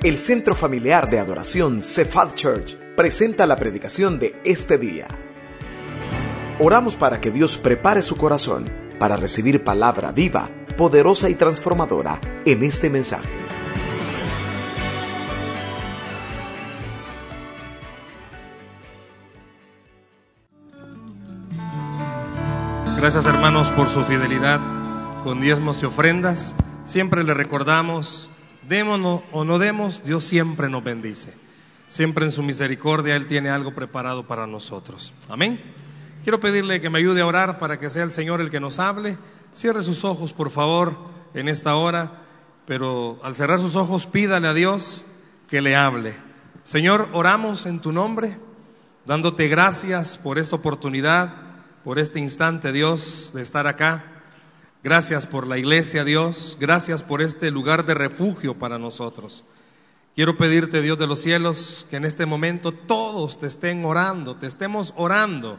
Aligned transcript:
El 0.00 0.16
Centro 0.16 0.54
Familiar 0.54 1.10
de 1.10 1.18
Adoración 1.18 1.82
Cephal 1.82 2.32
Church 2.36 2.76
presenta 2.96 3.48
la 3.48 3.56
predicación 3.56 4.20
de 4.20 4.40
este 4.44 4.78
día. 4.78 5.08
Oramos 6.60 6.94
para 6.94 7.20
que 7.20 7.32
Dios 7.32 7.56
prepare 7.56 8.02
su 8.02 8.16
corazón 8.16 8.70
para 9.00 9.16
recibir 9.16 9.64
palabra 9.64 10.12
viva, 10.12 10.50
poderosa 10.76 11.28
y 11.30 11.34
transformadora 11.34 12.20
en 12.44 12.62
este 12.62 12.90
mensaje. 12.90 13.28
Gracias 22.96 23.26
hermanos 23.26 23.72
por 23.72 23.88
su 23.88 24.04
fidelidad 24.04 24.60
con 25.24 25.40
diezmos 25.40 25.82
y 25.82 25.86
ofrendas. 25.86 26.54
Siempre 26.84 27.24
le 27.24 27.34
recordamos, 27.34 28.30
démonos 28.62 29.22
o 29.32 29.44
no 29.44 29.58
demos, 29.58 30.02
Dios 30.02 30.24
siempre 30.24 30.68
nos 30.68 30.84
bendice. 30.84 31.32
Siempre 31.88 32.24
en 32.24 32.32
su 32.32 32.42
misericordia 32.42 33.16
Él 33.16 33.26
tiene 33.26 33.48
algo 33.48 33.74
preparado 33.74 34.26
para 34.26 34.46
nosotros. 34.46 35.12
Amén. 35.28 35.60
Quiero 36.22 36.40
pedirle 36.40 36.80
que 36.80 36.90
me 36.90 36.98
ayude 36.98 37.22
a 37.22 37.26
orar 37.26 37.58
para 37.58 37.78
que 37.78 37.88
sea 37.88 38.02
el 38.02 38.10
Señor 38.10 38.40
el 38.40 38.50
que 38.50 38.60
nos 38.60 38.78
hable. 38.78 39.16
Cierre 39.54 39.82
sus 39.82 40.04
ojos, 40.04 40.32
por 40.32 40.50
favor, 40.50 40.96
en 41.32 41.48
esta 41.48 41.76
hora, 41.76 42.22
pero 42.66 43.18
al 43.22 43.34
cerrar 43.34 43.60
sus 43.60 43.76
ojos 43.76 44.06
pídale 44.06 44.48
a 44.48 44.54
Dios 44.54 45.06
que 45.48 45.62
le 45.62 45.74
hable. 45.74 46.14
Señor, 46.62 47.08
oramos 47.12 47.64
en 47.64 47.80
tu 47.80 47.92
nombre, 47.92 48.36
dándote 49.06 49.48
gracias 49.48 50.18
por 50.18 50.38
esta 50.38 50.56
oportunidad, 50.56 51.32
por 51.82 51.98
este 51.98 52.20
instante, 52.20 52.72
Dios, 52.72 53.32
de 53.34 53.40
estar 53.40 53.66
acá. 53.66 54.04
Gracias 54.88 55.26
por 55.26 55.46
la 55.46 55.58
iglesia, 55.58 56.02
Dios. 56.02 56.56
Gracias 56.58 57.02
por 57.02 57.20
este 57.20 57.50
lugar 57.50 57.84
de 57.84 57.92
refugio 57.92 58.58
para 58.58 58.78
nosotros. 58.78 59.44
Quiero 60.14 60.38
pedirte, 60.38 60.80
Dios 60.80 60.98
de 60.98 61.06
los 61.06 61.20
cielos, 61.20 61.86
que 61.90 61.96
en 61.96 62.06
este 62.06 62.24
momento 62.24 62.72
todos 62.72 63.38
te 63.38 63.48
estén 63.48 63.84
orando, 63.84 64.34
te 64.34 64.46
estemos 64.46 64.94
orando 64.96 65.58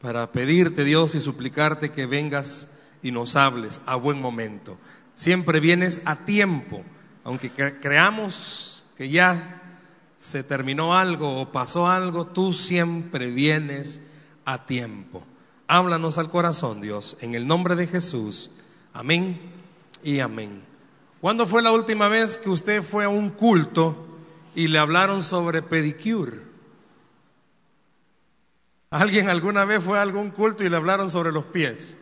para 0.00 0.32
pedirte, 0.32 0.82
Dios, 0.82 1.14
y 1.14 1.20
suplicarte 1.20 1.92
que 1.92 2.06
vengas 2.06 2.76
y 3.04 3.12
nos 3.12 3.36
hables 3.36 3.80
a 3.86 3.94
buen 3.94 4.20
momento. 4.20 4.78
Siempre 5.14 5.60
vienes 5.60 6.02
a 6.04 6.24
tiempo, 6.24 6.82
aunque 7.22 7.52
creamos 7.52 8.84
que 8.96 9.08
ya 9.08 9.62
se 10.16 10.42
terminó 10.42 10.96
algo 10.96 11.40
o 11.40 11.52
pasó 11.52 11.86
algo, 11.86 12.26
tú 12.26 12.52
siempre 12.52 13.30
vienes 13.30 14.00
a 14.44 14.66
tiempo. 14.66 15.22
Háblanos 15.68 16.18
al 16.18 16.30
corazón, 16.30 16.80
Dios, 16.80 17.16
en 17.20 17.36
el 17.36 17.46
nombre 17.46 17.76
de 17.76 17.86
Jesús. 17.86 18.50
Amén 18.96 19.38
y 20.02 20.20
amén. 20.20 20.62
¿Cuándo 21.20 21.46
fue 21.46 21.60
la 21.60 21.70
última 21.70 22.08
vez 22.08 22.38
que 22.38 22.48
usted 22.48 22.82
fue 22.82 23.04
a 23.04 23.10
un 23.10 23.28
culto 23.28 24.06
y 24.54 24.68
le 24.68 24.78
hablaron 24.78 25.22
sobre 25.22 25.60
pedicure? 25.60 26.38
¿Alguien 28.88 29.28
alguna 29.28 29.66
vez 29.66 29.84
fue 29.84 29.98
a 29.98 30.02
algún 30.02 30.30
culto 30.30 30.64
y 30.64 30.70
le 30.70 30.76
hablaron 30.76 31.10
sobre 31.10 31.30
los 31.30 31.44
pies? 31.44 31.98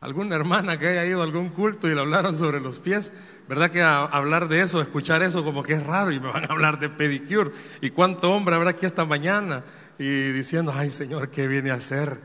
¿Alguna 0.00 0.34
hermana 0.34 0.80
que 0.80 0.88
haya 0.88 1.06
ido 1.06 1.20
a 1.20 1.24
algún 1.24 1.50
culto 1.50 1.88
y 1.88 1.94
le 1.94 2.00
hablaron 2.00 2.34
sobre 2.34 2.60
los 2.60 2.80
pies? 2.80 3.12
¿Verdad 3.48 3.70
que 3.70 3.80
hablar 3.80 4.48
de 4.48 4.62
eso, 4.62 4.80
escuchar 4.80 5.22
eso 5.22 5.44
como 5.44 5.62
que 5.62 5.74
es 5.74 5.86
raro 5.86 6.10
y 6.10 6.18
me 6.18 6.32
van 6.32 6.42
a 6.42 6.52
hablar 6.52 6.80
de 6.80 6.88
pedicure? 6.88 7.52
¿Y 7.80 7.90
cuánto 7.90 8.32
hombre 8.32 8.56
habrá 8.56 8.70
aquí 8.70 8.84
esta 8.84 9.04
mañana? 9.04 9.62
Y 10.00 10.32
diciendo, 10.32 10.72
ay 10.74 10.90
Señor, 10.90 11.28
¿qué 11.28 11.46
viene 11.46 11.70
a 11.70 11.74
hacer? 11.74 12.18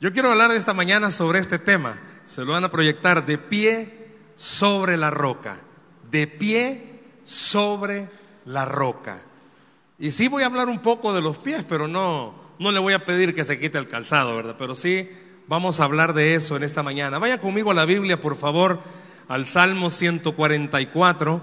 Yo 0.00 0.12
quiero 0.12 0.30
hablar 0.30 0.52
esta 0.52 0.74
mañana 0.74 1.10
sobre 1.10 1.40
este 1.40 1.58
tema. 1.58 1.96
Se 2.30 2.44
lo 2.44 2.52
van 2.52 2.62
a 2.62 2.70
proyectar 2.70 3.26
de 3.26 3.38
pie 3.38 3.92
sobre 4.36 4.96
la 4.96 5.10
roca. 5.10 5.56
De 6.12 6.28
pie 6.28 7.00
sobre 7.24 8.08
la 8.44 8.64
roca. 8.64 9.20
Y 9.98 10.12
sí 10.12 10.28
voy 10.28 10.44
a 10.44 10.46
hablar 10.46 10.68
un 10.68 10.78
poco 10.78 11.12
de 11.12 11.22
los 11.22 11.38
pies, 11.38 11.64
pero 11.68 11.88
no, 11.88 12.32
no 12.60 12.70
le 12.70 12.78
voy 12.78 12.92
a 12.92 13.04
pedir 13.04 13.34
que 13.34 13.42
se 13.42 13.58
quite 13.58 13.78
el 13.78 13.88
calzado, 13.88 14.36
¿verdad? 14.36 14.54
Pero 14.56 14.76
sí 14.76 15.10
vamos 15.48 15.80
a 15.80 15.84
hablar 15.84 16.14
de 16.14 16.36
eso 16.36 16.54
en 16.54 16.62
esta 16.62 16.84
mañana. 16.84 17.18
Vaya 17.18 17.40
conmigo 17.40 17.72
a 17.72 17.74
la 17.74 17.84
Biblia, 17.84 18.20
por 18.20 18.36
favor, 18.36 18.78
al 19.26 19.44
Salmo 19.44 19.90
144. 19.90 21.42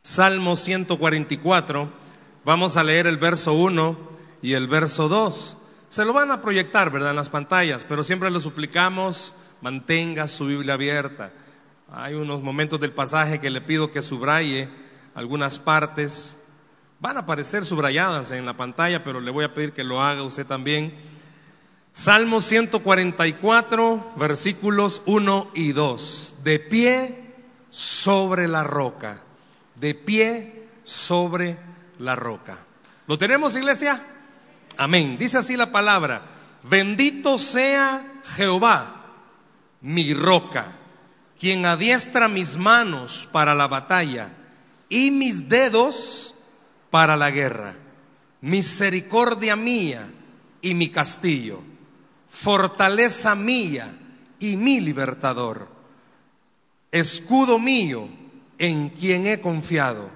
Salmo 0.00 0.56
144. 0.56 1.88
Vamos 2.42 2.78
a 2.78 2.82
leer 2.82 3.06
el 3.06 3.18
verso 3.18 3.52
1 3.52 3.98
y 4.40 4.54
el 4.54 4.66
verso 4.66 5.10
2. 5.10 5.58
Se 5.94 6.04
lo 6.04 6.12
van 6.12 6.32
a 6.32 6.42
proyectar, 6.42 6.90
¿verdad? 6.90 7.10
En 7.10 7.16
las 7.16 7.28
pantallas, 7.28 7.84
pero 7.88 8.02
siempre 8.02 8.28
le 8.28 8.40
suplicamos, 8.40 9.32
mantenga 9.60 10.26
su 10.26 10.46
Biblia 10.46 10.74
abierta. 10.74 11.30
Hay 11.88 12.14
unos 12.14 12.42
momentos 12.42 12.80
del 12.80 12.90
pasaje 12.90 13.38
que 13.38 13.48
le 13.48 13.60
pido 13.60 13.92
que 13.92 14.02
subraye 14.02 14.68
algunas 15.14 15.60
partes 15.60 16.40
Van 16.98 17.18
a 17.18 17.20
aparecer 17.20 17.64
subrayadas 17.66 18.30
en 18.30 18.46
la 18.46 18.56
pantalla, 18.56 19.04
pero 19.04 19.20
le 19.20 19.30
voy 19.30 19.44
a 19.44 19.52
pedir 19.52 19.72
que 19.72 19.84
lo 19.84 20.00
haga 20.00 20.22
usted 20.22 20.46
también. 20.46 20.94
Salmo 21.92 22.40
144, 22.40 24.14
versículos 24.16 25.02
1 25.04 25.50
y 25.54 25.72
2. 25.72 26.36
De 26.42 26.58
pie 26.58 27.34
sobre 27.68 28.48
la 28.48 28.64
roca. 28.64 29.20
De 29.74 29.94
pie 29.94 30.66
sobre 30.82 31.58
la 31.98 32.16
roca. 32.16 32.56
¿Lo 33.06 33.18
tenemos, 33.18 33.54
iglesia? 33.54 34.13
Amén. 34.76 35.16
Dice 35.18 35.38
así 35.38 35.56
la 35.56 35.70
palabra. 35.72 36.22
Bendito 36.62 37.36
sea 37.38 38.22
Jehová, 38.36 39.04
mi 39.82 40.14
roca, 40.14 40.76
quien 41.38 41.66
adiestra 41.66 42.28
mis 42.28 42.56
manos 42.56 43.28
para 43.30 43.54
la 43.54 43.68
batalla 43.68 44.32
y 44.88 45.10
mis 45.10 45.48
dedos 45.48 46.34
para 46.90 47.16
la 47.16 47.30
guerra, 47.30 47.74
misericordia 48.40 49.56
mía 49.56 50.10
y 50.62 50.74
mi 50.74 50.88
castillo, 50.88 51.60
fortaleza 52.28 53.34
mía 53.34 53.94
y 54.38 54.56
mi 54.56 54.80
libertador, 54.80 55.68
escudo 56.90 57.58
mío 57.58 58.08
en 58.56 58.88
quien 58.88 59.26
he 59.26 59.40
confiado, 59.40 60.08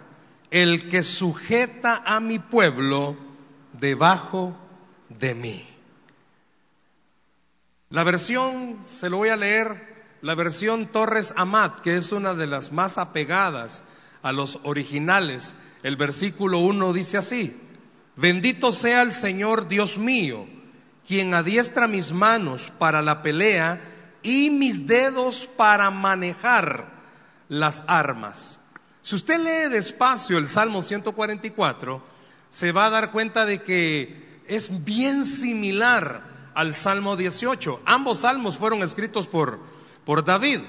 el 0.51 0.89
que 0.89 1.03
sujeta 1.03 2.03
a 2.07 2.21
mi 2.21 2.39
pueblo 2.39 3.28
debajo 3.81 4.57
de 5.09 5.35
mí. 5.35 5.67
La 7.91 8.05
versión, 8.05 8.81
se 8.85 9.09
lo 9.09 9.19
voy 9.19 9.31
a 9.31 9.37
leer, 9.37 10.05
la 10.21 10.35
versión 10.35 10.87
Torres 10.89 11.33
Amat, 11.37 11.81
que 11.81 11.97
es 11.97 12.13
una 12.13 12.35
de 12.35 12.47
las 12.47 12.73
más 12.73 12.99
apegadas 12.99 13.85
a 14.23 14.33
los 14.33 14.59
originales, 14.65 15.57
el 15.83 15.97
versículo 15.97 16.59
1 16.59 16.93
dice 16.93 17.17
así, 17.17 17.57
bendito 18.17 18.73
sea 18.73 19.03
el 19.03 19.13
Señor 19.13 19.69
Dios 19.69 19.97
mío, 19.97 20.47
quien 21.07 21.33
adiestra 21.33 21.87
mis 21.87 22.13
manos 22.13 22.71
para 22.79 23.01
la 23.01 23.23
pelea 23.23 23.81
y 24.23 24.51
mis 24.51 24.87
dedos 24.87 25.49
para 25.57 25.91
manejar 25.91 26.91
las 27.49 27.85
armas. 27.87 28.61
Si 29.01 29.15
usted 29.15 29.39
lee 29.39 29.73
despacio 29.73 30.37
el 30.37 30.49
Salmo 30.49 30.83
144, 30.83 32.03
se 32.51 32.73
va 32.73 32.87
a 32.87 32.91
dar 32.91 33.11
cuenta 33.11 33.47
de 33.47 33.63
que 33.63 34.41
es 34.47 34.85
bien 34.85 35.25
similar 35.25 36.51
al 36.55 36.75
Salmo 36.75 37.17
18. 37.17 37.83
Ambos 37.85 38.21
salmos 38.21 38.57
fueron 38.57 38.83
escritos 38.83 39.27
por, 39.27 39.61
por 40.05 40.25
David. 40.25 40.61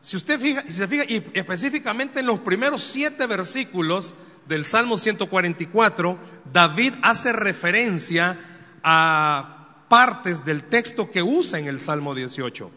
Si 0.00 0.16
usted 0.16 0.38
fija, 0.38 0.64
se 0.68 0.86
fija, 0.86 1.04
y 1.08 1.24
específicamente 1.32 2.20
en 2.20 2.26
los 2.26 2.40
primeros 2.40 2.82
siete 2.82 3.26
versículos 3.26 4.14
del 4.46 4.64
Salmo 4.64 4.96
144, 4.96 6.18
David 6.52 6.94
hace 7.02 7.32
referencia 7.32 8.38
a 8.82 9.84
partes 9.88 10.44
del 10.44 10.64
texto 10.64 11.10
que 11.10 11.22
usa 11.22 11.58
en 11.58 11.66
el 11.66 11.80
Salmo 11.80 12.14
18. 12.14 12.70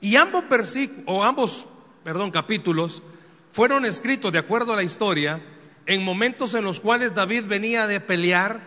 Y 0.00 0.16
ambos 0.16 0.44
o 1.06 1.24
ambos, 1.24 1.66
perdón, 2.04 2.30
capítulos 2.30 3.02
fueron 3.50 3.84
escritos 3.84 4.32
de 4.32 4.38
acuerdo 4.38 4.72
a 4.72 4.76
la 4.76 4.82
historia 4.82 5.42
en 5.86 6.04
momentos 6.04 6.54
en 6.54 6.64
los 6.64 6.80
cuales 6.80 7.14
David 7.14 7.44
venía 7.46 7.86
de 7.86 8.00
pelear, 8.00 8.60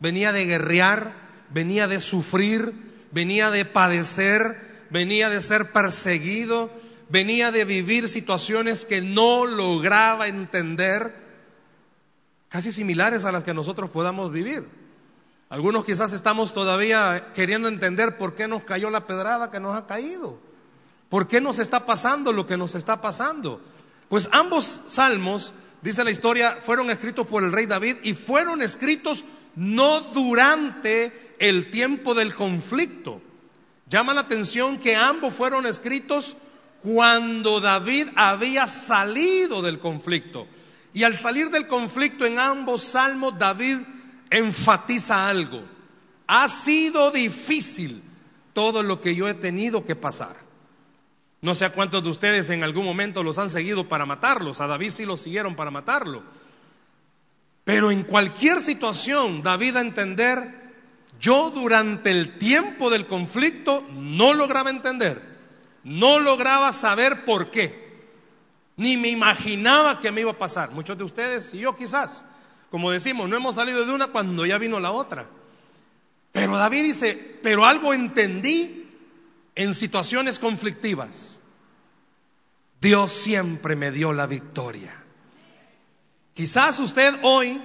venía 0.00 0.32
de 0.32 0.44
guerrear, 0.44 1.14
venía 1.50 1.88
de 1.88 2.00
sufrir, 2.00 2.72
venía 3.10 3.50
de 3.50 3.64
padecer, 3.64 4.86
venía 4.90 5.30
de 5.30 5.40
ser 5.40 5.72
perseguido, 5.72 6.70
venía 7.08 7.50
de 7.50 7.64
vivir 7.64 8.08
situaciones 8.08 8.84
que 8.84 9.00
no 9.00 9.46
lograba 9.46 10.28
entender 10.28 11.14
casi 12.48 12.72
similares 12.72 13.24
a 13.24 13.32
las 13.32 13.42
que 13.44 13.54
nosotros 13.54 13.90
podamos 13.90 14.30
vivir. 14.30 14.68
Algunos 15.48 15.84
quizás 15.84 16.12
estamos 16.12 16.52
todavía 16.52 17.32
queriendo 17.34 17.68
entender 17.68 18.16
por 18.16 18.34
qué 18.34 18.48
nos 18.48 18.64
cayó 18.64 18.90
la 18.90 19.06
pedrada 19.06 19.50
que 19.50 19.60
nos 19.60 19.76
ha 19.76 19.86
caído. 19.86 20.38
¿Por 21.08 21.28
qué 21.28 21.40
nos 21.40 21.58
está 21.58 21.86
pasando 21.86 22.32
lo 22.32 22.46
que 22.46 22.56
nos 22.56 22.74
está 22.74 23.00
pasando? 23.00 23.60
Pues 24.08 24.28
ambos 24.32 24.82
salmos, 24.86 25.54
dice 25.84 26.02
la 26.02 26.10
historia, 26.10 26.58
fueron 26.62 26.90
escritos 26.90 27.26
por 27.26 27.44
el 27.44 27.52
rey 27.52 27.66
David 27.66 27.96
y 28.02 28.14
fueron 28.14 28.62
escritos 28.62 29.22
no 29.54 30.00
durante 30.00 31.36
el 31.38 31.70
tiempo 31.70 32.14
del 32.14 32.34
conflicto. 32.34 33.20
Llama 33.86 34.14
la 34.14 34.22
atención 34.22 34.78
que 34.78 34.96
ambos 34.96 35.34
fueron 35.34 35.66
escritos 35.66 36.38
cuando 36.82 37.60
David 37.60 38.08
había 38.16 38.66
salido 38.66 39.60
del 39.60 39.78
conflicto. 39.78 40.46
Y 40.94 41.02
al 41.02 41.14
salir 41.14 41.50
del 41.50 41.66
conflicto 41.66 42.24
en 42.24 42.38
ambos 42.38 42.82
salmos, 42.82 43.38
David 43.38 43.78
enfatiza 44.30 45.28
algo. 45.28 45.64
Ha 46.26 46.48
sido 46.48 47.10
difícil 47.10 48.02
todo 48.54 48.82
lo 48.82 49.02
que 49.02 49.14
yo 49.14 49.28
he 49.28 49.34
tenido 49.34 49.84
que 49.84 49.96
pasar. 49.96 50.43
No 51.44 51.54
sé 51.54 51.66
a 51.66 51.72
cuántos 51.72 52.02
de 52.02 52.08
ustedes 52.08 52.48
en 52.48 52.64
algún 52.64 52.86
momento 52.86 53.22
los 53.22 53.36
han 53.36 53.50
seguido 53.50 53.86
para 53.86 54.06
matarlos. 54.06 54.62
A 54.62 54.66
David 54.66 54.88
sí 54.88 55.04
lo 55.04 55.18
siguieron 55.18 55.54
para 55.54 55.70
matarlo. 55.70 56.22
Pero 57.64 57.90
en 57.90 58.02
cualquier 58.02 58.62
situación, 58.62 59.42
David 59.42 59.76
a 59.76 59.82
entender, 59.82 60.72
yo 61.20 61.50
durante 61.50 62.10
el 62.10 62.38
tiempo 62.38 62.88
del 62.88 63.06
conflicto 63.06 63.86
no 63.92 64.32
lograba 64.32 64.70
entender, 64.70 65.20
no 65.82 66.18
lograba 66.18 66.72
saber 66.72 67.26
por 67.26 67.50
qué, 67.50 68.06
ni 68.78 68.96
me 68.96 69.08
imaginaba 69.08 70.00
que 70.00 70.12
me 70.12 70.22
iba 70.22 70.30
a 70.30 70.38
pasar. 70.38 70.70
Muchos 70.70 70.96
de 70.96 71.04
ustedes 71.04 71.52
y 71.52 71.58
yo 71.58 71.76
quizás, 71.76 72.24
como 72.70 72.90
decimos, 72.90 73.28
no 73.28 73.36
hemos 73.36 73.56
salido 73.56 73.84
de 73.84 73.92
una 73.92 74.06
cuando 74.06 74.46
ya 74.46 74.56
vino 74.56 74.80
la 74.80 74.92
otra. 74.92 75.26
Pero 76.32 76.56
David 76.56 76.84
dice, 76.84 77.38
pero 77.42 77.66
algo 77.66 77.92
entendí 77.92 78.83
en 79.54 79.74
situaciones 79.74 80.38
conflictivas, 80.38 81.40
Dios 82.80 83.12
siempre 83.12 83.76
me 83.76 83.90
dio 83.90 84.12
la 84.12 84.26
victoria. 84.26 84.92
Quizás 86.34 86.78
usted 86.80 87.14
hoy, 87.22 87.62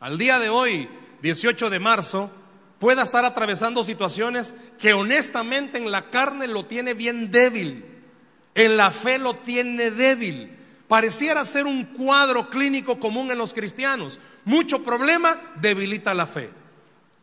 al 0.00 0.18
día 0.18 0.38
de 0.38 0.50
hoy, 0.50 0.88
18 1.22 1.70
de 1.70 1.78
marzo, 1.80 2.30
pueda 2.78 3.02
estar 3.02 3.24
atravesando 3.24 3.82
situaciones 3.82 4.54
que 4.78 4.92
honestamente 4.92 5.78
en 5.78 5.90
la 5.90 6.10
carne 6.10 6.46
lo 6.46 6.66
tiene 6.66 6.94
bien 6.94 7.30
débil, 7.30 7.84
en 8.54 8.76
la 8.76 8.90
fe 8.90 9.18
lo 9.18 9.34
tiene 9.34 9.90
débil. 9.90 10.52
Pareciera 10.86 11.44
ser 11.44 11.66
un 11.66 11.84
cuadro 11.84 12.48
clínico 12.48 13.00
común 13.00 13.30
en 13.30 13.38
los 13.38 13.52
cristianos. 13.52 14.20
Mucho 14.44 14.84
problema 14.84 15.40
debilita 15.60 16.14
la 16.14 16.26
fe. 16.26 16.50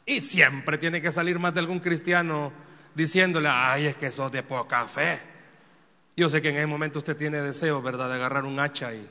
Y 0.06 0.20
siempre 0.20 0.78
tiene 0.78 1.02
que 1.02 1.12
salir 1.12 1.40
más 1.40 1.54
de 1.54 1.62
algún 1.62 1.80
cristiano 1.80 2.52
diciéndole, 2.96 3.50
ay, 3.50 3.88
es 3.88 3.96
que 3.96 4.12
sos 4.12 4.32
de 4.32 4.44
poca 4.44 4.86
fe. 4.88 5.22
Yo 6.16 6.30
sé 6.30 6.42
que 6.42 6.50
en 6.50 6.58
ese 6.58 6.68
momento 6.68 7.00
usted 7.00 7.18
tiene 7.18 7.42
deseo, 7.42 7.82
¿verdad?, 7.82 8.10
de 8.10 8.16
agarrar 8.16 8.46
un 8.46 8.60
hacha 8.60 8.94
y, 8.94 9.08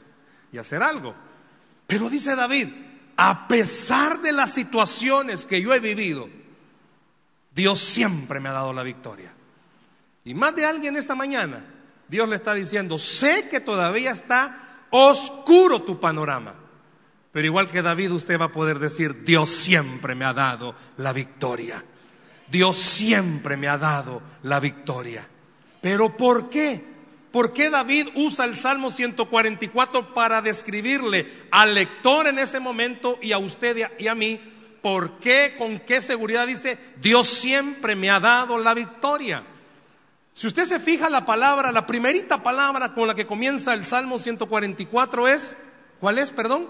y 0.53 0.59
hacer 0.59 0.83
algo. 0.83 1.15
Pero 1.87 2.09
dice 2.09 2.37
David, 2.37 2.69
a 3.17 3.49
pesar 3.49 4.21
de 4.21 4.33
las 4.33 4.53
situaciones 4.53 5.47
que 5.47 5.61
yo 5.61 5.75
he 5.75 5.81
vivido, 5.81 6.29
Dios 7.55 7.81
siempre 7.81 8.41
me 8.41 8.49
ha 8.49 8.53
dado 8.53 8.73
la 8.73 8.83
victoria. 8.83 9.33
Y 10.25 10.35
más 10.35 10.55
de 10.55 10.65
alguien 10.65 10.97
esta 10.97 11.15
mañana, 11.15 11.65
Dios 12.09 12.29
le 12.29 12.37
está 12.37 12.55
diciendo, 12.55 12.99
sé 12.99 13.49
que 13.49 13.61
todavía 13.61 14.13
está 14.13 14.87
oscuro 14.91 15.83
tu 15.83 15.99
panorama, 15.99 16.55
pero 17.33 17.47
igual 17.47 17.69
que 17.69 17.83
David 17.83 18.13
usted 18.13 18.39
va 18.39 18.47
a 18.47 18.53
poder 18.53 18.79
decir, 18.79 19.25
Dios 19.25 19.51
siempre 19.51 20.15
me 20.15 20.25
ha 20.25 20.35
dado 20.35 20.75
la 20.99 21.13
victoria. 21.13 21.83
Dios 22.53 22.77
siempre 22.77 23.57
me 23.57 23.67
ha 23.67 23.79
dado 23.79 24.21
la 24.43 24.61
victoria. 24.61 25.27
Pero 25.81 26.19
¿por 26.19 26.51
qué? 26.51 26.85
¿Por 27.33 27.55
qué 27.55 27.71
David 27.71 28.09
usa 28.15 28.45
el 28.45 28.57
Salmo 28.57 28.91
144 28.91 30.13
para 30.13 30.43
describirle 30.43 31.33
al 31.51 31.75
lector 31.75 32.27
en 32.27 32.39
ese 32.39 32.61
momento 32.61 33.19
y 33.23 33.33
a 33.33 33.39
usted 33.39 33.91
y 33.99 34.07
a 34.07 34.15
mí? 34.15 34.39
¿Por 34.83 35.19
qué? 35.19 35.55
¿Con 35.57 35.81
qué 35.81 36.03
seguridad 36.03 36.47
dice? 36.47 36.77
Dios 37.01 37.27
siempre 37.27 37.97
me 37.97 38.11
ha 38.11 38.21
dado 38.21 38.59
la 38.59 38.75
victoria. 38.75 39.45
Si 40.35 40.47
usted 40.47 40.65
se 40.65 40.79
fija 40.79 41.09
la 41.09 41.25
palabra, 41.25 41.73
la 41.73 41.87
primerita 41.87 42.43
palabra 42.43 42.93
con 42.93 43.07
la 43.07 43.15
que 43.15 43.27
comienza 43.27 43.73
el 43.73 43.87
Salmo 43.87 44.19
144 44.19 45.27
es, 45.27 45.57
¿cuál 46.01 46.19
es? 46.19 46.31
Perdón. 46.31 46.69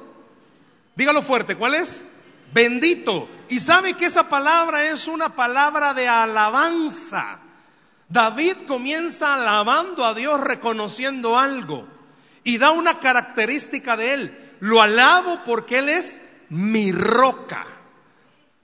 Dígalo 0.94 1.22
fuerte, 1.22 1.56
¿cuál 1.56 1.74
es? 1.74 2.04
Bendito. 2.52 3.28
Y 3.48 3.60
sabe 3.60 3.94
que 3.94 4.06
esa 4.06 4.28
palabra 4.28 4.84
es 4.84 5.06
una 5.06 5.34
palabra 5.34 5.94
de 5.94 6.08
alabanza. 6.08 7.40
David 8.08 8.58
comienza 8.66 9.34
alabando 9.34 10.04
a 10.04 10.14
Dios 10.14 10.40
reconociendo 10.40 11.38
algo 11.38 11.86
y 12.44 12.58
da 12.58 12.70
una 12.70 12.98
característica 12.98 13.96
de 13.96 14.14
él. 14.14 14.56
Lo 14.60 14.80
alabo 14.80 15.40
porque 15.44 15.78
Él 15.78 15.88
es 15.88 16.20
mi 16.48 16.92
roca. 16.92 17.66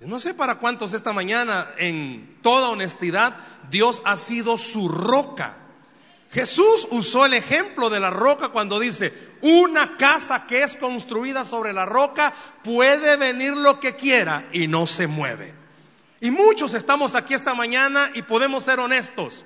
No 0.00 0.20
sé 0.20 0.32
para 0.32 0.56
cuántos 0.56 0.92
esta 0.92 1.12
mañana, 1.12 1.66
en 1.76 2.38
toda 2.40 2.68
honestidad, 2.68 3.36
Dios 3.68 4.00
ha 4.04 4.16
sido 4.16 4.58
su 4.58 4.88
roca. 4.88 5.56
Jesús 6.30 6.86
usó 6.90 7.24
el 7.24 7.32
ejemplo 7.32 7.88
de 7.88 8.00
la 8.00 8.10
roca 8.10 8.50
cuando 8.50 8.78
dice, 8.78 9.12
una 9.40 9.96
casa 9.96 10.46
que 10.46 10.62
es 10.62 10.76
construida 10.76 11.44
sobre 11.44 11.72
la 11.72 11.86
roca 11.86 12.34
puede 12.62 13.16
venir 13.16 13.56
lo 13.56 13.80
que 13.80 13.96
quiera 13.96 14.46
y 14.52 14.66
no 14.66 14.86
se 14.86 15.06
mueve. 15.06 15.54
Y 16.20 16.30
muchos 16.30 16.74
estamos 16.74 17.14
aquí 17.14 17.32
esta 17.32 17.54
mañana 17.54 18.10
y 18.14 18.22
podemos 18.22 18.64
ser 18.64 18.78
honestos. 18.78 19.44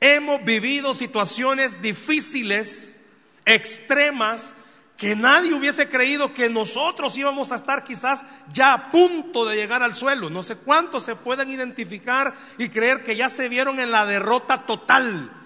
Hemos 0.00 0.44
vivido 0.44 0.94
situaciones 0.94 1.82
difíciles, 1.82 2.98
extremas, 3.44 4.54
que 4.96 5.16
nadie 5.16 5.52
hubiese 5.52 5.88
creído 5.88 6.32
que 6.32 6.48
nosotros 6.48 7.18
íbamos 7.18 7.50
a 7.50 7.56
estar 7.56 7.82
quizás 7.82 8.24
ya 8.52 8.72
a 8.72 8.90
punto 8.92 9.44
de 9.44 9.56
llegar 9.56 9.82
al 9.82 9.94
suelo. 9.94 10.30
No 10.30 10.44
sé 10.44 10.54
cuántos 10.54 11.02
se 11.02 11.16
pueden 11.16 11.50
identificar 11.50 12.34
y 12.58 12.68
creer 12.68 13.02
que 13.02 13.16
ya 13.16 13.28
se 13.28 13.48
vieron 13.48 13.80
en 13.80 13.90
la 13.90 14.06
derrota 14.06 14.66
total 14.66 15.43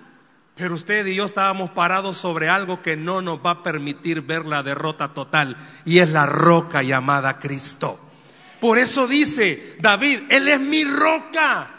pero 0.59 0.75
usted 0.75 1.07
y 1.07 1.15
yo 1.15 1.25
estábamos 1.25 1.71
parados 1.71 2.17
sobre 2.17 2.49
algo 2.49 2.83
que 2.83 2.97
no 2.97 3.23
nos 3.23 3.39
va 3.39 3.51
a 3.53 3.63
permitir 3.63 4.23
ver 4.23 4.45
la 4.45 4.65
derrota 4.65 5.15
total 5.15 5.57
y 5.85 6.01
es 6.01 6.09
la 6.09 6.27
roca 6.27 6.83
llamada 6.83 7.39
Cristo. 7.39 8.01
Por 8.61 8.77
eso 8.77 9.07
dice 9.07 9.77
David, 9.79 10.23
Él 10.29 10.49
es 10.49 10.59
mi 10.59 10.83
roca. 10.83 11.71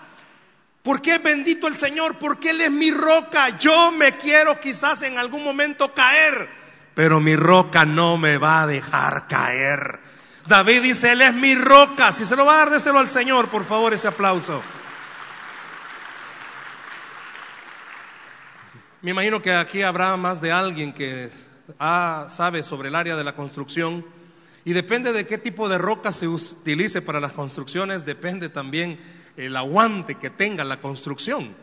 ¿Por 0.81 1.01
qué 1.01 1.17
bendito 1.17 1.67
el 1.67 1.75
Señor? 1.75 2.17
Porque 2.17 2.51
Él 2.51 2.61
es 2.61 2.71
mi 2.71 2.89
roca. 2.89 3.57
Yo 3.59 3.91
me 3.91 4.15
quiero 4.15 4.57
quizás 4.61 5.03
en 5.03 5.17
algún 5.17 5.43
momento 5.43 5.93
caer, 5.93 6.47
pero 6.95 7.19
mi 7.19 7.35
roca 7.35 7.83
no 7.83 8.17
me 8.17 8.37
va 8.37 8.61
a 8.61 8.67
dejar 8.67 9.27
caer. 9.27 9.99
David 10.47 10.83
dice, 10.83 11.11
Él 11.11 11.21
es 11.21 11.33
mi 11.33 11.53
roca. 11.53 12.13
Si 12.13 12.23
se 12.23 12.37
lo 12.37 12.45
va 12.45 12.53
a 12.53 12.57
dar, 12.59 12.69
déselo 12.69 12.99
al 12.99 13.09
Señor, 13.09 13.49
por 13.49 13.65
favor, 13.65 13.93
ese 13.93 14.07
aplauso. 14.07 14.63
Me 19.01 19.11
imagino 19.11 19.41
que 19.41 19.53
aquí 19.53 19.81
habrá 19.81 20.17
más 20.17 20.41
de 20.41 20.51
alguien 20.51 20.91
que 20.91 21.29
sabe 21.77 22.63
sobre 22.63 22.89
el 22.89 22.95
área 22.95 23.15
de 23.15 23.23
la 23.23 23.33
construcción 23.33 24.05
y 24.65 24.73
depende 24.73 25.13
de 25.13 25.25
qué 25.25 25.37
tipo 25.37 25.69
de 25.69 25.77
roca 25.77 26.11
se 26.11 26.27
utilice 26.27 27.01
para 27.01 27.21
las 27.21 27.31
construcciones, 27.31 28.05
depende 28.05 28.49
también 28.49 28.99
el 29.37 29.55
aguante 29.55 30.15
que 30.15 30.29
tenga 30.29 30.65
la 30.65 30.81
construcción. 30.81 31.55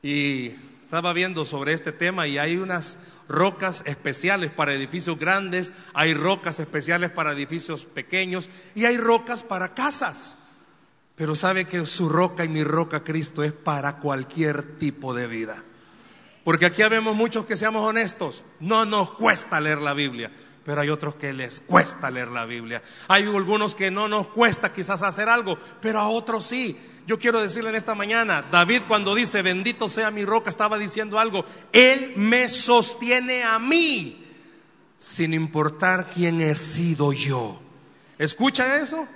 Y 0.00 0.52
estaba 0.80 1.12
viendo 1.12 1.44
sobre 1.44 1.72
este 1.72 1.90
tema 1.90 2.28
y 2.28 2.38
hay 2.38 2.56
unas 2.56 3.00
rocas 3.28 3.82
especiales 3.84 4.52
para 4.52 4.72
edificios 4.72 5.18
grandes, 5.18 5.72
hay 5.92 6.14
rocas 6.14 6.60
especiales 6.60 7.10
para 7.10 7.32
edificios 7.32 7.84
pequeños 7.84 8.48
y 8.76 8.84
hay 8.84 8.96
rocas 8.96 9.42
para 9.42 9.74
casas. 9.74 10.38
Pero 11.16 11.34
sabe 11.34 11.64
que 11.64 11.84
su 11.84 12.08
roca 12.08 12.44
y 12.44 12.48
mi 12.48 12.62
roca 12.62 13.02
Cristo 13.02 13.42
es 13.42 13.52
para 13.52 13.96
cualquier 13.96 14.78
tipo 14.78 15.12
de 15.14 15.26
vida. 15.26 15.64
Porque 16.44 16.66
aquí 16.66 16.82
vemos 16.82 17.14
muchos 17.14 17.44
que 17.44 17.56
seamos 17.56 17.86
honestos, 17.86 18.42
no 18.60 18.84
nos 18.84 19.12
cuesta 19.12 19.60
leer 19.60 19.78
la 19.78 19.92
Biblia, 19.92 20.30
pero 20.64 20.80
hay 20.80 20.88
otros 20.88 21.14
que 21.14 21.32
les 21.32 21.60
cuesta 21.60 22.10
leer 22.10 22.28
la 22.28 22.46
Biblia. 22.46 22.82
Hay 23.08 23.24
algunos 23.24 23.74
que 23.74 23.90
no 23.90 24.08
nos 24.08 24.28
cuesta 24.28 24.72
quizás 24.72 25.02
hacer 25.02 25.28
algo, 25.28 25.58
pero 25.80 26.00
a 26.00 26.08
otros 26.08 26.46
sí. 26.46 26.78
Yo 27.06 27.18
quiero 27.18 27.42
decirle 27.42 27.70
en 27.70 27.76
esta 27.76 27.94
mañana, 27.94 28.44
David 28.50 28.82
cuando 28.88 29.14
dice, 29.14 29.42
bendito 29.42 29.88
sea 29.88 30.10
mi 30.10 30.24
roca, 30.24 30.48
estaba 30.48 30.78
diciendo 30.78 31.18
algo, 31.18 31.44
Él 31.72 32.14
me 32.16 32.48
sostiene 32.48 33.42
a 33.42 33.58
mí, 33.58 34.26
sin 34.96 35.34
importar 35.34 36.08
quién 36.08 36.40
he 36.40 36.54
sido 36.54 37.12
yo. 37.12 37.60
¿Escucha 38.18 38.76
eso? 38.76 39.08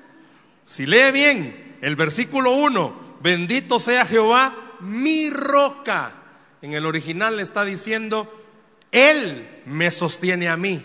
Si 0.67 0.87
lee 0.87 1.11
bien 1.13 1.79
el 1.81 1.97
versículo 1.97 2.53
1, 2.53 3.19
bendito 3.23 3.79
sea 3.79 4.05
Jehová, 4.05 4.77
mi 4.81 5.31
roca 5.31 6.24
en 6.65 6.73
el 6.73 6.87
original 6.87 7.41
está 7.41 7.63
diciendo, 7.63 8.43
Él 8.91 9.63
me 9.67 9.91
sostiene 9.91 10.49
a 10.49 10.57
mí, 10.57 10.83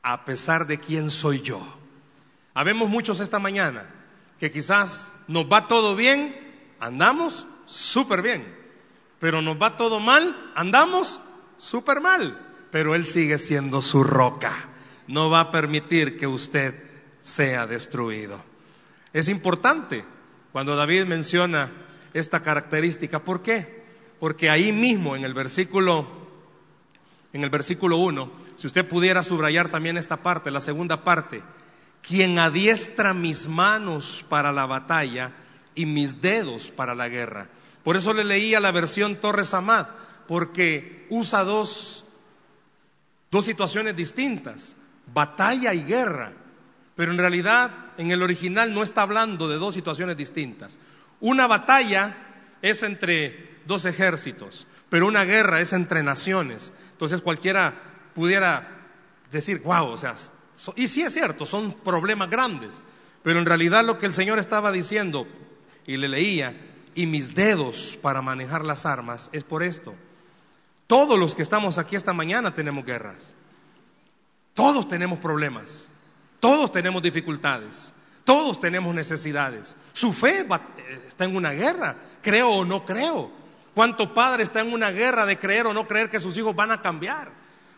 a 0.00 0.24
pesar 0.24 0.68
de 0.68 0.78
quién 0.78 1.10
soy 1.10 1.40
yo. 1.40 1.60
Habemos 2.54 2.88
muchos 2.88 3.18
esta 3.18 3.40
mañana 3.40 3.90
que 4.38 4.52
quizás 4.52 5.16
nos 5.26 5.46
va 5.46 5.66
todo 5.66 5.96
bien, 5.96 6.36
andamos 6.78 7.48
súper 7.66 8.22
bien, 8.22 8.46
pero 9.18 9.42
nos 9.42 9.60
va 9.60 9.76
todo 9.76 9.98
mal, 9.98 10.52
andamos 10.54 11.20
súper 11.58 12.00
mal, 12.00 12.38
pero 12.70 12.94
Él 12.94 13.04
sigue 13.04 13.40
siendo 13.40 13.82
su 13.82 14.04
roca. 14.04 14.52
No 15.08 15.30
va 15.30 15.40
a 15.40 15.50
permitir 15.50 16.16
que 16.16 16.28
usted 16.28 16.80
sea 17.22 17.66
destruido. 17.66 18.40
Es 19.12 19.28
importante 19.28 20.04
cuando 20.52 20.76
David 20.76 21.06
menciona 21.06 21.72
esta 22.12 22.40
característica. 22.40 23.18
¿Por 23.18 23.42
qué? 23.42 23.83
Porque 24.24 24.48
ahí 24.48 24.72
mismo 24.72 25.16
en 25.16 25.24
el 25.26 25.34
versículo 25.34 26.08
en 27.34 27.44
el 27.44 27.50
versículo 27.50 27.98
1, 27.98 28.32
si 28.56 28.66
usted 28.66 28.88
pudiera 28.88 29.22
subrayar 29.22 29.68
también 29.68 29.98
esta 29.98 30.16
parte, 30.16 30.50
la 30.50 30.62
segunda 30.62 31.04
parte, 31.04 31.42
quien 32.00 32.38
adiestra 32.38 33.12
mis 33.12 33.48
manos 33.48 34.24
para 34.26 34.50
la 34.50 34.64
batalla 34.64 35.32
y 35.74 35.84
mis 35.84 36.22
dedos 36.22 36.70
para 36.70 36.94
la 36.94 37.10
guerra. 37.10 37.48
Por 37.82 37.98
eso 37.98 38.14
le 38.14 38.24
leía 38.24 38.60
la 38.60 38.72
versión 38.72 39.16
Torres 39.16 39.52
Amad, 39.52 39.88
porque 40.26 41.06
usa 41.10 41.44
dos, 41.44 42.06
dos 43.30 43.44
situaciones 43.44 43.94
distintas, 43.94 44.74
batalla 45.12 45.74
y 45.74 45.82
guerra. 45.82 46.32
Pero 46.96 47.12
en 47.12 47.18
realidad 47.18 47.70
en 47.98 48.10
el 48.10 48.22
original 48.22 48.72
no 48.72 48.82
está 48.82 49.02
hablando 49.02 49.50
de 49.50 49.58
dos 49.58 49.74
situaciones 49.74 50.16
distintas. 50.16 50.78
Una 51.20 51.46
batalla 51.46 52.16
es 52.62 52.82
entre 52.82 53.53
dos 53.66 53.84
ejércitos, 53.84 54.66
pero 54.88 55.06
una 55.06 55.24
guerra 55.24 55.60
es 55.60 55.72
entre 55.72 56.02
naciones. 56.02 56.72
Entonces 56.92 57.20
cualquiera 57.20 57.74
pudiera 58.14 58.68
decir, 59.30 59.60
wow, 59.62 59.86
o 59.88 59.96
sea, 59.96 60.14
y 60.76 60.88
sí 60.88 61.02
es 61.02 61.12
cierto, 61.12 61.46
son 61.46 61.72
problemas 61.72 62.30
grandes, 62.30 62.82
pero 63.22 63.38
en 63.38 63.46
realidad 63.46 63.84
lo 63.84 63.98
que 63.98 64.06
el 64.06 64.12
Señor 64.12 64.38
estaba 64.38 64.70
diciendo, 64.70 65.26
y 65.86 65.96
le 65.96 66.08
leía, 66.08 66.56
y 66.94 67.06
mis 67.06 67.34
dedos 67.34 67.98
para 68.00 68.22
manejar 68.22 68.64
las 68.64 68.86
armas, 68.86 69.30
es 69.32 69.44
por 69.44 69.62
esto. 69.62 69.94
Todos 70.86 71.18
los 71.18 71.34
que 71.34 71.42
estamos 71.42 71.78
aquí 71.78 71.96
esta 71.96 72.12
mañana 72.12 72.54
tenemos 72.54 72.84
guerras. 72.84 73.34
Todos 74.52 74.88
tenemos 74.88 75.18
problemas. 75.18 75.88
Todos 76.40 76.70
tenemos 76.70 77.02
dificultades. 77.02 77.92
Todos 78.24 78.60
tenemos 78.60 78.94
necesidades. 78.94 79.76
Su 79.92 80.12
fe 80.12 80.46
está 81.06 81.24
en 81.24 81.36
una 81.36 81.50
guerra, 81.50 81.96
creo 82.22 82.50
o 82.50 82.64
no 82.64 82.84
creo. 82.84 83.30
¿Cuánto 83.74 84.14
padre 84.14 84.44
está 84.44 84.60
en 84.60 84.72
una 84.72 84.90
guerra 84.90 85.26
de 85.26 85.38
creer 85.38 85.66
o 85.66 85.74
no 85.74 85.86
creer 85.86 86.08
que 86.08 86.20
sus 86.20 86.36
hijos 86.36 86.54
van 86.54 86.70
a 86.70 86.80
cambiar? 86.80 87.28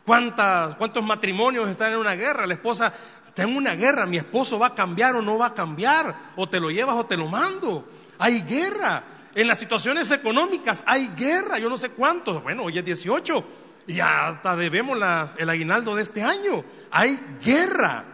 ¿Cuántas, 0.05 0.76
¿Cuántos 0.76 1.03
matrimonios 1.03 1.69
están 1.69 1.93
en 1.93 1.99
una 1.99 2.15
guerra? 2.15 2.47
La 2.47 2.55
esposa 2.55 2.93
está 3.26 3.43
en 3.43 3.57
una 3.57 3.75
guerra, 3.75 4.07
mi 4.07 4.19
esposo 4.19 4.59
va 4.59 4.69
a 4.69 4.75
cambiar 4.75 5.17
o 5.17 5.23
no 5.23 5.38
va 5.38 5.47
a 5.47 5.55
cambiar, 5.55 6.15
o 6.37 6.49
te 6.49 6.61
lo 6.61 6.71
llevas 6.71 6.97
o 6.97 7.07
te 7.07 7.17
lo 7.17 7.26
mando. 7.26 7.88
Hay 8.19 8.43
guerra. 8.43 9.03
En 9.35 9.49
las 9.49 9.59
situaciones 9.59 10.11
económicas 10.11 10.85
hay 10.87 11.09
guerra, 11.17 11.59
yo 11.59 11.69
no 11.69 11.76
sé 11.76 11.91
cuántos, 11.91 12.43
bueno, 12.43 12.62
hoy 12.62 12.79
es 12.79 12.85
18 12.85 13.45
y 13.87 14.00
hasta 14.00 14.57
debemos 14.57 14.99
el 15.37 15.50
aguinaldo 15.50 15.95
de 15.95 16.03
este 16.03 16.23
año. 16.23 16.65
Hay 16.91 17.19
guerra. 17.45 18.05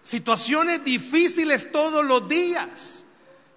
Situaciones 0.00 0.84
difíciles 0.84 1.70
todos 1.72 2.04
los 2.04 2.28
días. 2.28 3.03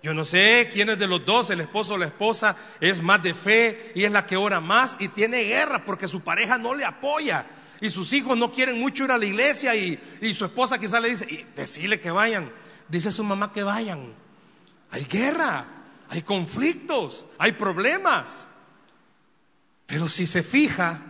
Yo 0.03 0.13
no 0.13 0.23
sé 0.25 0.69
quién 0.71 0.89
es 0.89 0.99
de 0.99 1.07
los 1.07 1.25
dos, 1.25 1.49
el 1.49 1.59
esposo 1.59 1.95
o 1.95 1.97
la 1.97 2.05
esposa, 2.05 2.55
es 2.79 3.01
más 3.01 3.21
de 3.23 3.33
fe 3.33 3.91
y 3.95 4.03
es 4.03 4.11
la 4.11 4.25
que 4.25 4.37
ora 4.37 4.61
más 4.61 4.95
y 4.99 5.07
tiene 5.07 5.43
guerra 5.43 5.83
porque 5.83 6.07
su 6.07 6.21
pareja 6.21 6.57
no 6.57 6.75
le 6.75 6.85
apoya 6.85 7.45
y 7.81 7.89
sus 7.89 8.13
hijos 8.13 8.37
no 8.37 8.51
quieren 8.51 8.79
mucho 8.79 9.05
ir 9.05 9.11
a 9.11 9.17
la 9.17 9.25
iglesia 9.25 9.75
y, 9.75 9.99
su 10.33 10.45
esposa 10.45 10.79
quizás 10.79 11.01
le 11.01 11.09
dice, 11.09 11.27
y 11.29 11.45
decirle 11.55 11.99
que 11.99 12.11
vayan, 12.11 12.51
dice 12.87 13.11
su 13.11 13.23
mamá 13.23 13.51
que 13.51 13.63
vayan. 13.63 14.13
Hay 14.91 15.03
guerra, 15.05 15.65
hay 16.09 16.21
conflictos, 16.21 17.25
hay 17.37 17.53
problemas. 17.53 18.47
Pero 19.85 20.07
si 20.09 20.27
se 20.27 20.43
fija 20.43 21.01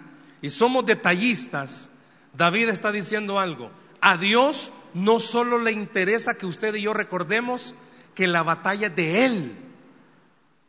y 0.41 0.49
somos 0.49 0.85
detallistas, 0.85 1.89
David 2.33 2.69
está 2.69 2.91
diciendo 2.91 3.39
algo. 3.39 3.71
A 4.01 4.17
Dios 4.17 4.71
no 4.93 5.19
solo 5.19 5.59
le 5.59 5.71
interesa 5.71 6.37
que 6.37 6.45
usted 6.45 6.75
y 6.75 6.83
yo 6.83 6.93
recordemos 6.93 7.73
que 8.17 8.25
la 8.25 8.41
batalla 8.41 8.89
de 8.89 9.25
Él, 9.27 9.55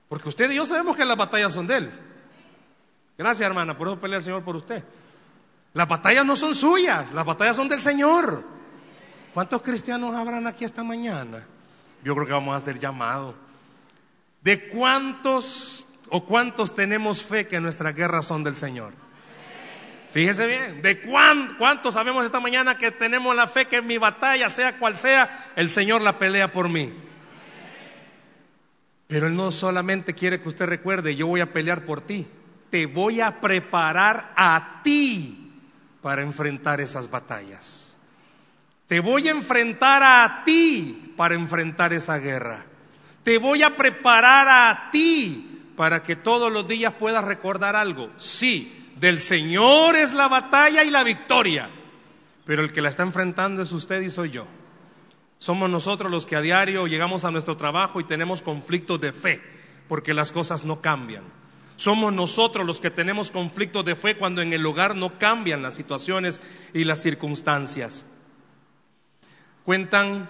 porque 0.07 0.29
usted 0.29 0.51
y 0.51 0.57
yo 0.57 0.67
sabemos 0.67 0.99
que 0.99 1.05
las 1.07 1.17
batallas 1.17 1.55
son 1.55 1.67
de 1.67 1.79
Él. 1.79 1.91
Gracias 3.17 3.47
hermana, 3.47 3.79
por 3.79 3.89
eso 3.89 3.99
pelea 3.99 4.19
el 4.19 4.23
Señor 4.23 4.43
por 4.43 4.55
usted. 4.55 4.85
Las 5.73 5.89
batallas 5.89 6.27
no 6.27 6.37
son 6.37 6.55
suyas, 6.55 7.11
las 7.13 7.25
batallas 7.25 7.57
son 7.57 7.67
del 7.67 7.81
Señor. 7.81 8.45
¿Cuántos 9.33 9.63
cristianos 9.63 10.15
habrán 10.15 10.47
aquí 10.47 10.67
esta 10.67 10.85
mañana? 10.85 11.43
Yo 12.05 12.15
creo 12.15 12.27
que 12.27 12.33
vamos 12.35 12.53
a 12.53 12.59
hacer 12.59 12.79
llamado. 12.79 13.35
¿De 14.43 14.69
cuántos 14.69 15.89
o 16.11 16.27
cuántos 16.27 16.75
tenemos 16.75 17.23
fe 17.23 17.49
que 17.49 17.63
nuestras 17.63 17.95
guerras 17.95 18.27
son 18.27 18.45
del 18.45 18.59
Señor? 18.59 18.93
Fíjese 20.13 20.47
bien, 20.47 20.83
¿de 20.83 21.01
cuántos 21.57 21.95
sabemos 21.95 22.27
esta 22.27 22.41
mañana 22.41 22.77
que 22.77 22.91
tenemos 22.91 23.35
la 23.35 23.47
fe 23.47 23.69
que 23.69 23.81
mi 23.81 23.97
batalla, 23.97 24.51
sea 24.51 24.79
cual 24.79 24.99
sea, 24.99 25.51
el 25.57 25.71
Señor 25.71 26.03
la 26.03 26.19
pelea 26.19 26.53
por 26.53 26.69
mí? 26.69 27.08
Pero 29.09 29.27
Él 29.27 29.35
no 29.35 29.51
solamente 29.51 30.15
quiere 30.15 30.41
que 30.41 30.49
usted 30.49 30.67
recuerde, 30.67 31.17
yo 31.17 31.27
voy 31.27 31.41
a 31.41 31.53
pelear 31.53 31.85
por 31.85 32.03
ti, 32.03 32.27
te 32.71 32.87
voy 32.87 33.23
a 33.23 33.41
preparar 33.41 34.33
a 34.37 34.83
ti 34.85 35.51
para 36.03 36.23
enfrentar 36.23 36.81
esas 36.81 37.11
batallas. 37.11 37.97
Te 38.87 39.01
voy 39.01 39.29
a 39.29 39.33
enfrentar 39.33 40.03
a 40.03 40.43
ti 40.45 41.15
para 41.17 41.35
enfrentar 41.35 41.93
esa 41.93 42.19
guerra. 42.19 42.65
Te 43.23 43.39
voy 43.39 43.63
a 43.63 43.77
preparar 43.77 44.47
a 44.49 44.91
ti 44.91 45.73
para 45.75 46.03
que 46.03 46.17
todos 46.17 46.53
los 46.53 46.69
días 46.69 46.93
puedas 46.99 47.25
recordar 47.25 47.77
algo. 47.77 48.11
Sí, 48.19 48.93
del 48.97 49.21
Señor 49.21 49.97
es 49.97 50.13
la 50.13 50.29
batalla 50.29 50.85
y 50.85 50.91
la 50.91 51.03
victoria, 51.03 51.71
pero 52.45 52.63
el 52.63 52.73
que 52.73 52.83
la 52.83 52.89
está 52.91 53.05
enfrentando 53.05 53.63
es 53.63 53.73
usted 53.73 54.03
y 54.03 54.11
soy 54.11 54.31
yo. 54.31 54.47
Somos 55.39 55.71
nosotros 55.71 56.11
los 56.11 56.27
que 56.27 56.37
a 56.37 56.41
diario 56.41 56.87
llegamos 56.87 57.25
a 57.25 57.31
nuestro 57.31 57.57
trabajo 57.57 58.01
y 58.01 58.05
tenemos 58.05 58.43
conflictos 58.43 59.01
de 59.01 59.13
fe, 59.13 59.43
porque 59.89 60.15
las 60.15 60.33
cosas 60.33 60.65
no 60.65 60.81
cambian. 60.81 61.23
Somos 61.77 62.13
nosotros 62.13 62.67
los 62.67 62.81
que 62.81 62.91
tenemos 62.91 63.31
conflictos 63.31 63.85
de 63.85 63.95
fe 63.95 64.17
cuando 64.17 64.43
en 64.43 64.53
el 64.53 64.67
hogar 64.67 64.97
no 64.97 65.17
cambian 65.19 65.63
las 65.63 65.75
situaciones 65.75 66.41
y 66.75 66.83
las 66.83 67.01
circunstancias. 67.01 68.05
Cuentan, 69.65 70.29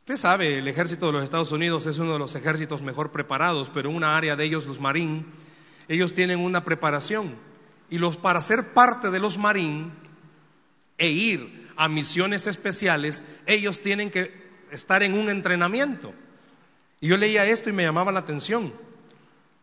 usted 0.00 0.16
sabe, 0.16 0.58
el 0.58 0.66
ejército 0.66 1.06
de 1.06 1.12
los 1.12 1.22
Estados 1.22 1.52
Unidos 1.52 1.86
es 1.86 1.98
uno 1.98 2.14
de 2.14 2.18
los 2.18 2.34
ejércitos 2.34 2.82
mejor 2.82 3.12
preparados, 3.12 3.70
pero 3.72 3.90
una 3.90 4.16
área 4.16 4.34
de 4.34 4.44
ellos, 4.44 4.66
los 4.66 4.80
marines, 4.80 5.24
ellos 5.86 6.12
tienen 6.12 6.40
una 6.40 6.64
preparación. 6.64 7.36
Y 7.88 7.98
los, 7.98 8.16
para 8.16 8.40
ser 8.40 8.74
parte 8.74 9.10
de 9.10 9.20
los 9.20 9.38
Marines 9.38 9.92
e 10.98 11.08
ir 11.08 11.67
a 11.78 11.88
misiones 11.88 12.48
especiales, 12.48 13.22
ellos 13.46 13.80
tienen 13.80 14.10
que 14.10 14.32
estar 14.72 15.02
en 15.04 15.14
un 15.14 15.30
entrenamiento. 15.30 16.12
Y 17.00 17.08
yo 17.08 17.16
leía 17.16 17.46
esto 17.46 17.70
y 17.70 17.72
me 17.72 17.84
llamaba 17.84 18.10
la 18.10 18.18
atención, 18.18 18.74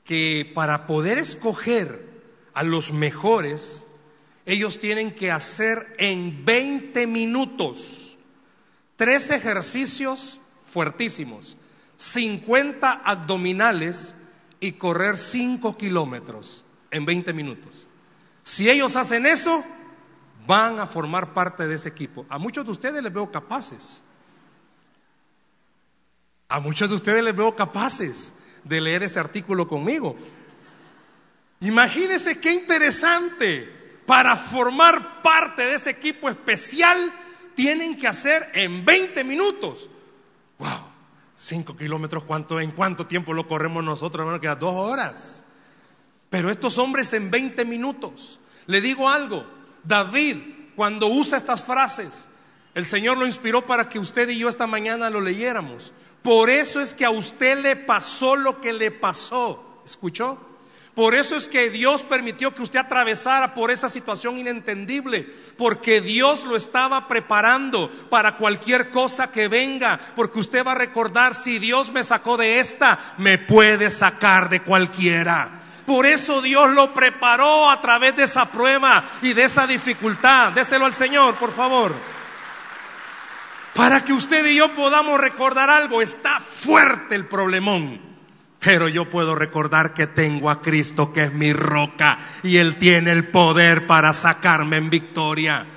que 0.05 0.49
para 0.55 0.87
poder 0.87 1.17
escoger 1.17 2.05
a 2.53 2.63
los 2.63 2.93
mejores, 2.93 3.85
ellos 4.45 4.79
tienen 4.79 5.11
que 5.11 5.29
hacer 5.29 5.93
en 5.99 6.45
20 6.45 7.05
minutos 7.05 8.17
tres 8.95 9.29
ejercicios 9.29 10.39
fuertísimos, 10.65 11.57
50 11.97 12.91
abdominales 12.91 14.15
y 14.61 14.73
correr 14.73 15.17
5 15.17 15.75
kilómetros 15.75 16.63
en 16.91 17.05
20 17.05 17.33
minutos. 17.33 17.87
Si 18.41 18.69
ellos 18.69 18.95
hacen 18.95 19.25
eso, 19.25 19.65
van 20.45 20.79
a 20.79 20.87
formar 20.87 21.33
parte 21.33 21.67
de 21.67 21.75
ese 21.75 21.89
equipo. 21.89 22.25
A 22.29 22.37
muchos 22.37 22.65
de 22.65 22.71
ustedes 22.71 23.01
les 23.01 23.13
veo 23.13 23.31
capaces. 23.31 24.03
A 26.47 26.59
muchos 26.59 26.89
de 26.89 26.95
ustedes 26.95 27.23
les 27.23 27.35
veo 27.35 27.55
capaces 27.55 28.33
de 28.63 28.81
leer 28.81 29.03
ese 29.03 29.19
artículo 29.19 29.67
conmigo. 29.67 30.15
Imagínense 31.61 32.39
qué 32.39 32.53
interesante. 32.53 33.73
Para 34.05 34.35
formar 34.35 35.23
parte 35.23 35.63
de 35.63 35.73
ese 35.73 35.89
equipo 35.89 36.29
especial, 36.29 37.11
tienen 37.55 37.97
que 37.97 38.07
hacer 38.07 38.51
en 38.53 38.85
20 38.85 39.23
minutos. 39.23 39.89
¡Wow! 40.59 40.69
Cinco 41.33 41.75
kilómetros, 41.75 42.23
¿cuánto, 42.23 42.61
¿en 42.61 42.71
cuánto 42.71 43.07
tiempo 43.07 43.33
lo 43.33 43.47
corremos 43.47 43.83
nosotros, 43.83 44.21
hermano? 44.21 44.39
Queda 44.39 44.55
dos 44.55 44.75
horas. 44.75 45.43
Pero 46.29 46.51
estos 46.51 46.77
hombres 46.77 47.11
en 47.13 47.31
20 47.31 47.65
minutos. 47.65 48.39
Le 48.67 48.79
digo 48.79 49.09
algo, 49.09 49.45
David, 49.85 50.37
cuando 50.75 51.07
usa 51.07 51.37
estas 51.37 51.63
frases, 51.63 52.27
el 52.73 52.85
Señor 52.85 53.17
lo 53.17 53.25
inspiró 53.25 53.65
para 53.65 53.87
que 53.87 53.99
usted 53.99 54.27
y 54.29 54.37
yo 54.37 54.49
esta 54.49 54.67
mañana 54.67 55.09
lo 55.09 55.21
leyéramos. 55.21 55.93
Por 56.21 56.49
eso 56.49 56.81
es 56.81 56.93
que 56.93 57.05
a 57.05 57.09
usted 57.09 57.61
le 57.61 57.75
pasó 57.75 58.35
lo 58.35 58.59
que 58.59 58.73
le 58.73 58.91
pasó. 58.91 59.81
¿Escuchó? 59.85 60.39
Por 60.95 61.13
eso 61.13 61.35
es 61.35 61.49
que 61.49 61.69
Dios 61.69 62.03
permitió 62.03 62.55
que 62.55 62.63
usted 62.63 62.79
atravesara 62.79 63.53
por 63.53 63.69
esa 63.69 63.89
situación 63.89 64.39
inentendible, 64.39 65.29
porque 65.57 65.99
Dios 65.99 66.45
lo 66.45 66.55
estaba 66.55 67.09
preparando 67.09 67.91
para 68.09 68.37
cualquier 68.37 68.89
cosa 68.91 69.29
que 69.29 69.49
venga, 69.49 69.99
porque 70.15 70.39
usted 70.39 70.65
va 70.65 70.71
a 70.71 70.75
recordar, 70.75 71.35
si 71.35 71.59
Dios 71.59 71.91
me 71.91 72.01
sacó 72.01 72.37
de 72.37 72.59
esta, 72.59 72.97
me 73.17 73.37
puede 73.37 73.91
sacar 73.91 74.49
de 74.49 74.61
cualquiera. 74.61 75.64
Por 75.85 76.05
eso 76.05 76.41
Dios 76.41 76.71
lo 76.71 76.93
preparó 76.93 77.69
a 77.69 77.79
través 77.79 78.15
de 78.15 78.23
esa 78.23 78.45
prueba 78.45 79.03
y 79.21 79.33
de 79.33 79.43
esa 79.43 79.67
dificultad. 79.67 80.51
Déselo 80.51 80.85
al 80.85 80.93
Señor, 80.93 81.35
por 81.35 81.53
favor. 81.53 81.93
Para 83.75 84.03
que 84.03 84.13
usted 84.13 84.45
y 84.45 84.55
yo 84.55 84.73
podamos 84.73 85.19
recordar 85.19 85.69
algo, 85.69 86.01
está 86.01 86.39
fuerte 86.39 87.13
el 87.13 87.25
problemón 87.25 87.99
Pero 88.59 88.87
yo 88.87 89.09
puedo 89.09 89.35
recordar 89.35 89.93
que 89.93 90.07
tengo 90.07 90.49
a 90.49 90.61
Cristo 90.61 91.11
que 91.11 91.25
es 91.25 91.33
mi 91.33 91.51
roca 91.51 92.17
y 92.41 92.57
Él 92.57 92.77
tiene 92.77 93.11
el 93.11 93.27
poder 93.27 93.85
para 93.85 94.13
sacarme 94.13 94.77
en 94.77 94.89
victoria. 94.89 95.67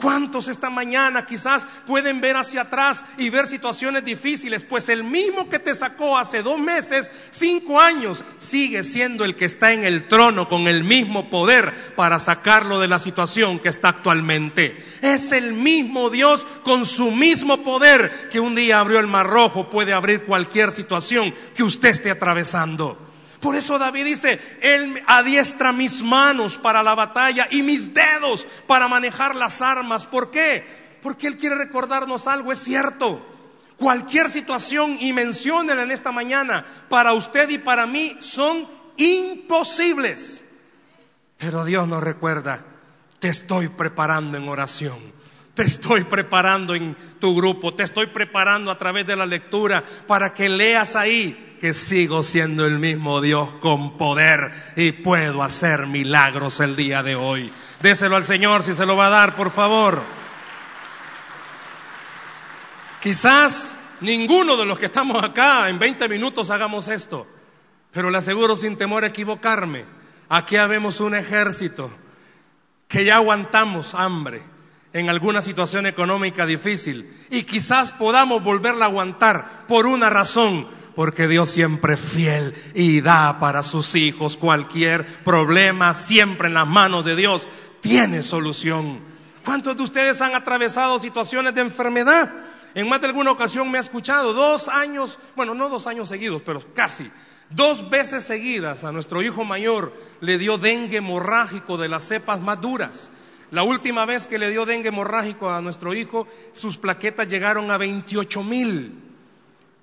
¿Cuántos 0.00 0.48
esta 0.48 0.70
mañana 0.70 1.26
quizás 1.26 1.66
pueden 1.86 2.20
ver 2.20 2.36
hacia 2.36 2.62
atrás 2.62 3.04
y 3.18 3.28
ver 3.28 3.46
situaciones 3.46 4.04
difíciles? 4.04 4.64
Pues 4.64 4.88
el 4.88 5.04
mismo 5.04 5.48
que 5.48 5.58
te 5.58 5.74
sacó 5.74 6.16
hace 6.16 6.42
dos 6.42 6.58
meses, 6.58 7.10
cinco 7.30 7.80
años, 7.80 8.24
sigue 8.38 8.82
siendo 8.82 9.24
el 9.24 9.36
que 9.36 9.44
está 9.44 9.72
en 9.72 9.84
el 9.84 10.08
trono 10.08 10.48
con 10.48 10.68
el 10.68 10.84
mismo 10.84 11.28
poder 11.28 11.94
para 11.96 12.18
sacarlo 12.18 12.80
de 12.80 12.88
la 12.88 12.98
situación 12.98 13.58
que 13.58 13.68
está 13.68 13.88
actualmente. 13.88 14.82
Es 15.02 15.32
el 15.32 15.52
mismo 15.52 16.08
Dios 16.08 16.46
con 16.64 16.86
su 16.86 17.10
mismo 17.10 17.62
poder 17.62 18.30
que 18.30 18.40
un 18.40 18.54
día 18.54 18.80
abrió 18.80 19.00
el 19.00 19.06
mar 19.06 19.26
rojo, 19.26 19.68
puede 19.68 19.92
abrir 19.92 20.24
cualquier 20.24 20.70
situación 20.70 21.34
que 21.54 21.62
usted 21.62 21.90
esté 21.90 22.10
atravesando. 22.10 23.09
Por 23.40 23.56
eso 23.56 23.78
David 23.78 24.04
dice, 24.04 24.38
Él 24.60 25.02
adiestra 25.06 25.72
mis 25.72 26.02
manos 26.02 26.58
para 26.58 26.82
la 26.82 26.94
batalla 26.94 27.48
y 27.50 27.62
mis 27.62 27.94
dedos 27.94 28.46
para 28.66 28.86
manejar 28.86 29.34
las 29.34 29.62
armas. 29.62 30.04
¿Por 30.06 30.30
qué? 30.30 30.98
Porque 31.02 31.26
Él 31.26 31.38
quiere 31.38 31.54
recordarnos 31.54 32.26
algo, 32.26 32.52
es 32.52 32.58
cierto. 32.58 33.26
Cualquier 33.76 34.28
situación, 34.28 34.98
y 35.00 35.14
menciónela 35.14 35.82
en 35.82 35.90
esta 35.90 36.12
mañana, 36.12 36.66
para 36.90 37.14
usted 37.14 37.48
y 37.48 37.56
para 37.56 37.86
mí 37.86 38.14
son 38.20 38.68
imposibles. 38.98 40.44
Pero 41.38 41.64
Dios 41.64 41.88
nos 41.88 42.02
recuerda, 42.02 42.62
te 43.18 43.28
estoy 43.28 43.68
preparando 43.68 44.36
en 44.36 44.46
oración. 44.48 44.98
Te 45.54 45.62
estoy 45.62 46.04
preparando 46.04 46.74
en 46.74 46.96
tu 47.18 47.34
grupo, 47.34 47.74
te 47.74 47.82
estoy 47.82 48.06
preparando 48.06 48.70
a 48.70 48.78
través 48.78 49.06
de 49.06 49.16
la 49.16 49.26
lectura 49.26 49.82
para 50.06 50.32
que 50.32 50.48
leas 50.48 50.94
ahí 50.94 51.49
que 51.60 51.74
sigo 51.74 52.22
siendo 52.22 52.64
el 52.66 52.78
mismo 52.78 53.20
Dios 53.20 53.50
con 53.60 53.98
poder 53.98 54.50
y 54.76 54.92
puedo 54.92 55.42
hacer 55.42 55.86
milagros 55.86 56.58
el 56.60 56.74
día 56.74 57.02
de 57.02 57.14
hoy. 57.14 57.52
Déselo 57.82 58.16
al 58.16 58.24
Señor 58.24 58.62
si 58.62 58.72
se 58.72 58.86
lo 58.86 58.96
va 58.96 59.08
a 59.08 59.10
dar, 59.10 59.36
por 59.36 59.50
favor. 59.50 60.00
Quizás 63.02 63.78
ninguno 64.00 64.56
de 64.56 64.64
los 64.64 64.78
que 64.78 64.86
estamos 64.86 65.22
acá 65.22 65.68
en 65.68 65.78
20 65.78 66.08
minutos 66.08 66.50
hagamos 66.50 66.88
esto, 66.88 67.26
pero 67.92 68.10
le 68.10 68.16
aseguro 68.16 68.56
sin 68.56 68.78
temor 68.78 69.04
a 69.04 69.08
equivocarme, 69.08 69.84
aquí 70.30 70.56
habemos 70.56 71.00
un 71.00 71.14
ejército 71.14 71.90
que 72.88 73.04
ya 73.04 73.16
aguantamos 73.16 73.94
hambre 73.94 74.42
en 74.94 75.10
alguna 75.10 75.42
situación 75.42 75.84
económica 75.84 76.46
difícil 76.46 77.26
y 77.30 77.44
quizás 77.44 77.92
podamos 77.92 78.42
volverla 78.42 78.86
a 78.86 78.88
aguantar 78.88 79.66
por 79.68 79.86
una 79.86 80.08
razón, 80.08 80.79
porque 80.94 81.28
Dios 81.28 81.48
siempre 81.48 81.94
es 81.94 82.00
fiel 82.00 82.54
y 82.74 83.00
da 83.00 83.38
para 83.38 83.62
sus 83.62 83.94
hijos 83.94 84.36
cualquier 84.36 85.06
problema, 85.24 85.94
siempre 85.94 86.48
en 86.48 86.54
las 86.54 86.66
manos 86.66 87.04
de 87.04 87.16
Dios 87.16 87.48
tiene 87.80 88.22
solución. 88.22 89.00
¿Cuántos 89.44 89.76
de 89.76 89.82
ustedes 89.82 90.20
han 90.20 90.34
atravesado 90.34 90.98
situaciones 90.98 91.54
de 91.54 91.62
enfermedad? 91.62 92.30
En 92.74 92.88
más 92.88 93.00
de 93.00 93.08
alguna 93.08 93.32
ocasión 93.32 93.70
me 93.70 93.78
ha 93.78 93.80
escuchado 93.80 94.32
dos 94.32 94.68
años, 94.68 95.18
bueno, 95.34 95.54
no 95.54 95.68
dos 95.68 95.86
años 95.86 96.08
seguidos, 96.08 96.42
pero 96.44 96.62
casi, 96.74 97.10
dos 97.48 97.90
veces 97.90 98.24
seguidas 98.24 98.84
a 98.84 98.92
nuestro 98.92 99.22
hijo 99.22 99.44
mayor 99.44 99.92
le 100.20 100.38
dio 100.38 100.56
dengue 100.56 100.98
hemorrágico 100.98 101.76
de 101.78 101.88
las 101.88 102.04
cepas 102.04 102.40
más 102.40 102.60
duras. 102.60 103.10
La 103.50 103.64
última 103.64 104.04
vez 104.04 104.28
que 104.28 104.38
le 104.38 104.50
dio 104.50 104.64
dengue 104.66 104.90
hemorrágico 104.90 105.50
a 105.50 105.60
nuestro 105.60 105.94
hijo, 105.94 106.28
sus 106.52 106.76
plaquetas 106.76 107.26
llegaron 107.26 107.70
a 107.70 107.78
28 107.78 108.44
mil. 108.44 109.09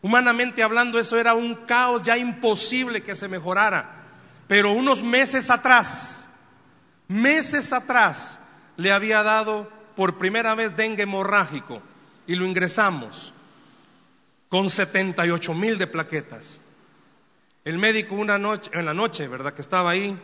Humanamente 0.02 0.64
hablando, 0.64 1.00
eso 1.00 1.18
era 1.18 1.34
un 1.34 1.56
caos 1.56 2.04
ya 2.04 2.18
imposible 2.18 3.02
que 3.02 3.16
se 3.16 3.28
mejorara. 3.28 4.04
Pero 4.48 4.72
unos 4.72 5.04
meses 5.04 5.50
atrás, 5.50 6.30
meses 7.08 7.74
atrás, 7.74 8.40
le 8.78 8.92
había 8.92 9.24
dado 9.24 9.70
por 9.96 10.18
primera 10.18 10.56
vez 10.56 10.78
dengue 10.78 11.04
hemorrágico 11.04 11.82
y 12.28 12.36
lo 12.36 12.46
ingresamos 12.46 13.34
con 14.50 14.70
78 14.70 15.54
mil 15.54 15.78
de 15.78 15.88
plaquetas. 15.88 16.62
El 17.66 17.78
médico 17.78 18.16
una 18.16 18.38
noche, 18.38 18.70
en 18.74 18.86
la 18.86 18.94
noche, 18.94 19.28
¿verdad? 19.28 19.54
Que 19.54 19.62
estaba 19.62 19.90
ahí, 19.90 20.18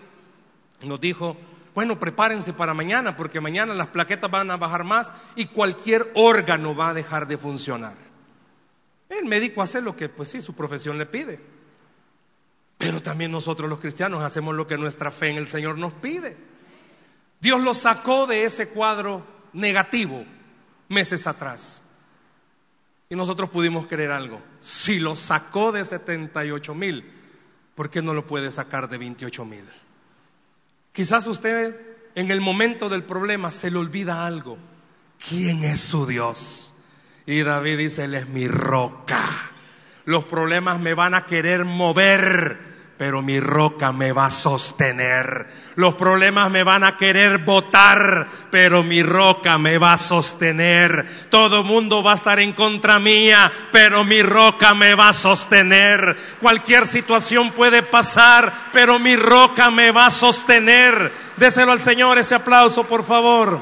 nos 0.84 1.02
dijo, 1.02 1.36
bueno, 1.76 2.00
prepárense 2.00 2.54
para 2.54 2.74
mañana, 2.74 3.17
porque 3.17 3.41
mañana 3.41 3.74
las 3.74 3.88
plaquetas 3.88 4.32
van 4.32 4.52
a 4.52 4.58
bajar 4.58 4.84
más 4.84 5.13
y 5.36 5.48
cualquier 5.48 6.10
órgano 6.13 6.76
va 6.76 6.89
a 6.89 6.93
dejar 6.93 7.28
de 7.28 7.38
funcionar. 7.38 8.12
El 9.19 9.26
médico 9.26 9.62
hace 9.62 9.82
lo 9.82 9.95
que, 9.95 10.10
pues 10.10 10.30
sí, 10.30 10.41
su 10.41 10.54
profesión 10.54 10.97
le 10.97 11.06
pide. 11.06 11.39
Pero 12.78 13.02
también 13.02 13.32
nosotros 13.32 13.69
los 13.69 13.80
cristianos 13.80 14.23
hacemos 14.23 14.56
lo 14.56 14.67
que 14.67 14.78
nuestra 14.78 15.12
fe 15.12 15.30
en 15.30 15.38
el 15.38 15.47
Señor 15.47 15.78
nos 15.78 15.93
pide. 15.93 16.36
Dios 17.39 17.62
lo 17.62 17.73
sacó 17.73 18.26
de 18.28 18.43
ese 18.43 18.69
cuadro 18.69 19.26
negativo 19.54 20.26
meses 20.89 21.28
atrás. 21.28 21.84
Y 23.10 23.15
nosotros 23.15 23.49
pudimos 23.49 23.88
creer 23.88 24.12
algo. 24.12 24.41
Si 24.60 24.99
lo 24.99 25.15
sacó 25.15 25.71
de 25.71 25.86
78 25.86 26.73
mil, 26.73 27.10
¿por 27.76 27.89
qué 27.89 28.02
no 28.02 28.13
lo 28.13 28.26
puede 28.26 28.52
sacar 28.52 28.89
de 28.89 28.97
28 28.97 29.45
mil? 29.45 29.65
Quizás 30.91 31.28
usted 31.28 31.76
en 32.15 32.32
el 32.32 32.41
momento 32.41 32.89
del 32.89 33.04
problema 33.04 33.52
se 33.52 33.71
le 33.71 33.78
olvida 33.78 34.26
algo. 34.26 34.58
¿Quién 35.28 35.63
es 35.63 35.80
su 35.80 36.06
Dios? 36.06 36.73
Y 37.26 37.44
David 37.44 37.78
dice, 37.78 38.04
Él 38.04 38.16
es 38.16 38.28
mi 38.28 38.48
roca. 38.48 39.22
Los 40.06 40.26
problemas 40.26 40.80
me 40.80 40.94
van 40.94 41.14
a 41.14 41.26
querer 41.26 41.64
mover, 41.64 42.58
pero 42.98 43.22
mi 43.22 43.40
roca 43.40 43.94
me 43.94 44.12
va 44.12 44.26
a 44.26 44.32
sostener. 44.32 45.48
Los 45.76 45.96
problemas 45.96 46.52
me 46.52 46.64
van 46.64 46.84
a 46.84 46.98
querer 46.98 47.38
botar, 47.38 48.28
pero 48.52 48.84
mi 48.84 49.02
roca 49.02 49.58
me 49.58 49.78
va 49.78 49.94
a 49.94 49.98
sostener. 49.98 51.08
Todo 51.30 51.64
mundo 51.64 52.04
va 52.04 52.12
a 52.12 52.16
estar 52.16 52.40
en 52.40 52.52
contra 52.52 53.00
mía, 53.00 53.50
pero 53.72 54.04
mi 54.04 54.22
roca 54.22 54.74
me 54.74 54.94
va 54.94 55.10
a 55.10 55.14
sostener. 55.14 56.18
Cualquier 56.42 56.86
situación 56.86 57.52
puede 57.52 57.84
pasar, 57.84 58.52
pero 58.74 59.00
mi 59.00 59.16
roca 59.16 59.72
me 59.72 59.92
va 59.92 60.08
a 60.08 60.12
sostener. 60.12 61.14
Déselo 61.38 61.72
al 61.72 61.80
Señor 61.80 62.18
ese 62.18 62.36
aplauso, 62.36 62.84
por 62.84 63.06
favor. 63.06 63.62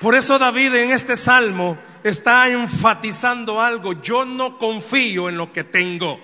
Por 0.00 0.16
eso 0.16 0.38
David 0.38 0.74
en 0.74 0.90
este 0.90 1.16
salmo 1.16 1.78
está 2.08 2.48
enfatizando 2.48 3.60
algo. 3.60 4.00
Yo 4.00 4.24
no 4.24 4.58
confío 4.58 5.28
en 5.28 5.36
lo 5.36 5.52
que 5.52 5.64
tengo. 5.64 6.20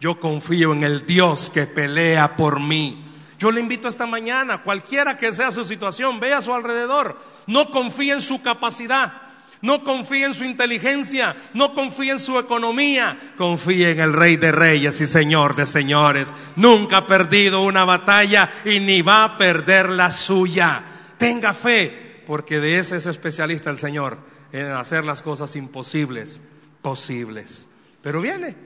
Yo 0.00 0.18
confío 0.20 0.72
en 0.72 0.84
el 0.84 1.06
Dios 1.06 1.50
que 1.50 1.66
pelea 1.66 2.36
por 2.36 2.60
mí. 2.60 3.04
Yo 3.38 3.52
le 3.52 3.60
invito 3.60 3.88
esta 3.88 4.06
mañana, 4.06 4.62
cualquiera 4.62 5.16
que 5.16 5.32
sea 5.32 5.52
su 5.52 5.64
situación, 5.64 6.18
vea 6.18 6.38
a 6.38 6.42
su 6.42 6.52
alrededor. 6.52 7.18
No 7.46 7.70
confíe 7.70 8.12
en 8.12 8.20
su 8.20 8.42
capacidad. 8.42 9.22
No 9.60 9.82
confíe 9.82 10.24
en 10.24 10.34
su 10.34 10.44
inteligencia, 10.44 11.34
no 11.52 11.74
confíe 11.74 12.12
en 12.12 12.20
su 12.20 12.38
economía, 12.38 13.32
confíe 13.36 13.90
en 13.90 13.98
el 13.98 14.12
Rey 14.12 14.36
de 14.36 14.52
Reyes 14.52 15.00
y 15.00 15.06
Señor 15.06 15.56
de 15.56 15.66
Señores. 15.66 16.32
Nunca 16.54 16.98
ha 16.98 17.06
perdido 17.08 17.62
una 17.62 17.84
batalla 17.84 18.48
y 18.64 18.78
ni 18.78 19.02
va 19.02 19.24
a 19.24 19.36
perder 19.36 19.90
la 19.90 20.12
suya. 20.12 20.84
Tenga 21.16 21.54
fe, 21.54 22.22
porque 22.24 22.60
de 22.60 22.78
ese 22.78 22.98
es 22.98 23.06
especialista 23.06 23.68
el 23.70 23.80
Señor 23.80 24.27
en 24.52 24.66
hacer 24.66 25.04
las 25.04 25.22
cosas 25.22 25.54
imposibles 25.56 26.40
posibles. 26.82 27.68
Pero 28.02 28.20
viene, 28.20 28.56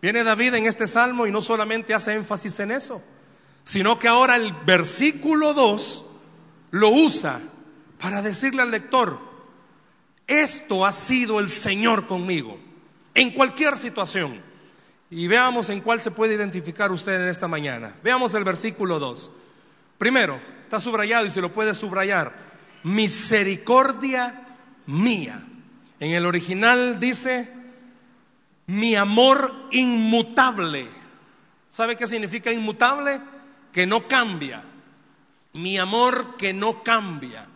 viene 0.00 0.24
David 0.24 0.54
en 0.54 0.66
este 0.66 0.86
salmo 0.86 1.26
y 1.26 1.30
no 1.30 1.40
solamente 1.40 1.94
hace 1.94 2.14
énfasis 2.14 2.60
en 2.60 2.72
eso, 2.72 3.02
sino 3.64 3.98
que 3.98 4.08
ahora 4.08 4.36
el 4.36 4.52
versículo 4.52 5.54
2 5.54 6.04
lo 6.72 6.88
usa 6.90 7.40
para 8.00 8.22
decirle 8.22 8.62
al 8.62 8.70
lector, 8.70 9.20
esto 10.26 10.84
ha 10.84 10.92
sido 10.92 11.38
el 11.38 11.50
Señor 11.50 12.06
conmigo, 12.06 12.58
en 13.14 13.30
cualquier 13.30 13.76
situación. 13.76 14.40
Y 15.10 15.26
veamos 15.26 15.68
en 15.68 15.82
cuál 15.82 16.00
se 16.00 16.10
puede 16.10 16.34
identificar 16.34 16.90
usted 16.90 17.20
en 17.20 17.28
esta 17.28 17.46
mañana. 17.46 17.94
Veamos 18.02 18.34
el 18.34 18.44
versículo 18.44 18.98
2. 18.98 19.30
Primero, 19.98 20.40
está 20.58 20.80
subrayado 20.80 21.26
y 21.26 21.30
se 21.30 21.42
lo 21.42 21.52
puede 21.52 21.74
subrayar. 21.74 22.34
Misericordia 22.82 24.41
mía. 24.86 25.42
En 26.00 26.10
el 26.10 26.26
original 26.26 26.98
dice, 26.98 27.52
mi 28.66 28.94
amor 28.96 29.68
inmutable. 29.70 30.86
¿Sabe 31.68 31.96
qué 31.96 32.06
significa 32.06 32.50
inmutable? 32.50 33.20
Que 33.72 33.86
no 33.86 34.08
cambia. 34.08 34.64
Mi 35.54 35.78
amor 35.78 36.36
que 36.36 36.52
no 36.52 36.82
cambia. 36.82 37.46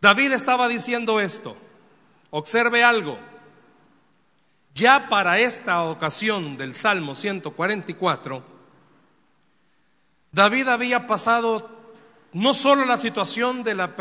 David 0.00 0.32
estaba 0.32 0.68
diciendo 0.68 1.20
esto. 1.20 1.56
Observe 2.30 2.84
algo. 2.84 3.18
Ya 4.74 5.08
para 5.08 5.38
esta 5.38 5.82
ocasión 5.84 6.56
del 6.58 6.74
Salmo 6.74 7.14
144, 7.14 8.44
David 10.32 10.68
había 10.68 11.06
pasado 11.06 11.70
no 12.34 12.52
solo 12.52 12.84
la 12.84 12.98
situación 12.98 13.62
de 13.62 13.74
la 13.74 13.96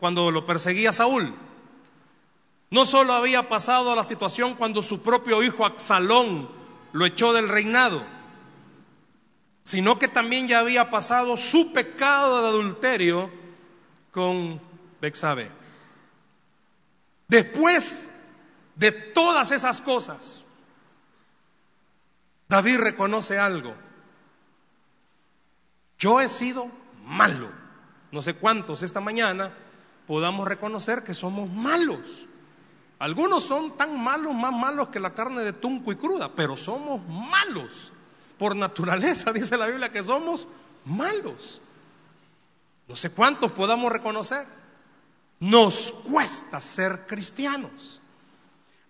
cuando 0.00 0.30
lo 0.30 0.46
perseguía 0.46 0.92
Saúl. 0.92 1.34
No 2.70 2.84
solo 2.84 3.12
había 3.12 3.48
pasado 3.48 3.94
la 3.94 4.04
situación 4.04 4.54
cuando 4.54 4.82
su 4.82 5.02
propio 5.02 5.42
hijo 5.42 5.66
Axalón 5.66 6.48
lo 6.92 7.06
echó 7.06 7.32
del 7.32 7.48
reinado, 7.48 8.04
sino 9.62 9.98
que 9.98 10.08
también 10.08 10.48
ya 10.48 10.60
había 10.60 10.88
pasado 10.88 11.36
su 11.36 11.72
pecado 11.72 12.42
de 12.42 12.48
adulterio 12.48 13.30
con 14.10 14.60
Bexabe. 15.00 15.50
Después 17.28 18.10
de 18.74 18.90
todas 18.92 19.50
esas 19.50 19.80
cosas, 19.80 20.44
David 22.48 22.78
reconoce 22.78 23.38
algo. 23.38 23.74
Yo 25.98 26.20
he 26.20 26.28
sido 26.28 26.70
malo. 27.04 27.50
No 28.10 28.22
sé 28.22 28.34
cuántos 28.34 28.82
esta 28.82 29.00
mañana 29.00 29.52
podamos 30.10 30.48
reconocer 30.48 31.04
que 31.04 31.14
somos 31.14 31.48
malos. 31.48 32.26
Algunos 32.98 33.44
son 33.44 33.76
tan 33.76 33.96
malos, 34.02 34.34
más 34.34 34.52
malos 34.52 34.88
que 34.88 34.98
la 34.98 35.14
carne 35.14 35.42
de 35.42 35.52
tunco 35.52 35.92
y 35.92 35.94
cruda, 35.94 36.32
pero 36.34 36.56
somos 36.56 37.00
malos. 37.06 37.92
Por 38.36 38.56
naturaleza 38.56 39.32
dice 39.32 39.56
la 39.56 39.66
Biblia 39.66 39.92
que 39.92 40.02
somos 40.02 40.48
malos. 40.84 41.60
No 42.88 42.96
sé 42.96 43.10
cuántos 43.10 43.52
podamos 43.52 43.92
reconocer. 43.92 44.48
Nos 45.38 45.92
cuesta 45.92 46.60
ser 46.60 47.06
cristianos. 47.06 48.00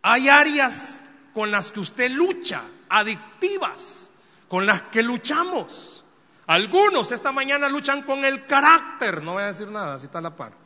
Hay 0.00 0.30
áreas 0.30 1.02
con 1.34 1.50
las 1.50 1.70
que 1.70 1.80
usted 1.80 2.10
lucha, 2.10 2.62
adictivas, 2.88 4.10
con 4.48 4.64
las 4.64 4.80
que 4.84 5.02
luchamos. 5.02 6.02
Algunos 6.46 7.12
esta 7.12 7.30
mañana 7.30 7.68
luchan 7.68 8.04
con 8.04 8.24
el 8.24 8.46
carácter, 8.46 9.22
no 9.22 9.34
voy 9.34 9.42
a 9.42 9.48
decir 9.48 9.68
nada, 9.68 9.98
si 9.98 10.06
está 10.06 10.22
la 10.22 10.34
par. 10.34 10.59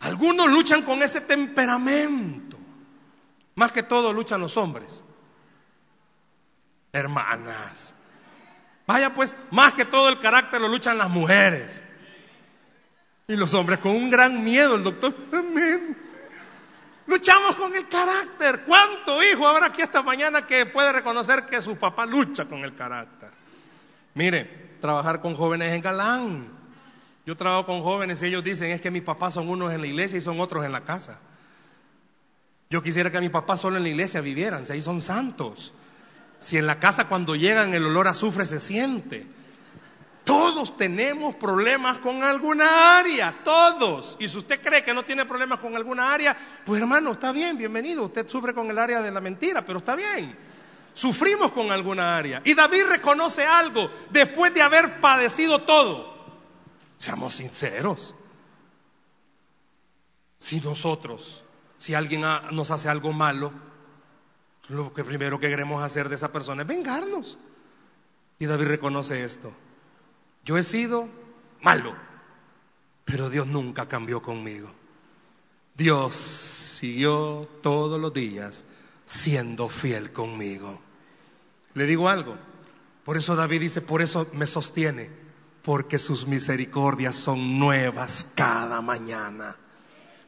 Algunos 0.00 0.48
luchan 0.48 0.82
con 0.82 1.02
ese 1.02 1.20
temperamento. 1.20 2.56
Más 3.54 3.72
que 3.72 3.82
todo 3.82 4.12
luchan 4.12 4.40
los 4.40 4.56
hombres. 4.56 5.04
Hermanas. 6.92 7.94
Vaya 8.86 9.12
pues, 9.12 9.34
más 9.50 9.74
que 9.74 9.84
todo 9.84 10.08
el 10.08 10.18
carácter 10.18 10.60
lo 10.60 10.68
luchan 10.68 10.96
las 10.96 11.10
mujeres. 11.10 11.82
Y 13.26 13.36
los 13.36 13.52
hombres 13.52 13.80
con 13.80 13.92
un 13.92 14.08
gran 14.08 14.42
miedo, 14.42 14.76
el 14.76 14.84
doctor, 14.84 15.14
amén. 15.32 15.96
Luchamos 17.06 17.56
con 17.56 17.74
el 17.74 17.88
carácter. 17.88 18.64
¿Cuánto 18.64 19.22
hijo 19.22 19.46
habrá 19.46 19.66
aquí 19.66 19.82
esta 19.82 20.02
mañana 20.02 20.46
que 20.46 20.66
puede 20.66 20.92
reconocer 20.92 21.44
que 21.44 21.60
su 21.60 21.76
papá 21.76 22.06
lucha 22.06 22.44
con 22.44 22.64
el 22.64 22.74
carácter? 22.74 23.30
Mire, 24.14 24.76
trabajar 24.80 25.20
con 25.20 25.34
jóvenes 25.34 25.74
en 25.74 25.82
galán. 25.82 26.57
Yo 27.28 27.36
trabajo 27.36 27.66
con 27.66 27.82
jóvenes 27.82 28.22
y 28.22 28.26
ellos 28.28 28.42
dicen, 28.42 28.70
es 28.70 28.80
que 28.80 28.90
mis 28.90 29.02
papás 29.02 29.34
son 29.34 29.50
unos 29.50 29.70
en 29.70 29.82
la 29.82 29.86
iglesia 29.86 30.16
y 30.16 30.22
son 30.22 30.40
otros 30.40 30.64
en 30.64 30.72
la 30.72 30.80
casa. 30.80 31.20
Yo 32.70 32.82
quisiera 32.82 33.10
que 33.10 33.20
mis 33.20 33.28
papás 33.28 33.60
solo 33.60 33.76
en 33.76 33.82
la 33.82 33.90
iglesia 33.90 34.22
vivieran, 34.22 34.64
si 34.64 34.72
ahí 34.72 34.80
son 34.80 35.02
santos. 35.02 35.74
Si 36.38 36.56
en 36.56 36.66
la 36.66 36.80
casa 36.80 37.06
cuando 37.06 37.36
llegan 37.36 37.74
el 37.74 37.84
olor 37.84 38.08
a 38.08 38.12
azufre 38.12 38.46
se 38.46 38.58
siente. 38.58 39.26
Todos 40.24 40.74
tenemos 40.78 41.34
problemas 41.34 41.98
con 41.98 42.24
alguna 42.24 42.98
área, 42.98 43.34
todos. 43.44 44.16
Y 44.18 44.26
si 44.26 44.38
usted 44.38 44.62
cree 44.62 44.82
que 44.82 44.94
no 44.94 45.04
tiene 45.04 45.26
problemas 45.26 45.58
con 45.58 45.76
alguna 45.76 46.10
área, 46.10 46.34
pues 46.64 46.80
hermano, 46.80 47.12
está 47.12 47.30
bien, 47.30 47.58
bienvenido. 47.58 48.04
Usted 48.04 48.26
sufre 48.26 48.54
con 48.54 48.70
el 48.70 48.78
área 48.78 49.02
de 49.02 49.10
la 49.10 49.20
mentira, 49.20 49.60
pero 49.60 49.80
está 49.80 49.94
bien. 49.94 50.34
Sufrimos 50.94 51.52
con 51.52 51.70
alguna 51.72 52.16
área. 52.16 52.40
Y 52.42 52.54
David 52.54 52.84
reconoce 52.88 53.44
algo 53.44 53.90
después 54.08 54.54
de 54.54 54.62
haber 54.62 54.98
padecido 54.98 55.58
todo. 55.58 56.17
Seamos 56.98 57.34
sinceros. 57.34 58.14
Si 60.38 60.60
nosotros, 60.60 61.44
si 61.78 61.94
alguien 61.94 62.22
nos 62.52 62.70
hace 62.70 62.88
algo 62.88 63.12
malo, 63.12 63.52
lo 64.68 64.92
que 64.92 65.04
primero 65.04 65.40
que 65.40 65.48
queremos 65.48 65.82
hacer 65.82 66.08
de 66.08 66.16
esa 66.16 66.30
persona 66.30 66.62
es 66.62 66.68
vengarnos. 66.68 67.38
Y 68.38 68.46
David 68.46 68.66
reconoce 68.66 69.24
esto. 69.24 69.52
Yo 70.44 70.58
he 70.58 70.62
sido 70.62 71.08
malo, 71.62 71.94
pero 73.04 73.30
Dios 73.30 73.46
nunca 73.46 73.88
cambió 73.88 74.22
conmigo. 74.22 74.70
Dios 75.74 76.16
siguió 76.16 77.48
todos 77.62 78.00
los 78.00 78.12
días 78.12 78.64
siendo 79.04 79.68
fiel 79.68 80.12
conmigo. 80.12 80.80
Le 81.74 81.86
digo 81.86 82.08
algo, 82.08 82.36
por 83.04 83.16
eso 83.16 83.36
David 83.36 83.60
dice, 83.60 83.80
por 83.80 84.02
eso 84.02 84.26
me 84.32 84.46
sostiene, 84.46 85.10
porque 85.68 85.98
sus 85.98 86.26
misericordias 86.26 87.14
son 87.14 87.58
nuevas 87.58 88.32
cada 88.34 88.80
mañana. 88.80 89.54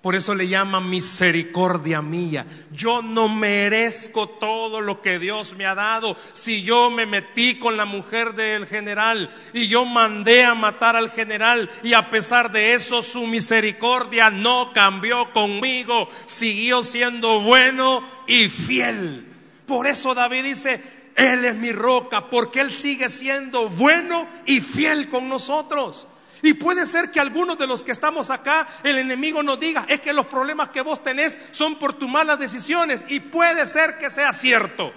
Por 0.03 0.15
eso 0.15 0.35
le 0.35 0.47
llaman 0.47 0.91
misericordia 0.91 2.03
mía. 2.03 2.45
Yo 2.73 3.01
no 3.01 3.27
merezco 3.27 4.29
todo 4.29 4.83
lo 4.83 5.01
que 5.01 5.19
Dios 5.19 5.55
me 5.57 5.65
ha 5.65 5.75
dado. 5.75 6.15
Si 6.35 6.63
yo 6.63 6.91
me 6.91 7.07
metí 7.07 7.55
con 7.55 7.79
la 7.79 7.87
mujer 7.87 8.35
del 8.35 8.67
general 8.67 9.31
y 9.55 9.67
yo 9.67 9.87
mandé 9.87 10.45
a 10.45 10.55
matar 10.55 10.95
al 10.95 11.11
general 11.11 11.71
y 11.83 11.95
a 11.95 12.11
pesar 12.11 12.53
de 12.53 12.75
eso 12.75 13.01
su 13.01 13.27
misericordia 13.27 14.29
no 14.29 14.75
cambió 14.75 15.33
conmigo, 15.33 16.07
siguió 16.27 16.83
siendo 16.83 17.41
bueno 17.41 18.05
y 18.27 18.51
fiel. 18.51 19.27
Por 19.65 19.87
eso 19.87 20.15
David 20.15 20.45
dice, 20.45 21.00
Él 21.17 21.45
es 21.45 21.55
mi 21.57 21.73
roca, 21.73 22.29
porque 22.29 22.61
Él 22.61 22.73
sigue 22.73 23.09
siendo 23.09 23.69
bueno 23.69 24.27
y 24.47 24.61
fiel 24.61 25.09
con 25.09 25.29
nosotros. 25.29 26.07
Y 26.43 26.55
puede 26.55 26.87
ser 26.87 27.11
que 27.11 27.21
algunos 27.21 27.59
de 27.59 27.67
los 27.67 27.85
que 27.85 27.93
estamos 27.93 28.31
acá, 28.31 28.67
el 28.83 28.99
enemigo 28.99 29.43
nos 29.43 29.61
diga, 29.61 29.85
es 29.89 30.01
que 30.01 30.13
los 30.13 30.27
problemas 30.27 30.71
que 30.71 30.81
vos 30.81 31.03
tenés 31.03 31.37
son 31.51 31.79
por 31.79 31.93
tus 31.93 32.09
malas 32.09 32.39
decisiones. 32.39 33.05
Y 33.09 33.21
puede 33.21 33.67
ser 33.67 33.99
que 33.99 34.09
sea 34.09 34.33
cierto. 34.33 34.93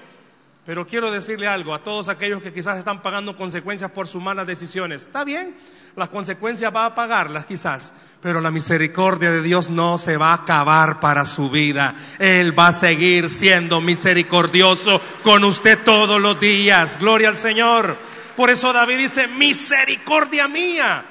Pero 0.65 0.87
quiero 0.87 1.11
decirle 1.11 1.47
algo 1.47 1.73
a 1.73 1.83
todos 1.83 2.07
aquellos 2.07 2.41
que 2.41 2.53
quizás 2.53 2.77
están 2.77 3.01
pagando 3.01 3.35
consecuencias 3.35 3.91
por 3.91 4.07
sus 4.07 4.21
malas 4.23 4.47
decisiones. 4.47 5.01
Está 5.01 5.25
bien, 5.25 5.55
las 5.97 6.07
consecuencias 6.07 6.73
va 6.73 6.85
a 6.85 6.95
pagarlas 6.95 7.45
quizás, 7.45 7.91
pero 8.23 8.39
la 8.39 8.51
misericordia 8.51 9.31
de 9.31 9.41
Dios 9.41 9.69
no 9.69 9.97
se 9.97 10.15
va 10.15 10.31
a 10.31 10.35
acabar 10.35 11.01
para 11.01 11.25
su 11.25 11.49
vida. 11.49 11.93
Él 12.19 12.57
va 12.57 12.67
a 12.67 12.71
seguir 12.71 13.29
siendo 13.29 13.81
misericordioso 13.81 15.01
con 15.23 15.43
usted 15.43 15.83
todos 15.83 16.21
los 16.21 16.39
días. 16.39 16.99
Gloria 16.99 17.27
al 17.27 17.35
Señor. 17.35 17.97
Por 18.37 18.49
eso 18.49 18.71
David 18.71 18.97
dice, 18.97 19.27
misericordia 19.27 20.47
mía. 20.47 21.03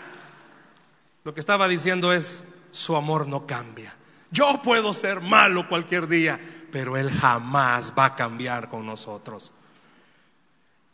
Lo 1.23 1.35
que 1.35 1.41
estaba 1.41 1.69
diciendo 1.69 2.15
es, 2.15 2.45
su 2.71 2.97
amor 2.97 3.29
no 3.29 3.47
cambia. 3.47 3.95
Yo 4.31 4.63
puedo 4.63 4.95
ser 4.95 5.21
malo 5.21 5.69
cualquier 5.69 6.09
día, 6.09 6.41
pero 6.73 6.97
Él 6.97 7.11
jamás 7.11 7.93
va 7.97 8.07
a 8.07 8.17
cambiar 8.17 8.71
con 8.71 8.87
nosotros. 8.87 9.53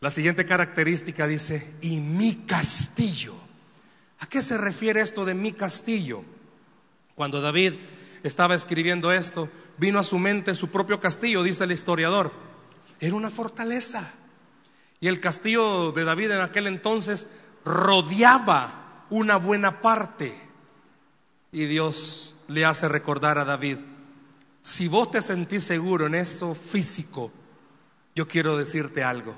La 0.00 0.10
siguiente 0.10 0.44
característica 0.44 1.28
dice, 1.28 1.74
y 1.80 2.00
mi 2.00 2.44
castillo. 2.44 3.37
¿A 4.20 4.26
qué 4.26 4.42
se 4.42 4.58
refiere 4.58 5.00
esto 5.00 5.24
de 5.24 5.34
mi 5.34 5.52
castillo? 5.52 6.24
Cuando 7.14 7.40
David 7.40 7.74
estaba 8.22 8.54
escribiendo 8.54 9.12
esto, 9.12 9.48
vino 9.76 9.98
a 9.98 10.04
su 10.04 10.18
mente 10.18 10.54
su 10.54 10.68
propio 10.68 11.00
castillo, 11.00 11.42
dice 11.42 11.64
el 11.64 11.72
historiador. 11.72 12.32
Era 13.00 13.14
una 13.14 13.30
fortaleza. 13.30 14.12
Y 15.00 15.08
el 15.08 15.20
castillo 15.20 15.92
de 15.92 16.04
David 16.04 16.32
en 16.32 16.40
aquel 16.40 16.66
entonces 16.66 17.28
rodeaba 17.64 19.04
una 19.10 19.36
buena 19.36 19.80
parte. 19.80 20.36
Y 21.52 21.66
Dios 21.66 22.34
le 22.48 22.64
hace 22.64 22.88
recordar 22.88 23.38
a 23.38 23.44
David, 23.44 23.78
si 24.60 24.88
vos 24.88 25.10
te 25.10 25.22
sentís 25.22 25.64
seguro 25.64 26.06
en 26.06 26.14
eso 26.14 26.54
físico, 26.54 27.30
yo 28.14 28.26
quiero 28.26 28.56
decirte 28.56 29.04
algo. 29.04 29.34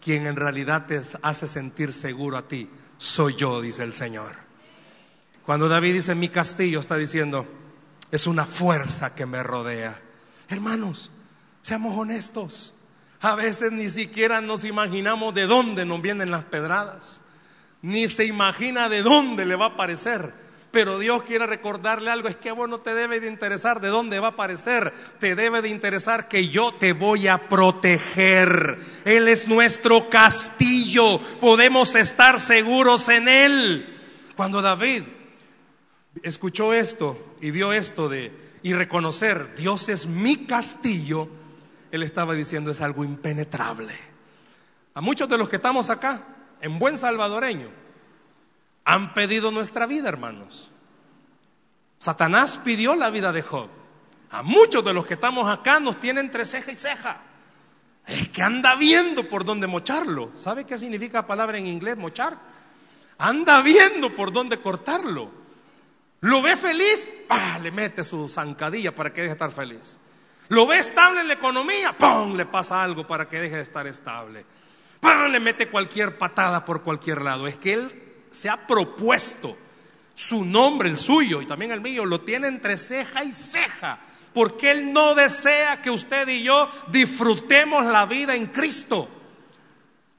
Quien 0.00 0.26
en 0.26 0.36
realidad 0.36 0.86
te 0.86 1.02
hace 1.22 1.46
sentir 1.46 1.92
seguro 1.92 2.36
a 2.36 2.46
ti, 2.46 2.68
soy 2.98 3.34
yo, 3.34 3.62
dice 3.62 3.82
el 3.82 3.94
Señor. 3.94 4.36
Cuando 5.46 5.68
David 5.68 5.94
dice 5.94 6.14
mi 6.14 6.28
castillo, 6.28 6.80
está 6.80 6.96
diciendo, 6.96 7.46
es 8.10 8.26
una 8.26 8.44
fuerza 8.44 9.14
que 9.14 9.24
me 9.24 9.42
rodea. 9.42 9.98
Hermanos, 10.50 11.10
seamos 11.62 11.96
honestos. 11.96 12.74
A 13.20 13.34
veces 13.34 13.72
ni 13.72 13.88
siquiera 13.88 14.42
nos 14.42 14.64
imaginamos 14.64 15.32
de 15.34 15.46
dónde 15.46 15.86
nos 15.86 16.02
vienen 16.02 16.30
las 16.30 16.44
pedradas 16.44 17.22
ni 17.82 18.08
se 18.08 18.24
imagina 18.24 18.88
de 18.88 19.02
dónde 19.02 19.46
le 19.46 19.56
va 19.56 19.66
a 19.66 19.68
aparecer. 19.70 20.32
Pero 20.70 20.98
Dios 20.98 21.22
quiere 21.22 21.46
recordarle 21.46 22.10
algo, 22.10 22.28
es 22.28 22.36
que 22.36 22.52
bueno 22.52 22.80
te 22.80 22.94
debe 22.94 23.20
de 23.20 23.28
interesar 23.28 23.80
de 23.80 23.88
dónde 23.88 24.20
va 24.20 24.28
a 24.28 24.30
aparecer, 24.30 24.92
te 25.18 25.34
debe 25.34 25.62
de 25.62 25.70
interesar 25.70 26.28
que 26.28 26.48
yo 26.48 26.74
te 26.74 26.92
voy 26.92 27.26
a 27.26 27.48
proteger. 27.48 28.78
Él 29.04 29.28
es 29.28 29.48
nuestro 29.48 30.10
castillo, 30.10 31.20
podemos 31.40 31.94
estar 31.94 32.38
seguros 32.38 33.08
en 33.08 33.28
Él. 33.28 33.96
Cuando 34.36 34.60
David 34.60 35.04
escuchó 36.22 36.74
esto 36.74 37.36
y 37.40 37.50
vio 37.50 37.72
esto 37.72 38.08
de 38.08 38.48
y 38.62 38.74
reconocer, 38.74 39.54
Dios 39.56 39.88
es 39.88 40.06
mi 40.06 40.46
castillo, 40.46 41.28
él 41.90 42.02
estaba 42.02 42.34
diciendo 42.34 42.70
es 42.70 42.80
algo 42.80 43.04
impenetrable. 43.04 43.94
A 44.94 45.00
muchos 45.00 45.28
de 45.28 45.38
los 45.38 45.48
que 45.48 45.56
estamos 45.56 45.90
acá, 45.90 46.22
en 46.60 46.78
buen 46.78 46.98
salvadoreño, 46.98 47.68
han 48.88 49.12
pedido 49.12 49.50
nuestra 49.50 49.84
vida, 49.84 50.08
hermanos. 50.08 50.70
Satanás 51.98 52.58
pidió 52.64 52.94
la 52.94 53.10
vida 53.10 53.32
de 53.32 53.42
Job. 53.42 53.68
A 54.30 54.42
muchos 54.42 54.82
de 54.82 54.94
los 54.94 55.06
que 55.06 55.12
estamos 55.12 55.46
acá 55.46 55.78
nos 55.78 56.00
tienen 56.00 56.24
entre 56.24 56.46
ceja 56.46 56.72
y 56.72 56.74
ceja. 56.74 57.20
Es 58.06 58.30
que 58.30 58.42
anda 58.42 58.76
viendo 58.76 59.28
por 59.28 59.44
dónde 59.44 59.66
mocharlo. 59.66 60.32
¿Sabe 60.34 60.64
qué 60.64 60.78
significa 60.78 61.18
la 61.18 61.26
palabra 61.26 61.58
en 61.58 61.66
inglés 61.66 61.98
mochar? 61.98 62.38
Anda 63.18 63.60
viendo 63.60 64.08
por 64.16 64.32
dónde 64.32 64.58
cortarlo. 64.58 65.30
Lo 66.20 66.40
ve 66.40 66.56
feliz, 66.56 67.06
¡pah! 67.28 67.58
le 67.58 67.70
mete 67.70 68.02
su 68.02 68.26
zancadilla 68.26 68.94
para 68.94 69.12
que 69.12 69.20
deje 69.20 69.34
de 69.34 69.34
estar 69.34 69.52
feliz. 69.52 69.98
Lo 70.48 70.66
ve 70.66 70.78
estable 70.78 71.20
en 71.20 71.28
la 71.28 71.34
economía, 71.34 71.92
¡pum! 71.92 72.34
le 72.34 72.46
pasa 72.46 72.82
algo 72.82 73.06
para 73.06 73.28
que 73.28 73.38
deje 73.38 73.56
de 73.56 73.62
estar 73.62 73.86
estable. 73.86 74.46
¡Pum! 74.98 75.30
le 75.30 75.40
mete 75.40 75.68
cualquier 75.68 76.16
patada 76.16 76.64
por 76.64 76.82
cualquier 76.82 77.20
lado. 77.20 77.46
Es 77.46 77.58
que 77.58 77.74
él 77.74 78.07
se 78.30 78.48
ha 78.48 78.66
propuesto 78.66 79.56
su 80.14 80.44
nombre, 80.44 80.88
el 80.88 80.96
suyo 80.96 81.40
y 81.40 81.46
también 81.46 81.70
el 81.70 81.80
mío, 81.80 82.04
lo 82.04 82.22
tiene 82.22 82.48
entre 82.48 82.76
ceja 82.76 83.22
y 83.22 83.32
ceja. 83.32 84.00
Porque 84.34 84.70
Él 84.70 84.92
no 84.92 85.14
desea 85.14 85.80
que 85.80 85.90
usted 85.90 86.28
y 86.28 86.42
yo 86.42 86.68
disfrutemos 86.88 87.84
la 87.84 88.04
vida 88.06 88.34
en 88.34 88.46
Cristo. 88.46 89.08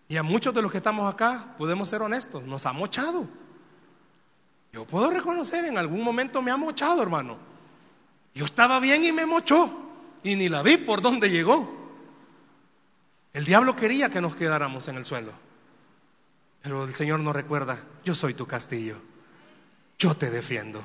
Y 0.07 0.17
a 0.17 0.23
muchos 0.23 0.53
de 0.53 0.61
los 0.61 0.71
que 0.71 0.77
estamos 0.77 1.11
acá, 1.11 1.53
podemos 1.57 1.89
ser 1.89 2.01
honestos, 2.01 2.43
nos 2.43 2.65
ha 2.65 2.73
mochado. 2.73 3.27
Yo 4.71 4.85
puedo 4.85 5.09
reconocer, 5.11 5.65
en 5.65 5.77
algún 5.77 6.01
momento 6.01 6.41
me 6.41 6.51
ha 6.51 6.57
mochado, 6.57 7.01
hermano. 7.01 7.37
Yo 8.33 8.45
estaba 8.45 8.79
bien 8.79 9.03
y 9.03 9.11
me 9.11 9.25
mochó. 9.25 9.69
Y 10.23 10.35
ni 10.35 10.49
la 10.49 10.63
vi 10.63 10.77
por 10.77 11.01
dónde 11.01 11.29
llegó. 11.29 11.77
El 13.33 13.45
diablo 13.45 13.75
quería 13.75 14.09
que 14.09 14.21
nos 14.21 14.35
quedáramos 14.35 14.87
en 14.87 14.97
el 14.97 15.05
suelo. 15.05 15.31
Pero 16.61 16.83
el 16.83 16.93
Señor 16.93 17.19
nos 17.19 17.35
recuerda, 17.35 17.79
yo 18.03 18.15
soy 18.15 18.33
tu 18.33 18.45
castillo. 18.45 18.97
Yo 19.97 20.15
te 20.15 20.29
defiendo. 20.29 20.83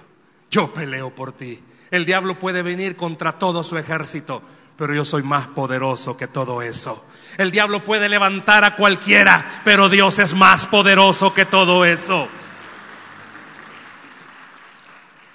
Yo 0.51 0.73
peleo 0.73 1.15
por 1.15 1.33
ti. 1.33 1.63
El 1.91 2.05
diablo 2.05 2.39
puede 2.39 2.63
venir 2.63 2.97
contra 2.97 3.39
todo 3.39 3.63
su 3.63 3.79
ejército, 3.79 4.43
pero 4.77 4.95
yo 4.95 5.05
soy 5.05 5.23
más 5.23 5.47
poderoso 5.49 6.17
que 6.17 6.27
todo 6.29 6.63
eso. 6.63 7.05
El 7.39 7.51
diablo 7.51 7.85
puede 7.85 8.09
levantar 8.09 8.65
a 8.65 8.77
cualquiera, 8.77 9.45
pero 9.65 9.89
Dios 9.89 10.19
es 10.19 10.35
más 10.35 10.67
poderoso 10.67 11.35
que 11.35 11.45
todo 11.45 11.85
eso. 11.85 12.29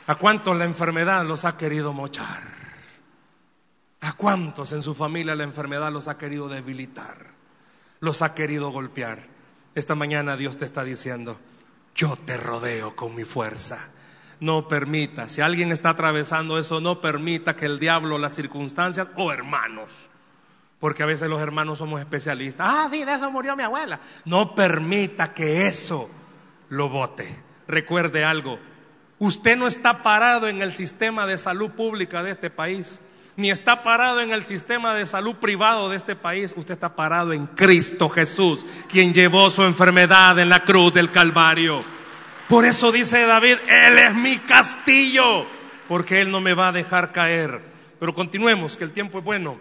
¿A 0.07 0.15
cuántos 0.15 0.57
la 0.57 0.65
enfermedad 0.65 1.25
los 1.25 1.45
ha 1.45 1.55
querido 1.55 1.93
mochar? 1.93 2.43
¿A 4.01 4.13
cuántos 4.13 4.71
en 4.71 4.81
su 4.81 4.95
familia 4.95 5.35
la 5.35 5.43
enfermedad 5.43 5.91
los 5.91 6.07
ha 6.07 6.17
querido 6.17 6.47
debilitar? 6.47 7.27
Los 7.99 8.21
ha 8.21 8.33
querido 8.33 8.69
golpear. 8.71 9.38
Esta 9.75 9.95
mañana 9.95 10.37
Dios 10.37 10.57
te 10.57 10.65
está 10.65 10.83
diciendo, 10.83 11.39
yo 11.95 12.15
te 12.15 12.37
rodeo 12.37 12.95
con 12.95 13.15
mi 13.15 13.23
fuerza. 13.23 13.89
No 14.39 14.67
permita, 14.67 15.27
si 15.27 15.41
alguien 15.41 15.71
está 15.71 15.89
atravesando 15.89 16.57
eso, 16.57 16.79
no 16.79 17.01
permita 17.01 17.55
que 17.55 17.65
el 17.65 17.77
diablo, 17.77 18.17
las 18.17 18.35
circunstancias 18.35 19.07
o 19.15 19.33
hermanos, 19.33 20.09
porque 20.79 21.03
a 21.03 21.07
veces 21.07 21.27
los 21.27 21.41
hermanos 21.41 21.79
somos 21.79 21.99
especialistas. 21.99 22.67
Ah, 22.69 22.87
sí, 22.89 23.03
de 23.03 23.13
eso 23.13 23.29
murió 23.31 23.55
mi 23.57 23.63
abuela. 23.63 23.99
No 24.23 24.55
permita 24.55 25.33
que 25.33 25.67
eso 25.67 26.09
lo 26.69 26.87
vote. 26.87 27.43
Recuerde 27.67 28.23
algo, 28.23 28.59
Usted 29.19 29.57
no 29.57 29.67
está 29.67 30.01
parado 30.01 30.47
en 30.47 30.61
el 30.61 30.71
sistema 30.71 31.25
de 31.25 31.37
salud 31.37 31.71
pública 31.71 32.23
de 32.23 32.31
este 32.31 32.49
país, 32.49 33.01
ni 33.39 33.49
está 33.49 33.83
parado 33.83 34.19
en 34.19 34.31
el 34.31 34.43
sistema 34.43 34.93
de 34.93 35.05
salud 35.05 35.35
privado 35.35 35.89
de 35.89 35.95
este 35.95 36.15
país. 36.15 36.53
Usted 36.55 36.73
está 36.73 36.95
parado 36.95 37.31
en 37.31 37.47
Cristo 37.47 38.09
Jesús, 38.09 38.65
quien 38.89 39.13
llevó 39.13 39.49
su 39.49 39.63
enfermedad 39.63 40.37
en 40.39 40.49
la 40.49 40.63
cruz 40.63 40.93
del 40.93 41.09
Calvario. 41.09 41.83
Por 42.49 42.65
eso 42.65 42.91
dice 42.91 43.25
David, 43.25 43.57
Él 43.67 43.97
es 43.97 44.13
mi 44.13 44.37
castillo, 44.39 45.45
porque 45.87 46.19
Él 46.19 46.31
no 46.31 46.41
me 46.41 46.53
va 46.53 46.67
a 46.67 46.73
dejar 46.73 47.13
caer. 47.13 47.61
Pero 47.99 48.13
continuemos, 48.13 48.75
que 48.75 48.83
el 48.83 48.91
tiempo 48.91 49.19
es 49.19 49.23
bueno. 49.23 49.57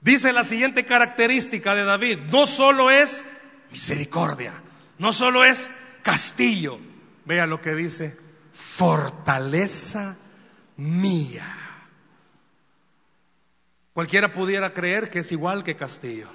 Dice 0.00 0.32
la 0.32 0.44
siguiente 0.44 0.84
característica 0.84 1.74
de 1.74 1.84
David, 1.84 2.20
no 2.30 2.46
solo 2.46 2.90
es 2.90 3.26
misericordia, 3.70 4.52
no 4.98 5.12
solo 5.12 5.44
es 5.44 5.74
castillo. 6.02 6.78
Vea 7.26 7.46
lo 7.46 7.60
que 7.60 7.74
dice, 7.74 8.16
fortaleza 8.52 10.16
mía. 10.76 11.63
Cualquiera 13.94 14.32
pudiera 14.32 14.74
creer 14.74 15.08
que 15.08 15.20
es 15.20 15.30
igual 15.30 15.62
que 15.62 15.76
Castillo. 15.76 16.28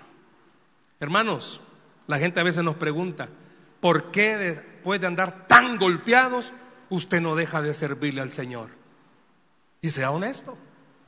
Hermanos, 1.00 1.60
la 2.08 2.18
gente 2.18 2.40
a 2.40 2.44
veces 2.44 2.64
nos 2.64 2.78
pregunta, 2.78 3.28
¿por 3.82 4.12
qué 4.12 4.38
después 4.38 5.02
de 5.02 5.08
andar 5.08 5.46
tan 5.46 5.78
golpeados 5.78 6.54
usted 6.90 7.22
no 7.22 7.36
deja 7.36 7.62
de 7.62 7.74
servirle 7.74 8.22
al 8.22 8.32
Señor? 8.32 8.70
Y 9.82 9.90
sea 9.90 10.12
honesto, 10.12 10.58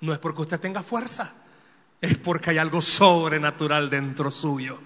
no 0.01 0.11
es 0.11 0.19
porque 0.19 0.41
usted 0.41 0.59
tenga 0.59 0.83
fuerza, 0.83 1.33
es 2.01 2.17
porque 2.17 2.49
hay 2.49 2.57
algo 2.57 2.81
sobrenatural 2.81 3.89
dentro 3.89 4.29
suyo. 4.29 4.79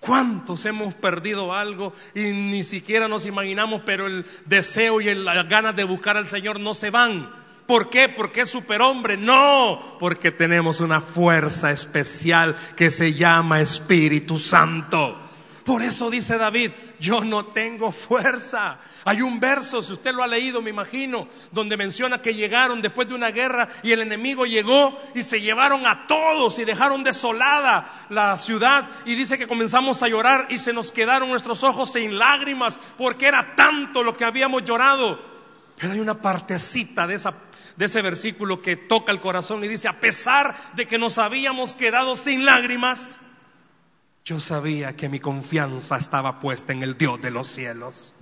¿Cuántos 0.00 0.64
hemos 0.64 0.94
perdido 0.94 1.52
algo 1.52 1.92
y 2.14 2.32
ni 2.32 2.64
siquiera 2.64 3.08
nos 3.08 3.26
imaginamos, 3.26 3.82
pero 3.84 4.06
el 4.06 4.24
deseo 4.46 5.02
y 5.02 5.12
las 5.14 5.48
ganas 5.50 5.76
de 5.76 5.84
buscar 5.84 6.16
al 6.16 6.28
Señor 6.28 6.60
no 6.60 6.72
se 6.72 6.88
van? 6.88 7.30
¿Por 7.68 7.90
qué? 7.90 8.08
Porque 8.08 8.40
es 8.40 8.48
superhombre. 8.48 9.18
No, 9.18 9.98
porque 9.98 10.32
tenemos 10.32 10.80
una 10.80 11.02
fuerza 11.02 11.70
especial 11.70 12.56
que 12.74 12.90
se 12.90 13.12
llama 13.12 13.60
Espíritu 13.60 14.38
Santo. 14.38 15.20
Por 15.66 15.82
eso 15.82 16.08
dice 16.08 16.38
David, 16.38 16.70
yo 16.98 17.22
no 17.22 17.44
tengo 17.44 17.92
fuerza. 17.92 18.78
Hay 19.04 19.20
un 19.20 19.38
verso, 19.38 19.82
si 19.82 19.92
usted 19.92 20.14
lo 20.14 20.22
ha 20.22 20.26
leído, 20.26 20.62
me 20.62 20.70
imagino, 20.70 21.28
donde 21.52 21.76
menciona 21.76 22.22
que 22.22 22.32
llegaron 22.32 22.80
después 22.80 23.06
de 23.06 23.14
una 23.14 23.32
guerra 23.32 23.68
y 23.82 23.92
el 23.92 24.00
enemigo 24.00 24.46
llegó 24.46 24.98
y 25.14 25.22
se 25.22 25.42
llevaron 25.42 25.86
a 25.86 26.06
todos 26.06 26.58
y 26.58 26.64
dejaron 26.64 27.04
desolada 27.04 28.06
la 28.08 28.38
ciudad. 28.38 28.88
Y 29.04 29.14
dice 29.14 29.36
que 29.36 29.46
comenzamos 29.46 30.02
a 30.02 30.08
llorar 30.08 30.46
y 30.48 30.56
se 30.56 30.72
nos 30.72 30.90
quedaron 30.90 31.28
nuestros 31.28 31.62
ojos 31.62 31.92
sin 31.92 32.16
lágrimas 32.16 32.80
porque 32.96 33.26
era 33.26 33.54
tanto 33.54 34.02
lo 34.02 34.16
que 34.16 34.24
habíamos 34.24 34.64
llorado. 34.64 35.20
Pero 35.76 35.92
hay 35.92 36.00
una 36.00 36.20
partecita 36.20 37.06
de 37.06 37.14
esa 37.14 37.47
de 37.78 37.84
ese 37.84 38.02
versículo 38.02 38.60
que 38.60 38.76
toca 38.76 39.12
el 39.12 39.20
corazón 39.20 39.62
y 39.62 39.68
dice, 39.68 39.86
a 39.86 40.00
pesar 40.00 40.72
de 40.74 40.86
que 40.86 40.98
nos 40.98 41.16
habíamos 41.16 41.74
quedado 41.74 42.16
sin 42.16 42.44
lágrimas, 42.44 43.20
yo 44.24 44.40
sabía 44.40 44.96
que 44.96 45.08
mi 45.08 45.20
confianza 45.20 45.96
estaba 45.96 46.40
puesta 46.40 46.72
en 46.72 46.82
el 46.82 46.98
Dios 46.98 47.22
de 47.22 47.30
los 47.30 47.46
cielos. 47.46 48.14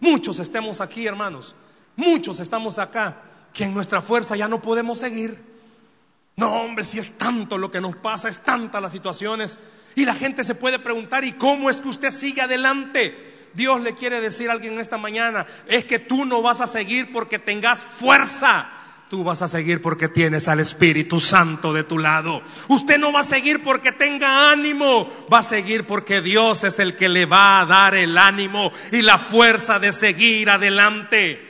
Muchos 0.00 0.38
estemos 0.38 0.80
aquí, 0.80 1.06
hermanos. 1.06 1.54
Muchos 1.94 2.40
estamos 2.40 2.78
acá 2.78 3.20
que 3.52 3.64
en 3.64 3.74
nuestra 3.74 4.00
fuerza 4.00 4.34
ya 4.34 4.48
no 4.48 4.62
podemos 4.62 4.96
seguir. 4.98 5.38
No, 6.36 6.50
hombre, 6.62 6.82
si 6.82 6.98
es 6.98 7.18
tanto 7.18 7.58
lo 7.58 7.70
que 7.70 7.82
nos 7.82 7.94
pasa, 7.94 8.30
es 8.30 8.40
tanta 8.40 8.80
las 8.80 8.92
situaciones. 8.92 9.58
Y 9.94 10.06
la 10.06 10.14
gente 10.14 10.42
se 10.42 10.54
puede 10.54 10.78
preguntar, 10.78 11.22
¿y 11.22 11.34
cómo 11.34 11.68
es 11.68 11.82
que 11.82 11.88
usted 11.90 12.10
sigue 12.10 12.40
adelante? 12.40 13.50
Dios 13.52 13.82
le 13.82 13.94
quiere 13.94 14.22
decir 14.22 14.48
a 14.48 14.54
alguien 14.54 14.80
esta 14.80 14.96
mañana, 14.96 15.44
es 15.66 15.84
que 15.84 15.98
tú 15.98 16.24
no 16.24 16.40
vas 16.40 16.62
a 16.62 16.66
seguir 16.66 17.12
porque 17.12 17.38
tengas 17.38 17.84
fuerza. 17.84 18.78
Tú 19.12 19.22
vas 19.22 19.42
a 19.42 19.48
seguir 19.48 19.82
porque 19.82 20.08
tienes 20.08 20.48
al 20.48 20.60
Espíritu 20.60 21.20
Santo 21.20 21.74
de 21.74 21.84
tu 21.84 21.98
lado. 21.98 22.40
Usted 22.68 22.96
no 22.96 23.12
va 23.12 23.20
a 23.20 23.24
seguir 23.24 23.62
porque 23.62 23.92
tenga 23.92 24.50
ánimo. 24.50 25.06
Va 25.30 25.40
a 25.40 25.42
seguir 25.42 25.86
porque 25.86 26.22
Dios 26.22 26.64
es 26.64 26.78
el 26.78 26.96
que 26.96 27.10
le 27.10 27.26
va 27.26 27.60
a 27.60 27.66
dar 27.66 27.94
el 27.94 28.16
ánimo 28.16 28.72
y 28.90 29.02
la 29.02 29.18
fuerza 29.18 29.78
de 29.78 29.92
seguir 29.92 30.48
adelante. 30.48 31.46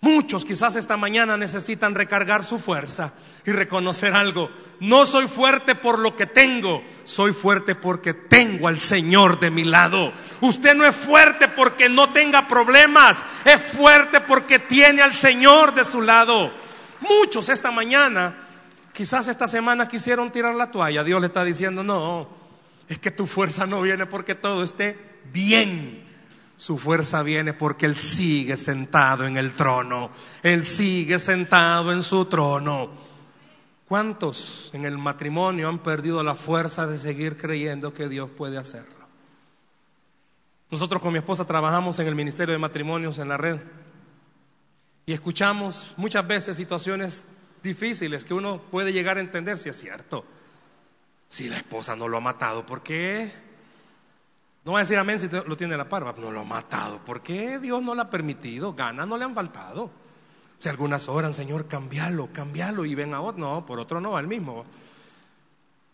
Muchos 0.00 0.46
quizás 0.46 0.74
esta 0.76 0.96
mañana 0.96 1.36
necesitan 1.36 1.94
recargar 1.94 2.42
su 2.42 2.58
fuerza 2.58 3.12
y 3.44 3.52
reconocer 3.52 4.14
algo. 4.14 4.50
No 4.80 5.04
soy 5.04 5.28
fuerte 5.28 5.74
por 5.74 5.98
lo 5.98 6.16
que 6.16 6.24
tengo, 6.24 6.82
soy 7.04 7.34
fuerte 7.34 7.74
porque 7.74 8.14
tengo 8.14 8.66
al 8.66 8.80
Señor 8.80 9.38
de 9.40 9.50
mi 9.50 9.64
lado. 9.64 10.14
Usted 10.40 10.74
no 10.74 10.86
es 10.86 10.96
fuerte 10.96 11.48
porque 11.48 11.90
no 11.90 12.14
tenga 12.14 12.48
problemas, 12.48 13.24
es 13.44 13.60
fuerte 13.60 14.20
porque 14.22 14.58
tiene 14.58 15.02
al 15.02 15.12
Señor 15.12 15.74
de 15.74 15.84
su 15.84 16.00
lado. 16.00 16.61
Muchos 17.08 17.48
esta 17.48 17.70
mañana, 17.70 18.34
quizás 18.92 19.28
esta 19.28 19.48
semana 19.48 19.88
quisieron 19.88 20.30
tirar 20.30 20.54
la 20.54 20.70
toalla. 20.70 21.04
Dios 21.04 21.20
le 21.20 21.26
está 21.26 21.44
diciendo, 21.44 21.82
no, 21.82 22.28
es 22.88 22.98
que 22.98 23.10
tu 23.10 23.26
fuerza 23.26 23.66
no 23.66 23.82
viene 23.82 24.06
porque 24.06 24.34
todo 24.34 24.62
esté 24.62 24.96
bien. 25.32 26.08
Su 26.56 26.78
fuerza 26.78 27.22
viene 27.22 27.54
porque 27.54 27.86
Él 27.86 27.96
sigue 27.96 28.56
sentado 28.56 29.26
en 29.26 29.36
el 29.36 29.52
trono. 29.52 30.10
Él 30.42 30.64
sigue 30.64 31.18
sentado 31.18 31.92
en 31.92 32.02
su 32.02 32.26
trono. 32.26 32.90
¿Cuántos 33.88 34.70
en 34.72 34.84
el 34.84 34.96
matrimonio 34.96 35.68
han 35.68 35.80
perdido 35.80 36.22
la 36.22 36.34
fuerza 36.34 36.86
de 36.86 36.98
seguir 36.98 37.36
creyendo 37.36 37.92
que 37.92 38.08
Dios 38.08 38.30
puede 38.30 38.58
hacerlo? 38.58 39.02
Nosotros 40.70 41.02
con 41.02 41.12
mi 41.12 41.18
esposa 41.18 41.44
trabajamos 41.44 41.98
en 41.98 42.06
el 42.06 42.14
Ministerio 42.14 42.52
de 42.52 42.58
Matrimonios 42.58 43.18
en 43.18 43.28
la 43.28 43.36
red. 43.36 43.60
Y 45.06 45.12
escuchamos 45.12 45.94
muchas 45.96 46.26
veces 46.26 46.56
situaciones 46.56 47.24
difíciles 47.62 48.24
que 48.24 48.34
uno 48.34 48.60
puede 48.70 48.92
llegar 48.92 49.16
a 49.16 49.20
entender 49.20 49.58
si 49.58 49.68
es 49.68 49.78
cierto. 49.78 50.24
Si 51.28 51.48
la 51.48 51.56
esposa 51.56 51.96
no 51.96 52.08
lo 52.08 52.18
ha 52.18 52.20
matado, 52.20 52.64
¿por 52.66 52.82
qué? 52.82 53.32
No 54.64 54.72
va 54.72 54.78
a 54.78 54.82
decir 54.82 54.98
amén 54.98 55.18
si 55.18 55.28
lo 55.28 55.56
tiene 55.56 55.76
la 55.76 55.88
parva, 55.88 56.14
no 56.18 56.30
lo 56.30 56.40
ha 56.40 56.44
matado. 56.44 56.98
¿Por 57.04 57.22
qué 57.22 57.58
Dios 57.58 57.82
no 57.82 57.94
lo 57.94 58.02
ha 58.02 58.10
permitido? 58.10 58.74
Ganas 58.74 59.08
no 59.08 59.16
le 59.16 59.24
han 59.24 59.34
faltado. 59.34 59.90
Si 60.58 60.68
algunas 60.68 61.08
oran, 61.08 61.34
Señor, 61.34 61.66
cambialo, 61.66 62.28
cambialo 62.32 62.84
y 62.84 62.94
ven 62.94 63.14
a 63.14 63.20
otro. 63.20 63.40
No, 63.40 63.66
por 63.66 63.80
otro 63.80 64.00
no, 64.00 64.16
al 64.16 64.28
mismo. 64.28 64.64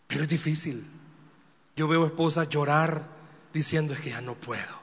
Pero 0.05 0.23
es 0.23 0.29
difícil. 0.29 0.85
Yo 1.75 1.87
veo 1.87 2.05
esposas 2.05 2.49
llorar 2.49 3.07
diciendo 3.53 3.93
es 3.93 3.99
que 4.01 4.11
ya 4.11 4.21
no 4.21 4.35
puedo, 4.35 4.81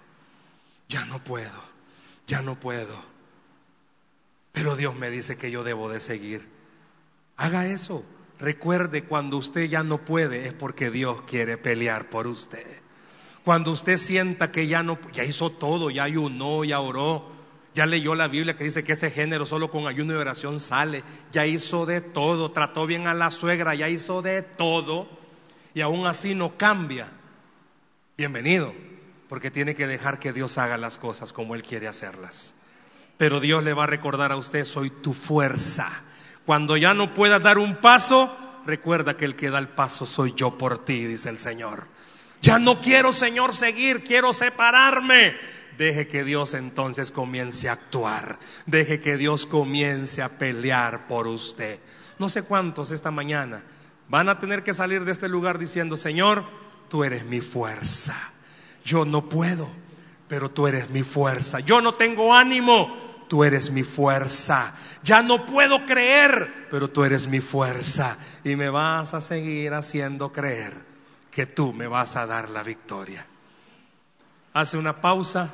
ya 0.88 1.04
no 1.04 1.22
puedo, 1.22 1.62
ya 2.26 2.42
no 2.42 2.58
puedo. 2.58 3.15
Pero 4.56 4.74
Dios 4.74 4.96
me 4.96 5.10
dice 5.10 5.36
que 5.36 5.50
yo 5.50 5.64
debo 5.64 5.90
de 5.90 6.00
seguir. 6.00 6.48
Haga 7.36 7.66
eso. 7.66 8.06
Recuerde, 8.40 9.04
cuando 9.04 9.36
usted 9.36 9.68
ya 9.68 9.82
no 9.82 9.98
puede 9.98 10.46
es 10.46 10.54
porque 10.54 10.90
Dios 10.90 11.20
quiere 11.26 11.58
pelear 11.58 12.08
por 12.08 12.26
usted. 12.26 12.66
Cuando 13.44 13.70
usted 13.70 13.98
sienta 13.98 14.50
que 14.50 14.66
ya 14.66 14.82
no, 14.82 14.98
ya 15.12 15.24
hizo 15.24 15.50
todo, 15.50 15.90
ya 15.90 16.04
ayunó, 16.04 16.64
ya 16.64 16.80
oró, 16.80 17.28
ya 17.74 17.84
leyó 17.84 18.14
la 18.14 18.28
Biblia 18.28 18.56
que 18.56 18.64
dice 18.64 18.82
que 18.82 18.94
ese 18.94 19.10
género 19.10 19.44
solo 19.44 19.70
con 19.70 19.86
ayuno 19.86 20.14
y 20.14 20.16
oración 20.16 20.58
sale, 20.58 21.04
ya 21.32 21.44
hizo 21.44 21.84
de 21.84 22.00
todo, 22.00 22.50
trató 22.50 22.86
bien 22.86 23.08
a 23.08 23.12
la 23.12 23.30
suegra, 23.30 23.74
ya 23.74 23.90
hizo 23.90 24.22
de 24.22 24.40
todo 24.40 25.06
y 25.74 25.82
aún 25.82 26.06
así 26.06 26.34
no 26.34 26.56
cambia, 26.56 27.12
bienvenido, 28.16 28.72
porque 29.28 29.50
tiene 29.50 29.74
que 29.74 29.86
dejar 29.86 30.18
que 30.18 30.32
Dios 30.32 30.56
haga 30.56 30.78
las 30.78 30.96
cosas 30.96 31.34
como 31.34 31.54
Él 31.54 31.62
quiere 31.62 31.88
hacerlas. 31.88 32.55
Pero 33.16 33.40
Dios 33.40 33.64
le 33.64 33.72
va 33.74 33.84
a 33.84 33.88
recordar 33.88 34.32
a 34.32 34.36
usted, 34.36 34.64
soy 34.64 34.90
tu 34.90 35.14
fuerza. 35.14 36.02
Cuando 36.44 36.76
ya 36.76 36.94
no 36.94 37.14
puedas 37.14 37.42
dar 37.42 37.58
un 37.58 37.76
paso, 37.76 38.36
recuerda 38.66 39.16
que 39.16 39.24
el 39.24 39.36
que 39.36 39.50
da 39.50 39.58
el 39.58 39.68
paso 39.68 40.06
soy 40.06 40.34
yo 40.36 40.58
por 40.58 40.84
ti, 40.84 41.04
dice 41.04 41.28
el 41.28 41.38
Señor. 41.38 41.86
Ya 42.42 42.58
no 42.58 42.80
quiero, 42.80 43.12
Señor, 43.12 43.54
seguir, 43.54 44.04
quiero 44.04 44.32
separarme. 44.32 45.36
Deje 45.78 46.06
que 46.06 46.24
Dios 46.24 46.54
entonces 46.54 47.10
comience 47.10 47.68
a 47.68 47.72
actuar. 47.72 48.38
Deje 48.66 49.00
que 49.00 49.16
Dios 49.16 49.46
comience 49.46 50.22
a 50.22 50.38
pelear 50.38 51.06
por 51.06 51.26
usted. 51.26 51.80
No 52.18 52.28
sé 52.28 52.42
cuántos 52.42 52.92
esta 52.92 53.10
mañana 53.10 53.62
Van 54.08 54.28
a 54.28 54.38
tener 54.38 54.62
que 54.62 54.74
salir 54.74 55.04
de 55.04 55.12
este 55.12 55.28
lugar 55.28 55.58
diciendo, 55.58 55.96
Señor, 55.96 56.44
tú 56.88 57.02
eres 57.02 57.24
mi 57.24 57.40
fuerza. 57.40 58.32
Yo 58.84 59.04
no 59.04 59.28
puedo, 59.28 59.68
pero 60.28 60.48
tú 60.50 60.68
eres 60.68 60.90
mi 60.90 61.02
fuerza. 61.02 61.58
Yo 61.60 61.80
no 61.80 61.94
tengo 61.94 62.32
ánimo, 62.32 62.96
tú 63.28 63.44
eres 63.44 63.70
mi 63.70 63.82
fuerza. 63.82 64.74
Ya 65.02 65.22
no 65.22 65.46
puedo 65.46 65.84
creer, 65.86 66.66
pero 66.70 66.88
tú 66.88 67.04
eres 67.04 67.26
mi 67.26 67.40
fuerza. 67.40 68.18
Y 68.44 68.56
me 68.56 68.68
vas 68.68 69.14
a 69.14 69.20
seguir 69.20 69.74
haciendo 69.74 70.32
creer 70.32 70.74
que 71.30 71.46
tú 71.46 71.72
me 71.72 71.86
vas 71.86 72.16
a 72.16 72.26
dar 72.26 72.50
la 72.50 72.62
victoria. 72.62 73.26
Hace 74.52 74.78
una 74.78 75.00
pausa 75.00 75.52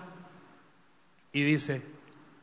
y 1.33 1.43
dice, 1.43 1.83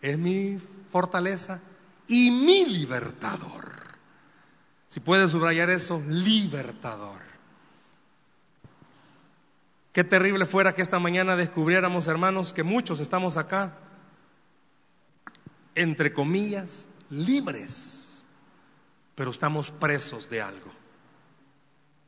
es 0.01 0.17
mi 0.17 0.59
fortaleza 0.91 1.61
y 2.07 2.31
mi 2.31 2.65
libertador. 2.65 3.69
Si 4.87 4.99
puede 4.99 5.27
subrayar 5.27 5.69
eso, 5.69 6.03
libertador. 6.07 7.21
Qué 9.93 10.03
terrible 10.03 10.45
fuera 10.45 10.73
que 10.73 10.81
esta 10.81 10.99
mañana 10.99 11.35
descubriéramos, 11.35 12.07
hermanos, 12.07 12.53
que 12.53 12.63
muchos 12.63 12.99
estamos 12.99 13.37
acá, 13.37 13.73
entre 15.79 16.11
comillas, 16.11 16.89
libres, 17.09 18.25
pero 19.15 19.31
estamos 19.31 19.71
presos 19.71 20.29
de 20.29 20.41
algo. 20.41 20.71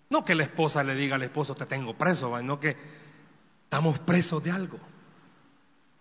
No 0.09 0.25
que 0.25 0.35
la 0.35 0.43
esposa 0.43 0.83
le 0.83 0.93
diga 0.93 1.15
al 1.15 1.23
esposo, 1.23 1.55
te 1.55 1.65
tengo 1.65 1.97
preso, 1.97 2.37
sino 2.37 2.59
que 2.59 2.75
estamos 3.63 3.97
presos 3.99 4.43
de 4.43 4.51
algo. 4.51 4.77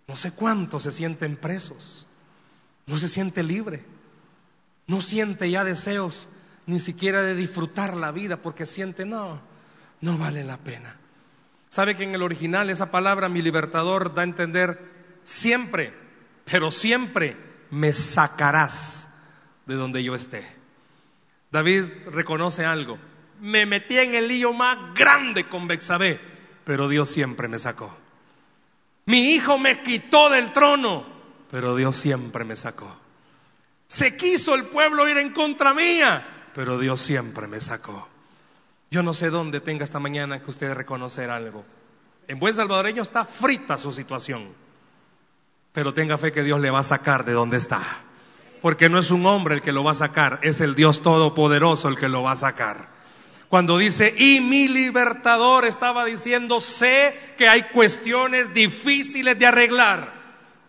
No 0.05 0.17
sé 0.17 0.33
cuántos 0.33 0.83
se 0.83 0.91
sienten 0.91 1.37
presos, 1.37 2.07
no 2.87 2.97
se 2.97 3.07
siente 3.07 3.41
libre, 3.41 3.85
no 4.87 4.99
siente 4.99 5.49
ya 5.49 5.63
deseos 5.63 6.27
ni 6.65 6.77
siquiera 6.77 7.21
de 7.21 7.35
disfrutar 7.35 7.95
la 7.95 8.11
vida 8.11 8.35
porque 8.35 8.65
siente, 8.65 9.05
no, 9.05 9.39
no 10.01 10.17
vale 10.17 10.43
la 10.43 10.57
pena. 10.57 10.97
¿Sabe 11.69 11.95
que 11.95 12.03
en 12.03 12.15
el 12.15 12.21
original 12.21 12.69
esa 12.69 12.91
palabra, 12.91 13.29
mi 13.29 13.41
libertador, 13.41 14.13
da 14.13 14.23
a 14.23 14.25
entender 14.25 14.91
siempre, 15.23 15.93
pero 16.43 16.69
siempre 16.69 17.50
me 17.71 17.93
sacarás 17.93 19.09
de 19.65 19.75
donde 19.75 20.03
yo 20.03 20.15
esté? 20.15 20.47
David 21.51 21.85
reconoce 22.11 22.65
algo. 22.65 22.97
Me 23.41 23.65
metí 23.65 23.97
en 23.97 24.15
el 24.15 24.27
lío 24.27 24.53
más 24.53 24.93
grande 24.93 25.49
con 25.49 25.67
Bexabé, 25.67 26.19
pero 26.63 26.87
Dios 26.87 27.09
siempre 27.09 27.47
me 27.47 27.57
sacó. 27.57 27.97
Mi 29.05 29.31
hijo 29.31 29.57
me 29.57 29.81
quitó 29.81 30.29
del 30.29 30.53
trono, 30.53 31.05
pero 31.49 31.75
Dios 31.75 31.97
siempre 31.97 32.45
me 32.45 32.55
sacó. 32.55 32.95
Se 33.87 34.15
quiso 34.15 34.55
el 34.55 34.65
pueblo 34.65 35.09
ir 35.09 35.17
en 35.17 35.33
contra 35.33 35.73
mía, 35.73 36.49
pero 36.53 36.79
Dios 36.79 37.01
siempre 37.01 37.47
me 37.47 37.59
sacó. 37.59 38.07
Yo 38.89 39.03
no 39.03 39.13
sé 39.13 39.29
dónde 39.29 39.59
tenga 39.59 39.83
esta 39.83 39.99
mañana 39.99 40.41
que 40.41 40.49
usted 40.49 40.73
reconocer 40.73 41.29
algo. 41.29 41.65
En 42.27 42.39
buen 42.39 42.53
salvadoreño 42.53 43.01
está 43.01 43.25
frita 43.25 43.77
su 43.77 43.91
situación, 43.91 44.53
pero 45.73 45.93
tenga 45.93 46.17
fe 46.17 46.31
que 46.31 46.43
Dios 46.43 46.59
le 46.59 46.71
va 46.71 46.79
a 46.79 46.83
sacar 46.83 47.25
de 47.25 47.33
donde 47.33 47.57
está. 47.57 47.81
Porque 48.61 48.89
no 48.89 48.99
es 48.99 49.09
un 49.11 49.25
hombre 49.25 49.55
el 49.55 49.61
que 49.61 49.71
lo 49.71 49.83
va 49.83 49.91
a 49.91 49.95
sacar, 49.95 50.39
es 50.43 50.61
el 50.61 50.75
Dios 50.75 51.01
Todopoderoso 51.01 51.87
el 51.87 51.97
que 51.97 52.09
lo 52.09 52.23
va 52.23 52.33
a 52.33 52.35
sacar. 52.35 52.89
Cuando 53.47 53.77
dice, 53.77 54.13
y 54.17 54.39
mi 54.39 54.67
libertador 54.67 55.65
estaba 55.65 56.05
diciendo, 56.05 56.61
sé 56.61 57.33
que 57.37 57.49
hay 57.49 57.63
cuestiones 57.63 58.53
difíciles 58.53 59.37
de 59.37 59.45
arreglar, 59.45 60.13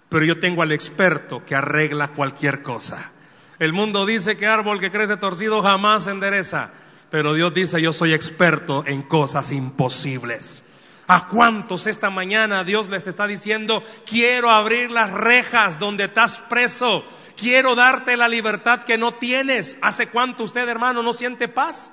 pero 0.09 0.25
yo 0.25 0.41
tengo 0.41 0.63
al 0.63 0.73
experto 0.73 1.45
que 1.45 1.55
arregla 1.55 2.09
cualquier 2.09 2.63
cosa. 2.63 3.13
El 3.59 3.73
mundo 3.73 4.05
dice 4.05 4.37
que 4.37 4.47
árbol 4.47 4.81
que 4.81 4.91
crece 4.91 5.17
torcido 5.17 5.63
jamás 5.63 6.09
endereza, 6.09 6.73
pero 7.11 7.35
Dios 7.35 7.55
dice 7.55 7.81
yo 7.81 7.93
soy 7.93 8.15
experto 8.15 8.85
en 8.87 9.03
cosas 9.03 9.53
imposibles. 9.53 10.72
¿A 11.09 11.29
cuántos 11.29 11.87
esta 11.87 12.11
mañana 12.11 12.65
Dios 12.65 12.89
les 12.89 13.07
está 13.07 13.27
diciendo, 13.27 13.83
quiero 14.07 14.51
abrir 14.51 14.91
las 14.91 15.11
rejas 15.11 15.79
donde 15.79 16.05
estás 16.05 16.41
preso? 16.49 17.05
Quiero 17.37 17.75
darte 17.75 18.17
la 18.17 18.29
libertad 18.29 18.85
que 18.85 18.99
no 18.99 19.13
tienes. 19.13 19.77
¿Hace 19.83 20.09
cuánto 20.09 20.45
usted, 20.45 20.69
hermano, 20.69 21.03
no 21.03 21.13
siente 21.13 21.49
paz? 21.49 21.91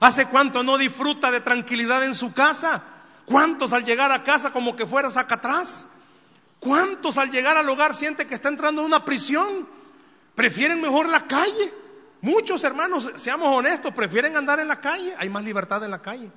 ¿Hace 0.00 0.26
cuánto 0.26 0.62
no 0.62 0.78
disfruta 0.78 1.30
de 1.30 1.40
tranquilidad 1.40 2.04
en 2.04 2.14
su 2.14 2.32
casa? 2.32 2.82
¿Cuántos 3.24 3.72
al 3.72 3.84
llegar 3.84 4.12
a 4.12 4.22
casa 4.22 4.52
como 4.52 4.76
que 4.76 4.86
fueras 4.86 5.16
acá 5.16 5.36
atrás? 5.36 5.86
¿Cuántos 6.60 7.18
al 7.18 7.30
llegar 7.30 7.56
al 7.56 7.68
hogar 7.68 7.92
siente 7.92 8.26
que 8.26 8.34
está 8.34 8.48
entrando 8.48 8.82
en 8.82 8.86
una 8.86 9.04
prisión? 9.04 9.66
Prefieren 10.34 10.80
mejor 10.80 11.08
la 11.08 11.26
calle. 11.26 11.72
Muchos 12.20 12.62
hermanos, 12.64 13.10
seamos 13.16 13.54
honestos, 13.54 13.92
prefieren 13.92 14.36
andar 14.36 14.60
en 14.60 14.68
la 14.68 14.80
calle. 14.80 15.14
Hay 15.18 15.28
más 15.28 15.44
libertad 15.44 15.82
en 15.84 15.90
la 15.90 16.00
calle. 16.00 16.30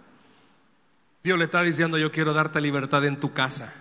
Dios 1.27 1.37
le 1.37 1.43
está 1.43 1.61
diciendo, 1.61 1.97
yo 1.97 2.09
quiero 2.09 2.33
darte 2.33 2.61
libertad 2.61 3.03
en 3.03 3.19
tu 3.19 3.33
casa. 3.33 3.73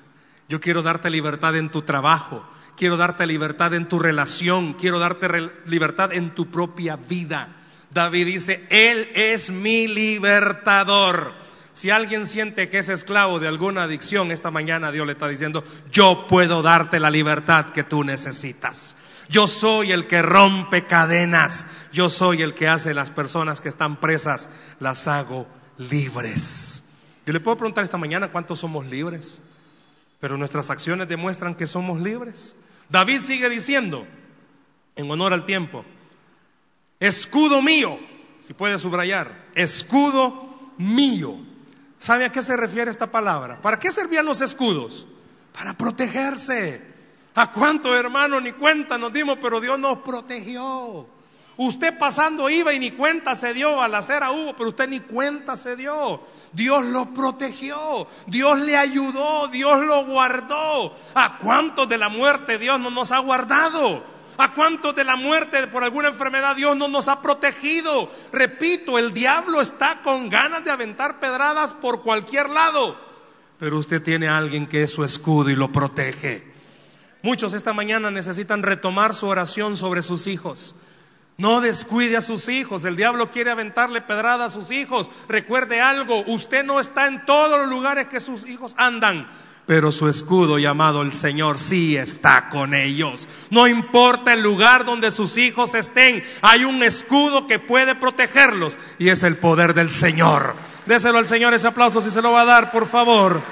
Yo 0.48 0.60
quiero 0.60 0.82
darte 0.82 1.10
libertad 1.10 1.54
en 1.54 1.70
tu 1.70 1.82
trabajo. 1.82 2.44
Quiero 2.76 2.96
darte 2.96 3.24
libertad 3.24 3.72
en 3.74 3.86
tu 3.86 4.00
relación. 4.00 4.72
Quiero 4.72 4.98
darte 4.98 5.52
libertad 5.64 6.12
en 6.12 6.34
tu 6.34 6.50
propia 6.50 6.96
vida. 6.96 7.54
David 7.92 8.26
dice, 8.26 8.66
Él 8.68 9.08
es 9.14 9.50
mi 9.50 9.86
libertador. 9.86 11.34
Si 11.70 11.90
alguien 11.90 12.26
siente 12.26 12.68
que 12.68 12.78
es 12.78 12.88
esclavo 12.88 13.38
de 13.38 13.46
alguna 13.46 13.84
adicción, 13.84 14.32
esta 14.32 14.50
mañana 14.50 14.90
Dios 14.90 15.06
le 15.06 15.12
está 15.12 15.28
diciendo, 15.28 15.62
yo 15.92 16.26
puedo 16.28 16.62
darte 16.62 16.98
la 16.98 17.10
libertad 17.10 17.66
que 17.66 17.84
tú 17.84 18.02
necesitas. 18.02 18.96
Yo 19.28 19.46
soy 19.46 19.92
el 19.92 20.08
que 20.08 20.20
rompe 20.20 20.88
cadenas. 20.88 21.68
Yo 21.92 22.10
soy 22.10 22.42
el 22.42 22.54
que 22.54 22.66
hace 22.66 22.92
las 22.92 23.12
personas 23.12 23.60
que 23.60 23.68
están 23.68 24.00
presas, 24.00 24.48
las 24.80 25.06
hago 25.06 25.46
libres. 25.78 26.85
Yo 27.26 27.32
le 27.32 27.40
puedo 27.40 27.56
preguntar 27.56 27.82
esta 27.82 27.98
mañana 27.98 28.30
cuántos 28.30 28.60
somos 28.60 28.86
libres, 28.86 29.42
pero 30.20 30.38
nuestras 30.38 30.70
acciones 30.70 31.08
demuestran 31.08 31.56
que 31.56 31.66
somos 31.66 32.00
libres. 32.00 32.56
David 32.88 33.20
sigue 33.20 33.48
diciendo, 33.48 34.06
en 34.94 35.10
honor 35.10 35.32
al 35.32 35.44
tiempo, 35.44 35.84
escudo 37.00 37.60
mío, 37.60 37.98
si 38.40 38.54
puede 38.54 38.78
subrayar, 38.78 39.46
escudo 39.56 40.72
mío. 40.78 41.36
¿Sabe 41.98 42.26
a 42.26 42.30
qué 42.30 42.42
se 42.42 42.56
refiere 42.56 42.92
esta 42.92 43.10
palabra? 43.10 43.60
¿Para 43.60 43.80
qué 43.80 43.90
servían 43.90 44.24
los 44.24 44.40
escudos? 44.40 45.08
Para 45.52 45.76
protegerse. 45.76 46.80
¿A 47.34 47.50
cuánto 47.50 47.94
hermano 47.96 48.40
ni 48.40 48.52
cuenta 48.52 48.96
nos 48.96 49.12
dimos, 49.12 49.38
pero 49.42 49.60
Dios 49.60 49.78
nos 49.80 49.98
protegió? 49.98 51.08
Usted 51.58 51.98
pasando 51.98 52.50
iba 52.50 52.74
y 52.74 52.78
ni 52.78 52.90
cuenta 52.90 53.34
se 53.34 53.54
dio, 53.54 53.80
a 53.80 53.88
la 53.88 53.98
acera 53.98 54.30
hubo, 54.30 54.54
pero 54.54 54.70
usted 54.70 54.88
ni 54.88 55.00
cuenta 55.00 55.56
se 55.56 55.74
dio. 55.74 56.20
Dios 56.52 56.84
lo 56.84 57.14
protegió, 57.14 58.06
Dios 58.26 58.58
le 58.58 58.76
ayudó, 58.76 59.48
Dios 59.48 59.84
lo 59.84 60.04
guardó. 60.04 60.94
¿A 61.14 61.38
cuántos 61.38 61.88
de 61.88 61.96
la 61.96 62.10
muerte 62.10 62.58
Dios 62.58 62.78
no 62.78 62.90
nos 62.90 63.10
ha 63.10 63.18
guardado? 63.20 64.04
¿A 64.38 64.52
cuántos 64.52 64.94
de 64.94 65.04
la 65.04 65.16
muerte 65.16 65.66
por 65.68 65.82
alguna 65.82 66.08
enfermedad 66.08 66.56
Dios 66.56 66.76
no 66.76 66.88
nos 66.88 67.08
ha 67.08 67.22
protegido? 67.22 68.10
Repito, 68.32 68.98
el 68.98 69.14
diablo 69.14 69.62
está 69.62 70.02
con 70.02 70.28
ganas 70.28 70.62
de 70.62 70.70
aventar 70.70 71.20
pedradas 71.20 71.72
por 71.72 72.02
cualquier 72.02 72.50
lado, 72.50 72.98
pero 73.58 73.78
usted 73.78 74.02
tiene 74.02 74.28
a 74.28 74.36
alguien 74.36 74.66
que 74.66 74.82
es 74.82 74.92
su 74.92 75.04
escudo 75.04 75.48
y 75.48 75.56
lo 75.56 75.72
protege. 75.72 76.44
Muchos 77.22 77.54
esta 77.54 77.72
mañana 77.72 78.10
necesitan 78.10 78.62
retomar 78.62 79.14
su 79.14 79.26
oración 79.26 79.78
sobre 79.78 80.02
sus 80.02 80.26
hijos. 80.26 80.74
No 81.38 81.60
descuide 81.60 82.16
a 82.16 82.22
sus 82.22 82.48
hijos. 82.48 82.84
El 82.84 82.96
diablo 82.96 83.30
quiere 83.30 83.50
aventarle 83.50 84.00
pedrada 84.00 84.46
a 84.46 84.50
sus 84.50 84.70
hijos. 84.70 85.10
Recuerde 85.28 85.80
algo, 85.80 86.24
usted 86.26 86.64
no 86.64 86.80
está 86.80 87.06
en 87.06 87.26
todos 87.26 87.58
los 87.58 87.68
lugares 87.68 88.06
que 88.06 88.20
sus 88.20 88.46
hijos 88.46 88.74
andan. 88.78 89.28
Pero 89.66 89.90
su 89.92 90.08
escudo 90.08 90.58
llamado 90.58 91.02
el 91.02 91.12
Señor 91.12 91.58
sí 91.58 91.96
está 91.96 92.48
con 92.48 92.72
ellos. 92.72 93.28
No 93.50 93.66
importa 93.66 94.32
el 94.32 94.40
lugar 94.40 94.84
donde 94.84 95.10
sus 95.10 95.36
hijos 95.36 95.74
estén, 95.74 96.22
hay 96.40 96.64
un 96.64 96.82
escudo 96.82 97.46
que 97.46 97.58
puede 97.58 97.96
protegerlos 97.96 98.78
y 98.98 99.08
es 99.08 99.24
el 99.24 99.36
poder 99.36 99.74
del 99.74 99.90
Señor. 99.90 100.54
Déselo 100.86 101.18
al 101.18 101.26
Señor 101.26 101.52
ese 101.52 101.66
aplauso 101.66 102.00
si 102.00 102.10
se 102.10 102.22
lo 102.22 102.30
va 102.30 102.42
a 102.42 102.46
dar, 102.46 102.70
por 102.70 102.86
favor. 102.86 103.42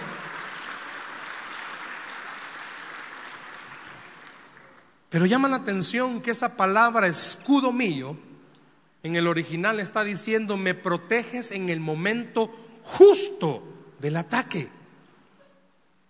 Pero 5.14 5.26
llama 5.26 5.46
la 5.46 5.58
atención 5.58 6.20
que 6.20 6.32
esa 6.32 6.56
palabra 6.56 7.06
escudo 7.06 7.72
mío 7.72 8.16
en 9.04 9.14
el 9.14 9.28
original 9.28 9.78
está 9.78 10.02
diciendo 10.02 10.56
me 10.56 10.74
proteges 10.74 11.52
en 11.52 11.68
el 11.68 11.78
momento 11.78 12.50
justo 12.82 13.62
del 14.00 14.16
ataque. 14.16 14.68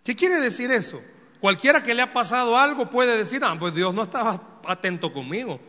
¿Qué 0.02 0.16
quiere 0.16 0.40
decir 0.40 0.70
eso? 0.70 1.02
Cualquiera 1.38 1.82
que 1.82 1.92
le 1.92 2.00
ha 2.00 2.14
pasado 2.14 2.56
algo 2.56 2.88
puede 2.88 3.14
decir, 3.18 3.42
ah, 3.44 3.54
pues 3.60 3.74
Dios 3.74 3.92
no 3.92 4.04
estaba 4.04 4.60
atento 4.66 5.12
conmigo. 5.12 5.60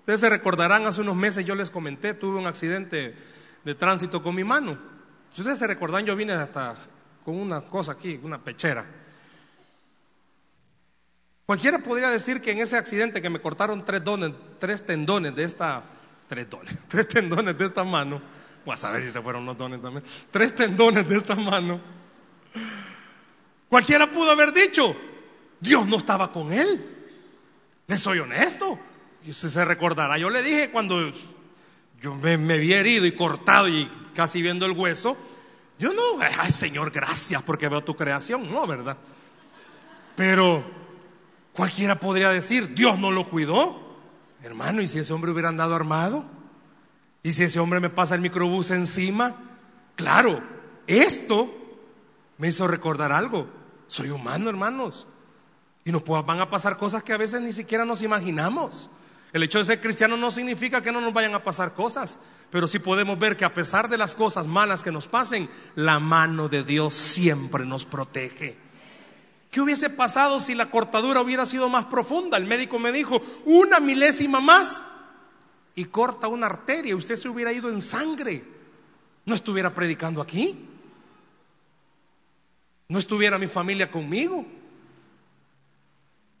Ustedes 0.00 0.20
se 0.20 0.28
recordarán, 0.28 0.86
hace 0.86 1.00
unos 1.00 1.16
meses 1.16 1.46
yo 1.46 1.54
les 1.54 1.70
comenté, 1.70 2.12
tuve 2.12 2.38
un 2.38 2.46
accidente 2.46 3.16
de 3.64 3.74
tránsito 3.74 4.22
con 4.22 4.34
mi 4.34 4.44
mano. 4.44 4.76
Si 5.30 5.40
ustedes 5.40 5.58
se 5.58 5.66
recordan, 5.66 6.04
yo 6.04 6.14
vine 6.14 6.34
hasta 6.34 6.76
con 7.24 7.38
una 7.38 7.62
cosa 7.62 7.92
aquí, 7.92 8.20
una 8.22 8.36
pechera. 8.36 8.84
Cualquiera 11.46 11.78
podría 11.78 12.08
decir 12.10 12.40
que 12.40 12.52
en 12.52 12.58
ese 12.58 12.76
accidente 12.76 13.20
que 13.20 13.28
me 13.28 13.40
cortaron 13.40 13.84
tres, 13.84 14.02
tres 14.58 14.86
tendones 14.86 15.34
de 15.34 15.44
esta, 15.44 15.82
tres, 16.28 16.48
dones, 16.48 16.74
tres 16.88 17.08
tendones 17.08 17.58
de 17.58 17.66
esta 17.66 17.84
mano, 17.84 18.22
voy 18.64 18.74
a 18.74 18.76
saber 18.76 19.02
si 19.02 19.10
se 19.10 19.20
fueron 19.20 19.44
los 19.44 19.56
dones 19.56 19.82
también, 19.82 20.04
tres 20.30 20.54
tendones 20.54 21.08
de 21.08 21.16
esta 21.16 21.34
mano, 21.34 21.80
cualquiera 23.68 24.10
pudo 24.10 24.30
haber 24.30 24.52
dicho, 24.52 24.96
Dios 25.60 25.86
no 25.86 25.96
estaba 25.98 26.32
con 26.32 26.52
él. 26.52 26.88
Le 27.86 27.98
soy 27.98 28.20
honesto. 28.20 28.78
Y 29.24 29.32
si 29.32 29.50
se 29.50 29.64
recordará, 29.64 30.18
yo 30.18 30.30
le 30.30 30.42
dije 30.42 30.70
cuando 30.70 31.12
yo 32.00 32.14
me, 32.16 32.36
me 32.36 32.58
vi 32.58 32.72
herido 32.72 33.06
y 33.06 33.12
cortado 33.12 33.68
y 33.68 33.88
casi 34.14 34.42
viendo 34.42 34.66
el 34.66 34.72
hueso, 34.72 35.16
yo 35.78 35.92
no, 35.92 36.02
ay 36.20 36.50
Señor, 36.50 36.90
gracias 36.90 37.42
porque 37.42 37.68
veo 37.68 37.82
tu 37.82 37.94
creación, 37.94 38.52
no, 38.52 38.66
¿verdad? 38.66 38.96
Pero 40.16 40.64
Cualquiera 41.52 42.00
podría 42.00 42.30
decir, 42.30 42.74
Dios 42.74 42.98
no 42.98 43.10
lo 43.10 43.28
cuidó. 43.28 43.80
Hermano, 44.42 44.80
¿y 44.82 44.88
si 44.88 44.98
ese 44.98 45.12
hombre 45.12 45.30
hubiera 45.30 45.48
andado 45.48 45.74
armado? 45.74 46.24
¿Y 47.22 47.32
si 47.32 47.44
ese 47.44 47.60
hombre 47.60 47.80
me 47.80 47.90
pasa 47.90 48.14
el 48.14 48.20
microbús 48.20 48.70
encima? 48.70 49.36
Claro, 49.94 50.42
esto 50.86 51.54
me 52.38 52.48
hizo 52.48 52.66
recordar 52.66 53.12
algo. 53.12 53.46
Soy 53.86 54.10
humano, 54.10 54.48
hermanos. 54.48 55.06
Y 55.84 55.92
nos 55.92 56.04
van 56.04 56.40
a 56.40 56.48
pasar 56.48 56.76
cosas 56.76 57.02
que 57.02 57.12
a 57.12 57.18
veces 57.18 57.40
ni 57.42 57.52
siquiera 57.52 57.84
nos 57.84 58.02
imaginamos. 58.02 58.90
El 59.32 59.42
hecho 59.42 59.58
de 59.58 59.64
ser 59.64 59.80
cristiano 59.80 60.16
no 60.16 60.30
significa 60.30 60.82
que 60.82 60.92
no 60.92 61.00
nos 61.00 61.12
vayan 61.12 61.34
a 61.34 61.42
pasar 61.42 61.74
cosas, 61.74 62.18
pero 62.50 62.66
sí 62.66 62.78
podemos 62.78 63.18
ver 63.18 63.36
que 63.36 63.44
a 63.44 63.54
pesar 63.54 63.88
de 63.88 63.96
las 63.96 64.14
cosas 64.14 64.46
malas 64.46 64.82
que 64.82 64.92
nos 64.92 65.08
pasen, 65.08 65.48
la 65.74 65.98
mano 66.00 66.48
de 66.48 66.64
Dios 66.64 66.94
siempre 66.94 67.64
nos 67.64 67.86
protege. 67.86 68.58
¿Qué 69.52 69.60
hubiese 69.60 69.90
pasado 69.90 70.40
si 70.40 70.54
la 70.54 70.70
cortadura 70.70 71.20
hubiera 71.20 71.44
sido 71.44 71.68
más 71.68 71.84
profunda? 71.84 72.38
El 72.38 72.46
médico 72.46 72.78
me 72.78 72.90
dijo, 72.90 73.20
una 73.44 73.80
milésima 73.80 74.40
más 74.40 74.82
y 75.74 75.84
corta 75.84 76.26
una 76.26 76.46
arteria. 76.46 76.96
Usted 76.96 77.16
se 77.16 77.28
hubiera 77.28 77.52
ido 77.52 77.68
en 77.68 77.82
sangre. 77.82 78.42
No 79.26 79.34
estuviera 79.34 79.74
predicando 79.74 80.22
aquí. 80.22 80.58
No 82.88 82.98
estuviera 82.98 83.36
mi 83.36 83.46
familia 83.46 83.90
conmigo. 83.90 84.46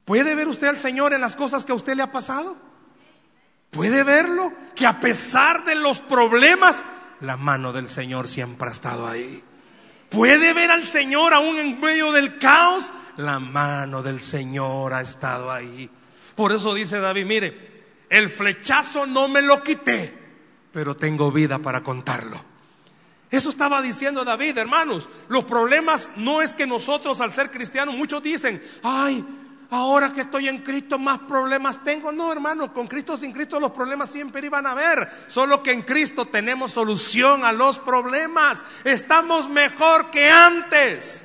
¿Puede 0.06 0.34
ver 0.34 0.48
usted 0.48 0.68
al 0.68 0.78
Señor 0.78 1.12
en 1.12 1.20
las 1.20 1.36
cosas 1.36 1.66
que 1.66 1.72
a 1.72 1.74
usted 1.74 1.94
le 1.94 2.02
ha 2.02 2.10
pasado? 2.10 2.56
¿Puede 3.68 4.04
verlo? 4.04 4.54
Que 4.74 4.86
a 4.86 5.00
pesar 5.00 5.66
de 5.66 5.74
los 5.74 6.00
problemas, 6.00 6.82
la 7.20 7.36
mano 7.36 7.74
del 7.74 7.90
Señor 7.90 8.26
siempre 8.26 8.70
ha 8.70 8.72
estado 8.72 9.06
ahí. 9.06 9.44
¿Puede 10.12 10.52
ver 10.52 10.70
al 10.70 10.84
Señor 10.84 11.32
aún 11.34 11.58
en 11.58 11.80
medio 11.80 12.12
del 12.12 12.38
caos? 12.38 12.90
la 13.16 13.38
mano 13.38 14.02
del 14.02 14.20
Señor 14.20 14.94
ha 14.94 15.00
estado 15.00 15.50
ahí. 15.50 15.88
Por 16.34 16.52
eso 16.52 16.74
dice 16.74 17.00
David, 17.00 17.26
mire, 17.26 17.72
el 18.08 18.30
flechazo 18.30 19.06
no 19.06 19.28
me 19.28 19.42
lo 19.42 19.62
quité, 19.62 20.12
pero 20.72 20.96
tengo 20.96 21.30
vida 21.30 21.58
para 21.58 21.82
contarlo. 21.82 22.42
Eso 23.30 23.48
estaba 23.48 23.80
diciendo 23.80 24.24
David, 24.24 24.58
hermanos. 24.58 25.08
Los 25.28 25.44
problemas 25.44 26.10
no 26.16 26.42
es 26.42 26.54
que 26.54 26.66
nosotros 26.66 27.20
al 27.20 27.32
ser 27.32 27.50
cristianos, 27.50 27.94
muchos 27.94 28.22
dicen, 28.22 28.62
ay, 28.82 29.24
ahora 29.72 30.12
que 30.12 30.20
estoy 30.20 30.48
en 30.48 30.58
Cristo 30.58 30.98
más 30.98 31.18
problemas 31.20 31.82
tengo. 31.82 32.12
No, 32.12 32.30
hermano, 32.30 32.72
con 32.72 32.86
Cristo 32.86 33.16
sin 33.16 33.32
Cristo 33.32 33.58
los 33.58 33.72
problemas 33.72 34.10
siempre 34.10 34.46
iban 34.46 34.66
a 34.66 34.72
haber. 34.72 35.08
Solo 35.26 35.62
que 35.62 35.72
en 35.72 35.82
Cristo 35.82 36.26
tenemos 36.26 36.72
solución 36.72 37.44
a 37.44 37.52
los 37.52 37.78
problemas. 37.78 38.64
Estamos 38.84 39.48
mejor 39.48 40.10
que 40.10 40.28
antes. 40.28 41.24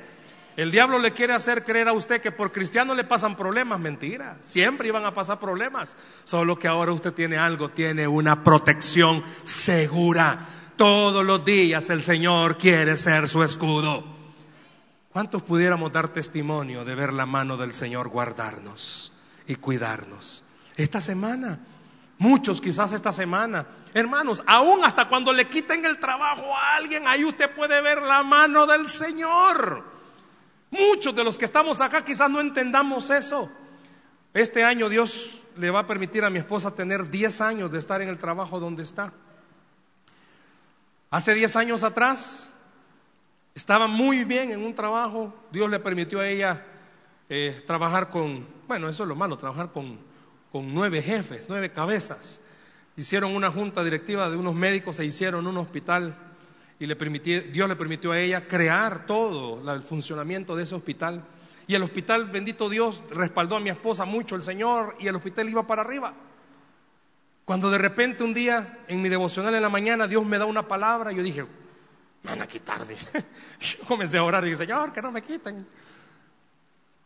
El 0.56 0.70
diablo 0.70 0.98
le 0.98 1.12
quiere 1.12 1.34
hacer 1.34 1.62
creer 1.62 1.88
a 1.88 1.92
usted 1.92 2.20
que 2.20 2.32
por 2.32 2.50
cristiano 2.50 2.94
le 2.94 3.04
pasan 3.04 3.36
problemas. 3.36 3.78
Mentira. 3.78 4.38
Siempre 4.40 4.88
iban 4.88 5.04
a 5.04 5.14
pasar 5.14 5.38
problemas. 5.38 5.96
Solo 6.24 6.58
que 6.58 6.66
ahora 6.66 6.92
usted 6.92 7.12
tiene 7.12 7.36
algo, 7.36 7.68
tiene 7.68 8.08
una 8.08 8.42
protección 8.42 9.22
segura. 9.42 10.38
Todos 10.76 11.24
los 11.24 11.44
días 11.44 11.90
el 11.90 12.02
Señor 12.02 12.56
quiere 12.56 12.96
ser 12.96 13.28
su 13.28 13.42
escudo. 13.42 14.17
¿Cuántos 15.12 15.42
pudiéramos 15.42 15.92
dar 15.92 16.08
testimonio 16.08 16.84
de 16.84 16.94
ver 16.94 17.12
la 17.12 17.26
mano 17.26 17.56
del 17.56 17.72
Señor 17.72 18.08
guardarnos 18.08 19.12
y 19.46 19.56
cuidarnos? 19.56 20.44
Esta 20.76 21.00
semana, 21.00 21.58
muchos 22.18 22.60
quizás 22.60 22.92
esta 22.92 23.10
semana, 23.10 23.66
hermanos, 23.94 24.44
aún 24.46 24.84
hasta 24.84 25.08
cuando 25.08 25.32
le 25.32 25.48
quiten 25.48 25.84
el 25.86 25.98
trabajo 25.98 26.54
a 26.56 26.76
alguien, 26.76 27.06
ahí 27.08 27.24
usted 27.24 27.54
puede 27.54 27.80
ver 27.80 28.02
la 28.02 28.22
mano 28.22 28.66
del 28.66 28.86
Señor. 28.86 29.84
Muchos 30.70 31.14
de 31.16 31.24
los 31.24 31.38
que 31.38 31.46
estamos 31.46 31.80
acá 31.80 32.04
quizás 32.04 32.30
no 32.30 32.40
entendamos 32.40 33.08
eso. 33.08 33.50
Este 34.34 34.62
año 34.62 34.90
Dios 34.90 35.40
le 35.56 35.70
va 35.70 35.80
a 35.80 35.86
permitir 35.86 36.24
a 36.24 36.30
mi 36.30 36.38
esposa 36.38 36.74
tener 36.74 37.08
10 37.10 37.40
años 37.40 37.72
de 37.72 37.78
estar 37.78 38.02
en 38.02 38.08
el 38.08 38.18
trabajo 38.18 38.60
donde 38.60 38.82
está. 38.82 39.12
Hace 41.10 41.34
10 41.34 41.56
años 41.56 41.82
atrás 41.82 42.50
estaba 43.58 43.88
muy 43.88 44.22
bien 44.22 44.52
en 44.52 44.64
un 44.64 44.72
trabajo. 44.72 45.34
Dios 45.50 45.68
le 45.68 45.80
permitió 45.80 46.20
a 46.20 46.28
ella 46.28 46.64
eh, 47.28 47.60
trabajar 47.66 48.08
con, 48.08 48.46
bueno, 48.68 48.88
eso 48.88 49.02
es 49.02 49.08
lo 49.08 49.16
malo, 49.16 49.36
trabajar 49.36 49.72
con, 49.72 49.98
con 50.52 50.72
nueve 50.72 51.02
jefes, 51.02 51.46
nueve 51.48 51.72
cabezas. 51.72 52.40
Hicieron 52.96 53.34
una 53.34 53.50
junta 53.50 53.82
directiva 53.82 54.30
de 54.30 54.36
unos 54.36 54.54
médicos 54.54 55.00
e 55.00 55.06
hicieron 55.06 55.44
un 55.48 55.56
hospital 55.56 56.16
y 56.78 56.86
le 56.86 56.94
Dios 57.50 57.68
le 57.68 57.74
permitió 57.74 58.12
a 58.12 58.20
ella 58.20 58.46
crear 58.46 59.06
todo 59.06 59.74
el 59.74 59.82
funcionamiento 59.82 60.54
de 60.54 60.62
ese 60.62 60.76
hospital. 60.76 61.24
Y 61.66 61.74
el 61.74 61.82
hospital, 61.82 62.26
bendito 62.26 62.68
Dios, 62.68 63.02
respaldó 63.10 63.56
a 63.56 63.60
mi 63.60 63.70
esposa 63.70 64.04
mucho, 64.04 64.36
el 64.36 64.42
Señor, 64.42 64.94
y 65.00 65.08
el 65.08 65.16
hospital 65.16 65.48
iba 65.48 65.66
para 65.66 65.82
arriba. 65.82 66.14
Cuando 67.44 67.70
de 67.70 67.78
repente 67.78 68.22
un 68.22 68.32
día, 68.32 68.78
en 68.86 69.02
mi 69.02 69.08
devocional 69.08 69.52
en 69.52 69.62
la 69.62 69.68
mañana, 69.68 70.06
Dios 70.06 70.24
me 70.24 70.38
da 70.38 70.44
una 70.44 70.68
palabra, 70.68 71.10
yo 71.10 71.24
dije, 71.24 71.44
van 72.22 72.42
a 72.42 72.46
quitar. 72.46 72.86
Yo 73.60 73.84
comencé 73.86 74.18
a 74.18 74.24
orar 74.24 74.42
y 74.44 74.50
dije, 74.50 74.58
Señor, 74.58 74.92
que 74.92 75.02
no 75.02 75.12
me 75.12 75.22
quiten. 75.22 75.66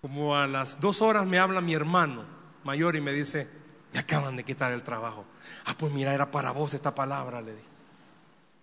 Como 0.00 0.36
a 0.36 0.46
las 0.46 0.80
dos 0.80 1.00
horas 1.00 1.26
me 1.26 1.38
habla 1.38 1.60
mi 1.60 1.74
hermano 1.74 2.24
mayor 2.64 2.96
y 2.96 3.00
me 3.00 3.12
dice, 3.12 3.48
me 3.92 3.98
acaban 3.98 4.36
de 4.36 4.44
quitar 4.44 4.72
el 4.72 4.82
trabajo. 4.82 5.24
Ah, 5.66 5.74
pues 5.76 5.92
mira, 5.92 6.12
era 6.12 6.30
para 6.30 6.50
vos 6.52 6.74
esta 6.74 6.94
palabra, 6.94 7.40
le 7.40 7.52
dije. 7.52 7.66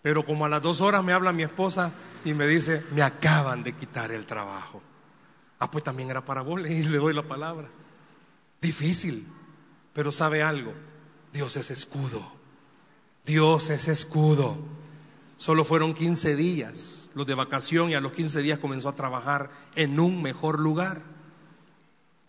Pero 0.01 0.23
como 0.23 0.45
a 0.45 0.49
las 0.49 0.61
dos 0.61 0.81
horas 0.81 1.03
me 1.03 1.13
habla 1.13 1.33
mi 1.33 1.43
esposa 1.43 1.91
y 2.23 2.33
me 2.33 2.47
dice, 2.47 2.83
me 2.91 3.01
acaban 3.01 3.63
de 3.63 3.73
quitar 3.73 4.11
el 4.11 4.25
trabajo. 4.25 4.81
Ah, 5.59 5.69
pues 5.69 5.83
también 5.83 6.09
era 6.09 6.23
para 6.23 6.41
vos, 6.41 6.61
y 6.61 6.81
le 6.87 6.97
doy 6.97 7.13
la 7.13 7.23
palabra. 7.23 7.67
Difícil, 8.61 9.27
pero 9.93 10.11
sabe 10.11 10.43
algo, 10.43 10.73
Dios 11.33 11.55
es 11.57 11.69
escudo. 11.71 12.39
Dios 13.25 13.69
es 13.69 13.87
escudo. 13.87 14.57
Solo 15.39 15.63
fueron 15.63 15.95
15 15.95 16.35
días 16.35 17.09
los 17.15 17.25
de 17.25 17.33
vacación 17.33 17.89
y 17.89 17.95
a 17.95 18.01
los 18.01 18.11
15 18.11 18.41
días 18.41 18.59
comenzó 18.59 18.89
a 18.89 18.95
trabajar 18.95 19.49
en 19.73 19.99
un 19.99 20.21
mejor 20.21 20.59
lugar. 20.59 21.01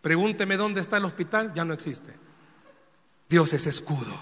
Pregúnteme 0.01 0.57
dónde 0.57 0.81
está 0.81 0.97
el 0.97 1.05
hospital, 1.05 1.53
ya 1.53 1.67
no 1.67 1.75
existe. 1.75 2.15
Dios 3.29 3.53
es 3.53 3.67
escudo. 3.67 4.15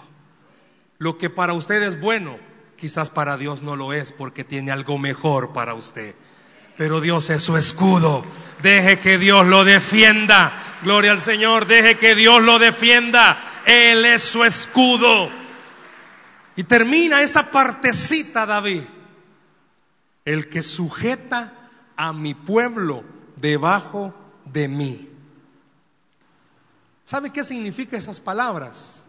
Lo 0.99 1.19
que 1.19 1.31
para 1.31 1.53
usted 1.53 1.83
es 1.83 2.01
bueno, 2.01 2.39
Quizás 2.79 3.11
para 3.11 3.37
Dios 3.37 3.61
no 3.63 3.75
lo 3.75 3.93
es 3.93 4.13
porque 4.13 4.45
tiene 4.45 4.71
algo 4.71 4.99
mejor 4.99 5.53
para 5.53 5.75
usted. 5.75 6.15
Pero 6.77 7.01
Dios 7.01 7.29
es 7.29 7.43
su 7.43 7.57
escudo. 7.57 8.25
Deje 8.63 9.01
que 9.01 9.19
Dios 9.19 9.45
lo 9.47 9.65
defienda. 9.65 10.53
Gloria 10.85 11.11
al 11.11 11.21
Señor. 11.21 11.67
Deje 11.67 11.99
que 11.99 12.15
Dios 12.15 12.41
lo 12.41 12.61
defienda. 12.61 13.37
Él 13.67 14.05
es 14.05 14.23
su 14.23 14.45
escudo. 14.45 15.29
Y 16.59 16.65
termina 16.65 17.23
esa 17.23 17.53
partecita, 17.53 18.45
David. 18.45 18.83
El 20.25 20.49
que 20.49 20.61
sujeta 20.61 21.71
a 21.97 22.13
mi 22.13 22.35
pueblo 22.35 23.05
debajo 23.37 24.13
de 24.45 24.67
mí. 24.67 25.09
¿Sabe 27.05 27.31
qué 27.31 27.45
significa 27.45 27.97
esas 27.97 28.19
palabras? 28.19 29.05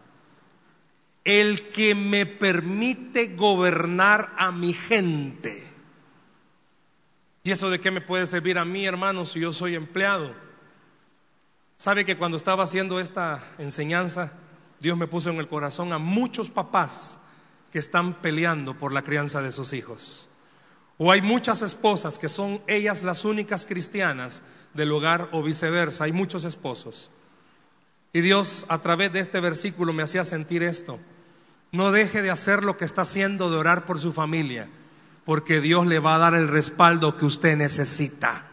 El 1.24 1.70
que 1.70 1.96
me 1.96 2.24
permite 2.24 3.34
gobernar 3.34 4.32
a 4.38 4.52
mi 4.52 4.72
gente. 4.72 5.66
¿Y 7.42 7.50
eso 7.50 7.68
de 7.68 7.80
qué 7.80 7.90
me 7.90 8.00
puede 8.00 8.28
servir 8.28 8.58
a 8.58 8.64
mí, 8.64 8.86
hermano, 8.86 9.26
si 9.26 9.40
yo 9.40 9.52
soy 9.52 9.74
empleado? 9.74 10.36
¿Sabe 11.78 12.04
que 12.04 12.16
cuando 12.16 12.36
estaba 12.36 12.62
haciendo 12.62 13.00
esta 13.00 13.42
enseñanza, 13.58 14.34
Dios 14.78 14.96
me 14.96 15.08
puso 15.08 15.30
en 15.30 15.38
el 15.38 15.48
corazón 15.48 15.92
a 15.92 15.98
muchos 15.98 16.48
papás 16.48 17.20
que 17.72 17.78
están 17.78 18.14
peleando 18.14 18.74
por 18.74 18.92
la 18.92 19.02
crianza 19.02 19.42
de 19.42 19.52
sus 19.52 19.72
hijos? 19.72 20.28
O 20.98 21.10
hay 21.10 21.22
muchas 21.22 21.62
esposas 21.62 22.18
que 22.18 22.28
son 22.28 22.60
ellas 22.66 23.02
las 23.02 23.24
únicas 23.24 23.64
cristianas 23.64 24.42
del 24.74 24.92
hogar 24.92 25.28
o 25.32 25.42
viceversa. 25.42 26.04
Hay 26.04 26.12
muchos 26.12 26.44
esposos. 26.44 27.10
Y 28.12 28.20
Dios 28.20 28.66
a 28.68 28.78
través 28.80 29.12
de 29.12 29.20
este 29.20 29.40
versículo 29.40 29.92
me 29.92 30.02
hacía 30.02 30.24
sentir 30.24 30.62
esto. 30.62 30.98
No 31.72 31.92
deje 31.92 32.22
de 32.22 32.30
hacer 32.30 32.64
lo 32.64 32.76
que 32.76 32.84
está 32.84 33.02
haciendo 33.02 33.50
de 33.50 33.56
orar 33.56 33.86
por 33.86 34.00
su 34.00 34.12
familia, 34.12 34.68
porque 35.24 35.60
Dios 35.60 35.86
le 35.86 36.00
va 36.00 36.16
a 36.16 36.18
dar 36.18 36.34
el 36.34 36.48
respaldo 36.48 37.16
que 37.16 37.24
usted 37.24 37.56
necesita. 37.56 38.46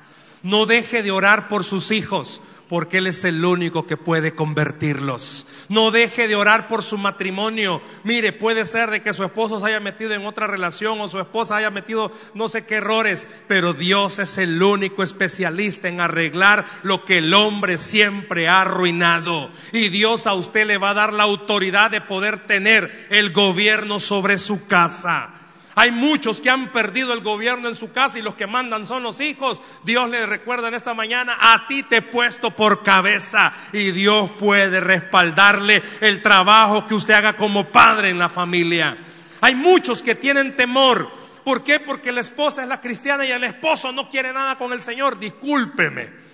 No 0.43 0.67
deje 0.67 1.01
de 1.01 1.11
orar 1.11 1.47
por 1.47 1.63
sus 1.63 1.89
hijos, 1.89 2.41
porque 2.69 2.97
Él 2.97 3.07
es 3.07 3.23
el 3.23 3.43
único 3.43 3.85
que 3.85 3.97
puede 3.97 4.33
convertirlos. 4.33 5.47
No 5.69 5.91
deje 5.91 6.27
de 6.27 6.35
orar 6.35 6.67
por 6.67 6.83
su 6.83 6.97
matrimonio. 6.97 7.81
Mire, 8.03 8.33
puede 8.33 8.65
ser 8.65 8.91
de 8.91 9.01
que 9.01 9.13
su 9.13 9.23
esposo 9.23 9.59
se 9.59 9.67
haya 9.67 9.79
metido 9.79 10.13
en 10.13 10.25
otra 10.25 10.47
relación 10.47 10.99
o 11.01 11.09
su 11.09 11.19
esposa 11.19 11.57
haya 11.57 11.69
metido 11.69 12.11
no 12.33 12.49
sé 12.49 12.65
qué 12.65 12.75
errores, 12.75 13.27
pero 13.47 13.73
Dios 13.73 14.19
es 14.19 14.37
el 14.37 14.61
único 14.61 15.03
especialista 15.03 15.87
en 15.87 16.01
arreglar 16.01 16.65
lo 16.83 17.05
que 17.05 17.19
el 17.19 17.33
hombre 17.33 17.77
siempre 17.77 18.47
ha 18.47 18.61
arruinado. 18.61 19.49
Y 19.71 19.89
Dios 19.89 20.27
a 20.27 20.33
usted 20.33 20.67
le 20.67 20.77
va 20.77 20.91
a 20.91 20.95
dar 20.95 21.13
la 21.13 21.23
autoridad 21.23 21.91
de 21.91 22.01
poder 22.01 22.45
tener 22.47 23.07
el 23.09 23.31
gobierno 23.31 23.99
sobre 23.99 24.37
su 24.37 24.67
casa. 24.67 25.36
Hay 25.79 25.91
muchos 25.91 26.41
que 26.41 26.49
han 26.49 26.71
perdido 26.71 27.13
el 27.13 27.21
gobierno 27.21 27.67
en 27.67 27.75
su 27.75 27.91
casa 27.91 28.17
y 28.17 28.23
los 28.23 28.33
que 28.33 28.47
mandan 28.47 28.87
son 28.87 29.03
los 29.03 29.21
hijos. 29.21 29.61
Dios 29.83 30.09
le 30.09 30.25
recuerda 30.25 30.69
en 30.69 30.73
esta 30.73 30.95
mañana, 30.95 31.37
a 31.39 31.67
ti 31.67 31.83
te 31.83 31.97
he 31.97 32.01
puesto 32.01 32.49
por 32.49 32.81
cabeza 32.81 33.53
y 33.71 33.91
Dios 33.91 34.31
puede 34.39 34.79
respaldarle 34.79 35.83
el 36.01 36.23
trabajo 36.23 36.87
que 36.87 36.95
usted 36.95 37.13
haga 37.13 37.37
como 37.37 37.69
padre 37.69 38.09
en 38.09 38.17
la 38.17 38.27
familia. 38.27 38.97
Hay 39.39 39.53
muchos 39.53 40.01
que 40.01 40.15
tienen 40.15 40.55
temor. 40.55 41.11
¿Por 41.43 41.63
qué? 41.63 41.79
Porque 41.79 42.11
la 42.11 42.21
esposa 42.21 42.63
es 42.63 42.67
la 42.67 42.81
cristiana 42.81 43.23
y 43.23 43.31
el 43.31 43.43
esposo 43.43 43.91
no 43.91 44.09
quiere 44.09 44.33
nada 44.33 44.57
con 44.57 44.73
el 44.73 44.81
Señor. 44.81 45.19
Discúlpeme. 45.19 46.26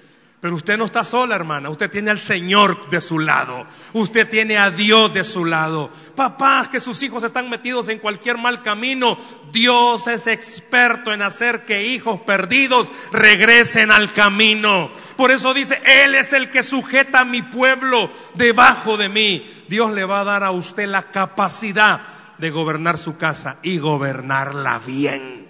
Pero 0.43 0.57
usted 0.57 0.77
no 0.77 0.83
está 0.83 1.05
sola, 1.05 1.35
hermana. 1.35 1.69
Usted 1.69 1.89
tiene 1.89 2.11
al 2.11 2.19
Señor 2.19 2.89
de 2.89 2.99
su 2.99 3.17
lado. 3.17 3.65
Usted 3.93 4.27
tiene 4.27 4.57
a 4.57 4.71
Dios 4.71 5.13
de 5.13 5.23
su 5.23 5.45
lado. 5.45 5.89
Papás, 6.17 6.67
que 6.67 6.81
sus 6.81 7.01
hijos 7.01 7.23
están 7.23 7.49
metidos 7.49 7.87
en 7.87 7.99
cualquier 7.99 8.37
mal 8.37 8.61
camino. 8.61 9.17
Dios 9.53 10.05
es 10.07 10.27
experto 10.27 11.13
en 11.13 11.21
hacer 11.21 11.63
que 11.63 11.87
hijos 11.87 12.19
perdidos 12.23 12.91
regresen 13.13 13.89
al 13.89 14.11
camino. 14.11 14.91
Por 15.15 15.31
eso 15.31 15.53
dice, 15.53 15.81
Él 15.85 16.13
es 16.13 16.33
el 16.33 16.51
que 16.51 16.61
sujeta 16.61 17.21
a 17.21 17.25
mi 17.25 17.41
pueblo 17.41 18.11
debajo 18.33 18.97
de 18.97 19.07
mí. 19.07 19.63
Dios 19.69 19.93
le 19.93 20.03
va 20.03 20.19
a 20.19 20.25
dar 20.25 20.43
a 20.43 20.51
usted 20.51 20.89
la 20.89 21.03
capacidad 21.03 22.01
de 22.37 22.49
gobernar 22.49 22.97
su 22.97 23.15
casa 23.15 23.59
y 23.63 23.77
gobernarla 23.77 24.81
bien. 24.85 25.42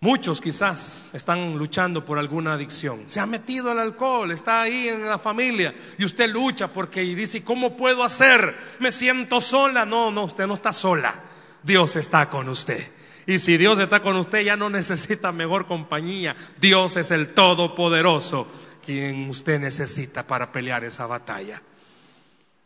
Muchos 0.00 0.40
quizás 0.40 1.08
están 1.12 1.58
luchando 1.58 2.04
por 2.04 2.18
alguna 2.18 2.52
adicción. 2.52 3.02
Se 3.06 3.18
ha 3.18 3.26
metido 3.26 3.72
al 3.72 3.80
alcohol, 3.80 4.30
está 4.30 4.62
ahí 4.62 4.88
en 4.88 5.04
la 5.04 5.18
familia 5.18 5.74
y 5.98 6.04
usted 6.04 6.30
lucha 6.30 6.68
porque 6.68 7.02
y 7.02 7.16
dice, 7.16 7.42
¿cómo 7.42 7.76
puedo 7.76 8.04
hacer? 8.04 8.54
Me 8.78 8.92
siento 8.92 9.40
sola. 9.40 9.84
No, 9.84 10.12
no, 10.12 10.24
usted 10.24 10.46
no 10.46 10.54
está 10.54 10.72
sola. 10.72 11.20
Dios 11.64 11.96
está 11.96 12.30
con 12.30 12.48
usted. 12.48 12.92
Y 13.26 13.40
si 13.40 13.56
Dios 13.56 13.80
está 13.80 14.00
con 14.00 14.16
usted, 14.16 14.42
ya 14.42 14.56
no 14.56 14.70
necesita 14.70 15.32
mejor 15.32 15.66
compañía. 15.66 16.36
Dios 16.60 16.96
es 16.96 17.10
el 17.10 17.34
Todopoderoso 17.34 18.46
quien 18.86 19.28
usted 19.28 19.60
necesita 19.60 20.26
para 20.26 20.52
pelear 20.52 20.84
esa 20.84 21.06
batalla. 21.06 21.60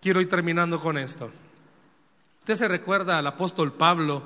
Quiero 0.01 0.21
ir 0.21 0.29
terminando 0.29 0.79
con 0.79 0.99
esto. 0.99 1.33
Usted 2.41 2.55
se 2.55 2.69
recuerda 2.69 3.19
al 3.19 3.27
apóstol 3.27 3.73
Pablo 3.73 4.23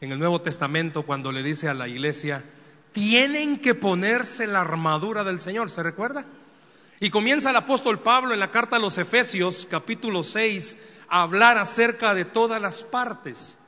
en 0.00 0.12
el 0.12 0.18
Nuevo 0.18 0.40
Testamento 0.40 1.02
cuando 1.02 1.32
le 1.32 1.42
dice 1.42 1.68
a 1.68 1.74
la 1.74 1.88
iglesia, 1.88 2.44
tienen 2.92 3.58
que 3.58 3.74
ponerse 3.74 4.46
la 4.46 4.60
armadura 4.60 5.24
del 5.24 5.40
Señor, 5.40 5.70
¿se 5.70 5.82
recuerda? 5.82 6.24
Y 7.00 7.10
comienza 7.10 7.50
el 7.50 7.56
apóstol 7.56 8.00
Pablo 8.00 8.32
en 8.32 8.40
la 8.40 8.50
carta 8.50 8.76
a 8.76 8.78
los 8.78 8.96
Efesios, 8.98 9.66
capítulo 9.70 10.24
6, 10.24 10.78
a 11.08 11.22
hablar 11.22 11.58
acerca 11.58 12.14
de 12.14 12.24
todas 12.24 12.60
las 12.60 12.82
partes. 12.82 13.58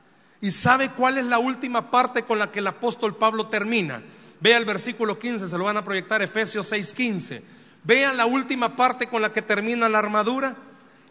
¿Y 0.41 0.51
sabe 0.51 0.89
cuál 0.89 1.17
es 1.17 1.25
la 1.25 1.37
última 1.37 1.91
parte 1.91 2.23
con 2.23 2.39
la 2.39 2.51
que 2.51 2.59
el 2.59 2.67
apóstol 2.67 3.15
Pablo 3.15 3.47
termina? 3.47 4.01
Vea 4.39 4.57
el 4.57 4.65
versículo 4.65 5.19
15, 5.19 5.47
se 5.47 5.57
lo 5.57 5.65
van 5.65 5.77
a 5.77 5.83
proyectar 5.83 6.21
Efesios 6.21 6.67
6, 6.67 6.93
15. 6.93 7.43
Vean 7.83 8.17
la 8.17 8.25
última 8.25 8.75
parte 8.75 9.07
con 9.07 9.21
la 9.21 9.33
que 9.33 9.41
termina 9.41 9.89
la 9.89 9.99
armadura. 9.99 10.55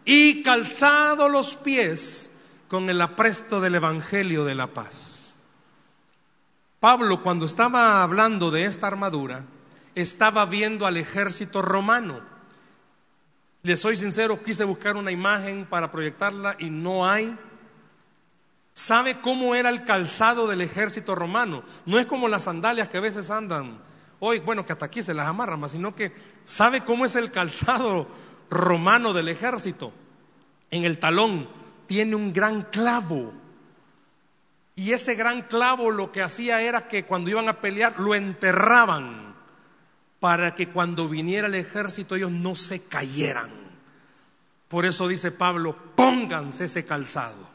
Y 0.05 0.43
calzado 0.43 1.29
los 1.29 1.55
pies 1.57 2.31
con 2.69 2.89
el 2.91 3.01
apresto 3.01 3.61
del 3.61 3.75
Evangelio 3.75 4.45
de 4.45 4.55
la 4.55 4.69
paz. 4.69 5.37
Pablo 6.81 7.23
cuando 7.23 7.47
estaba 7.47 8.03
hablando 8.03 8.51
de 8.51 8.65
esta 8.65 8.87
armadura, 8.87 9.45
estaba 9.95 10.47
viendo 10.47 10.87
al 10.87 10.97
ejército 10.97 11.61
romano. 11.63 12.21
Le 13.63 13.77
soy 13.77 13.97
sincero, 13.97 14.43
quise 14.43 14.63
buscar 14.65 14.97
una 14.97 15.11
imagen 15.11 15.67
para 15.67 15.91
proyectarla 15.91 16.55
y 16.59 16.71
no 16.71 17.09
hay. 17.09 17.37
¿Sabe 18.73 19.21
cómo 19.21 19.57
era 19.57 19.71
el 19.71 19.85
calzado 19.85 20.47
del 20.47 20.61
ejército 20.61 21.17
romano? 21.17 21.65
No 21.85 21.99
es 21.99 22.07
como 22.07 22.29
las 22.29 22.45
sandalias 22.45 22.89
que 22.89 22.99
a 22.99 23.01
veces 23.01 23.29
andan 23.31 23.81
hoy, 24.21 24.39
bueno, 24.41 24.65
que 24.65 24.73
hasta 24.73 24.87
aquí 24.87 25.03
se 25.03 25.15
las 25.15 25.27
amarran, 25.27 25.69
sino 25.69 25.95
que 25.95 26.13
¿sabe 26.45 26.85
cómo 26.85 27.05
es 27.05 27.17
el 27.17 27.33
calzado 27.33 28.07
romano 28.51 29.13
del 29.13 29.29
ejército? 29.29 29.93
En 30.71 30.85
el 30.85 30.99
talón 30.99 31.49
tiene 31.89 32.15
un 32.15 32.33
gran 32.33 32.63
clavo. 32.63 33.33
Y 34.77 34.93
ese 34.93 35.17
gran 35.17 35.43
clavo 35.43 35.91
lo 35.91 36.13
que 36.13 36.23
hacía 36.23 36.63
era 36.63 36.87
que 36.87 37.05
cuando 37.05 37.31
iban 37.31 37.49
a 37.49 37.61
pelear 37.61 37.99
lo 37.99 38.15
enterraban 38.15 39.35
para 40.21 40.55
que 40.55 40.69
cuando 40.69 41.09
viniera 41.09 41.49
el 41.49 41.57
ejército 41.57 42.15
ellos 42.15 42.31
no 42.31 42.55
se 42.55 42.85
cayeran. 42.85 43.51
Por 44.69 44.85
eso 44.85 45.09
dice 45.09 45.33
Pablo, 45.33 45.77
pónganse 45.97 46.67
ese 46.67 46.85
calzado. 46.85 47.49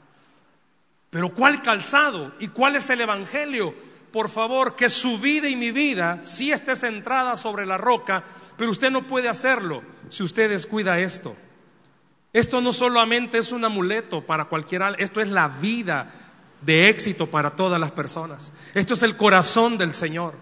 Pero 1.10 1.30
¿cuál 1.30 1.62
calzado? 1.62 2.34
¿Y 2.40 2.48
cuál 2.48 2.76
es 2.76 2.90
el 2.90 3.02
Evangelio? 3.02 3.74
Por 4.12 4.30
favor, 4.30 4.76
que 4.76 4.90
su 4.90 5.20
vida 5.20 5.48
y 5.48 5.56
mi 5.56 5.72
vida 5.72 6.22
sí 6.24 6.52
esté 6.52 6.76
centrada 6.76 7.38
sobre 7.38 7.68
la 7.68 7.78
roca, 7.78 8.24
pero 8.58 8.72
usted 8.72 8.90
no 8.90 9.06
puede 9.06 9.30
hacerlo 9.30 9.84
si 10.10 10.24
usted 10.24 10.50
descuida 10.50 11.00
esto. 11.00 11.36
Esto 12.34 12.62
no 12.62 12.74
solamente 12.74 13.38
es 13.38 13.52
un 13.52 13.64
amuleto 13.64 14.26
para 14.26 14.46
cualquiera, 14.46 14.96
esto 14.98 15.22
es 15.22 15.30
la 15.30 15.48
vida 15.48 16.12
de 16.62 16.90
éxito 16.90 17.28
para 17.28 17.52
todas 17.52 17.80
las 17.80 17.92
personas. 17.92 18.52
Esto 18.74 18.96
es 18.96 19.04
el 19.04 19.16
corazón 19.16 19.78
del 19.78 19.94
Señor. 19.94 20.34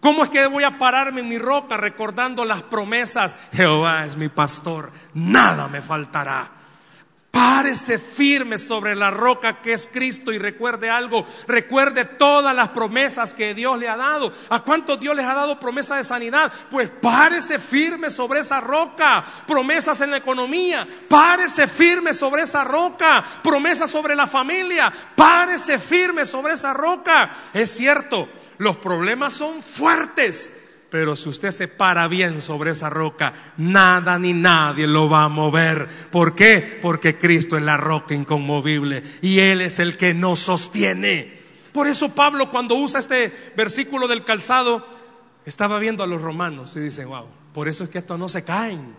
¿Cómo 0.00 0.24
es 0.24 0.30
que 0.30 0.46
voy 0.46 0.64
a 0.64 0.78
pararme 0.78 1.20
en 1.20 1.28
mi 1.28 1.38
roca 1.38 1.76
recordando 1.76 2.44
las 2.44 2.62
promesas? 2.62 3.36
Jehová 3.52 4.06
es 4.06 4.16
mi 4.16 4.28
pastor, 4.28 4.92
nada 5.14 5.68
me 5.68 5.80
faltará. 5.80 6.61
Párese 7.32 7.98
firme 7.98 8.58
sobre 8.58 8.94
la 8.94 9.10
roca 9.10 9.62
que 9.62 9.72
es 9.72 9.88
Cristo 9.90 10.32
y 10.32 10.38
recuerde 10.38 10.90
algo, 10.90 11.26
recuerde 11.46 12.04
todas 12.04 12.54
las 12.54 12.68
promesas 12.68 13.32
que 13.32 13.54
Dios 13.54 13.78
le 13.78 13.88
ha 13.88 13.96
dado. 13.96 14.30
¿A 14.50 14.60
cuántos 14.60 15.00
Dios 15.00 15.16
les 15.16 15.24
ha 15.24 15.34
dado 15.34 15.58
promesa 15.58 15.96
de 15.96 16.04
sanidad? 16.04 16.52
Pues 16.70 16.90
párese 16.90 17.58
firme 17.58 18.10
sobre 18.10 18.40
esa 18.40 18.60
roca. 18.60 19.24
Promesas 19.46 19.98
en 20.02 20.10
la 20.10 20.18
economía, 20.18 20.86
párese 21.08 21.66
firme 21.66 22.12
sobre 22.12 22.42
esa 22.42 22.64
roca. 22.64 23.24
Promesas 23.42 23.90
sobre 23.90 24.14
la 24.14 24.26
familia, 24.26 24.92
párese 25.16 25.78
firme 25.78 26.26
sobre 26.26 26.52
esa 26.52 26.74
roca. 26.74 27.30
Es 27.54 27.70
cierto, 27.70 28.28
los 28.58 28.76
problemas 28.76 29.32
son 29.32 29.62
fuertes 29.62 30.61
pero 30.92 31.16
si 31.16 31.30
usted 31.30 31.52
se 31.52 31.68
para 31.68 32.06
bien 32.06 32.42
sobre 32.42 32.72
esa 32.72 32.90
roca, 32.90 33.32
nada 33.56 34.18
ni 34.18 34.34
nadie 34.34 34.86
lo 34.86 35.08
va 35.08 35.24
a 35.24 35.28
mover. 35.30 35.88
¿Por 36.10 36.34
qué? 36.34 36.78
Porque 36.82 37.16
Cristo 37.16 37.56
es 37.56 37.62
la 37.62 37.78
roca 37.78 38.12
inconmovible 38.12 39.02
y 39.22 39.38
Él 39.38 39.62
es 39.62 39.78
el 39.78 39.96
que 39.96 40.12
nos 40.12 40.40
sostiene. 40.40 41.32
Por 41.72 41.86
eso 41.86 42.10
Pablo 42.10 42.50
cuando 42.50 42.74
usa 42.74 43.00
este 43.00 43.32
versículo 43.56 44.06
del 44.06 44.22
calzado, 44.22 44.86
estaba 45.46 45.78
viendo 45.78 46.04
a 46.04 46.06
los 46.06 46.20
romanos 46.20 46.76
y 46.76 46.80
dice, 46.80 47.06
wow, 47.06 47.24
por 47.54 47.68
eso 47.68 47.84
es 47.84 47.88
que 47.88 47.96
estos 47.96 48.18
no 48.18 48.28
se 48.28 48.44
caen. 48.44 48.94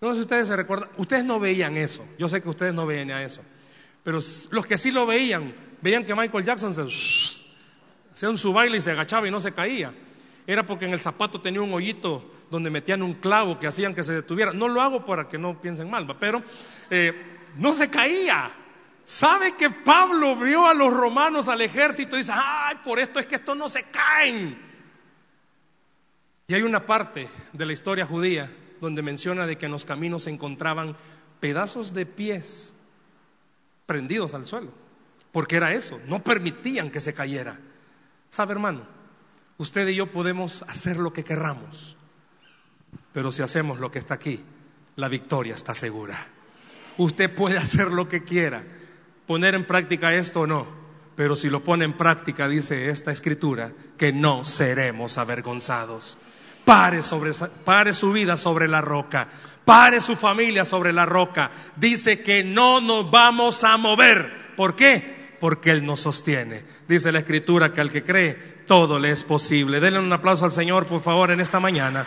No 0.00 0.08
sé 0.08 0.14
si 0.16 0.20
ustedes 0.22 0.48
se 0.48 0.56
recuerdan, 0.56 0.88
ustedes 0.96 1.22
no 1.24 1.38
veían 1.38 1.76
eso, 1.76 2.04
yo 2.18 2.28
sé 2.28 2.42
que 2.42 2.48
ustedes 2.48 2.74
no 2.74 2.84
veían 2.84 3.10
eso, 3.10 3.42
Pero 4.02 4.18
los 4.50 4.66
que 4.66 4.76
sí 4.76 4.90
lo 4.90 5.06
veían, 5.06 5.54
veían 5.82 6.04
que 6.04 6.16
Michael 6.16 6.44
Jackson 6.44 6.74
se 6.74 6.82
hacía 8.12 8.36
su 8.36 8.52
baile 8.52 8.78
y 8.78 8.80
se 8.80 8.90
agachaba 8.90 9.28
y 9.28 9.30
no 9.30 9.38
se 9.38 9.52
caía. 9.52 9.94
Era 10.50 10.66
porque 10.66 10.84
en 10.84 10.92
el 10.92 11.00
zapato 11.00 11.40
tenía 11.40 11.62
un 11.62 11.72
hoyito 11.72 12.28
donde 12.50 12.70
metían 12.70 13.04
un 13.04 13.14
clavo 13.14 13.56
que 13.60 13.68
hacían 13.68 13.94
que 13.94 14.02
se 14.02 14.14
detuviera. 14.14 14.52
No 14.52 14.66
lo 14.66 14.82
hago 14.82 15.04
para 15.04 15.28
que 15.28 15.38
no 15.38 15.60
piensen 15.60 15.88
mal, 15.88 16.16
pero 16.18 16.42
eh, 16.90 17.38
no 17.56 17.72
se 17.72 17.88
caía. 17.88 18.50
¿Sabe 19.04 19.54
que 19.54 19.70
Pablo 19.70 20.34
vio 20.34 20.66
a 20.66 20.74
los 20.74 20.92
romanos 20.92 21.46
al 21.46 21.60
ejército 21.60 22.16
y 22.16 22.18
dice, 22.18 22.32
ay, 22.34 22.78
por 22.82 22.98
esto 22.98 23.20
es 23.20 23.28
que 23.28 23.36
estos 23.36 23.56
no 23.56 23.68
se 23.68 23.84
caen? 23.92 24.60
Y 26.48 26.54
hay 26.54 26.62
una 26.62 26.84
parte 26.84 27.28
de 27.52 27.66
la 27.66 27.72
historia 27.72 28.04
judía 28.04 28.52
donde 28.80 29.02
menciona 29.02 29.46
de 29.46 29.56
que 29.56 29.66
en 29.66 29.72
los 29.72 29.84
caminos 29.84 30.24
se 30.24 30.30
encontraban 30.30 30.96
pedazos 31.38 31.94
de 31.94 32.06
pies 32.06 32.74
prendidos 33.86 34.34
al 34.34 34.48
suelo, 34.48 34.72
porque 35.30 35.54
era 35.54 35.72
eso, 35.74 36.00
no 36.08 36.24
permitían 36.24 36.90
que 36.90 36.98
se 36.98 37.14
cayera. 37.14 37.56
¿Sabe, 38.30 38.54
hermano? 38.54 38.99
Usted 39.60 39.88
y 39.88 39.94
yo 39.96 40.06
podemos 40.06 40.62
hacer 40.68 40.96
lo 40.96 41.12
que 41.12 41.22
querramos, 41.22 41.94
pero 43.12 43.30
si 43.30 43.42
hacemos 43.42 43.78
lo 43.78 43.90
que 43.90 43.98
está 43.98 44.14
aquí, 44.14 44.42
la 44.96 45.06
victoria 45.08 45.54
está 45.54 45.74
segura. 45.74 46.16
Usted 46.96 47.34
puede 47.34 47.58
hacer 47.58 47.92
lo 47.92 48.08
que 48.08 48.24
quiera, 48.24 48.64
poner 49.26 49.54
en 49.54 49.66
práctica 49.66 50.14
esto 50.14 50.40
o 50.40 50.46
no, 50.46 50.66
pero 51.14 51.36
si 51.36 51.50
lo 51.50 51.62
pone 51.62 51.84
en 51.84 51.92
práctica, 51.92 52.48
dice 52.48 52.88
esta 52.88 53.12
escritura, 53.12 53.70
que 53.98 54.14
no 54.14 54.46
seremos 54.46 55.18
avergonzados. 55.18 56.16
Pare, 56.64 57.02
sobre, 57.02 57.32
pare 57.62 57.92
su 57.92 58.12
vida 58.12 58.38
sobre 58.38 58.66
la 58.66 58.80
roca, 58.80 59.28
pare 59.66 60.00
su 60.00 60.16
familia 60.16 60.64
sobre 60.64 60.94
la 60.94 61.04
roca. 61.04 61.50
Dice 61.76 62.22
que 62.22 62.42
no 62.42 62.80
nos 62.80 63.10
vamos 63.10 63.62
a 63.62 63.76
mover. 63.76 64.54
¿Por 64.56 64.74
qué? 64.74 65.36
Porque 65.38 65.70
Él 65.70 65.84
nos 65.84 66.00
sostiene. 66.00 66.64
Dice 66.88 67.12
la 67.12 67.18
escritura 67.18 67.74
que 67.74 67.82
al 67.82 67.90
que 67.90 68.02
cree, 68.02 68.59
todo 68.70 69.00
le 69.00 69.10
es 69.10 69.24
posible. 69.24 69.80
Denle 69.80 69.98
un 69.98 70.12
aplauso 70.12 70.44
al 70.44 70.52
Señor, 70.52 70.86
por 70.86 71.02
favor, 71.02 71.32
en 71.32 71.40
esta 71.40 71.58
mañana. 71.58 72.06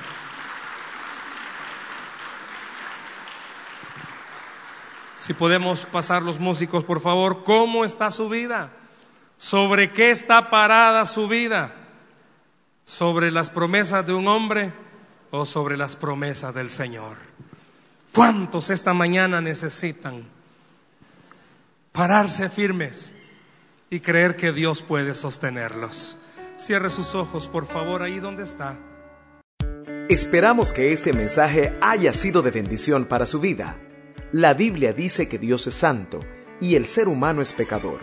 Si 5.18 5.34
podemos 5.34 5.86
pasar 5.86 6.22
los 6.22 6.39
músicos, 6.39 6.86
por 6.86 7.01
favor, 7.01 7.43
¿cómo 7.43 7.84
está 7.84 8.09
su 8.11 8.30
vida? 8.30 8.72
¿Sobre 9.36 9.91
qué 9.91 10.11
está 10.11 10.49
parada 10.49 11.05
su 11.05 11.28
vida? 11.28 11.76
¿Sobre 12.86 13.30
las 13.30 13.49
promesas 13.49 14.07
de 14.07 14.14
un 14.14 14.30
hombre 14.30 14.72
o 15.32 15.45
sobre 15.45 15.76
las 15.76 15.97
promesas 15.97 16.55
del 16.55 16.70
Señor? 16.70 17.18
¿Cuántos 18.14 18.70
esta 18.70 18.93
mañana 18.93 19.41
necesitan 19.41 20.24
pararse 21.91 22.47
firmes 22.47 23.14
y 23.89 23.99
creer 23.99 24.38
que 24.38 24.53
Dios 24.53 24.82
puede 24.82 25.14
sostenerlos? 25.14 26.20
Cierre 26.56 26.91
sus 26.91 27.16
ojos, 27.16 27.47
por 27.47 27.66
favor, 27.66 28.04
ahí 28.04 28.20
donde 28.20 28.43
está. 28.43 28.80
Esperamos 30.08 30.72
que 30.72 30.93
este 30.93 31.12
mensaje 31.12 31.74
haya 31.82 32.14
sido 32.14 32.41
de 32.41 32.51
bendición 32.51 33.06
para 33.06 33.26
su 33.26 33.39
vida. 33.39 33.78
La 34.32 34.54
Biblia 34.54 34.93
dice 34.93 35.28
que 35.28 35.39
Dios 35.39 35.66
es 35.66 35.74
santo 35.74 36.20
y 36.62 36.76
el 36.76 36.86
ser 36.86 37.08
humano 37.08 37.41
es 37.41 37.54
pecador, 37.54 37.99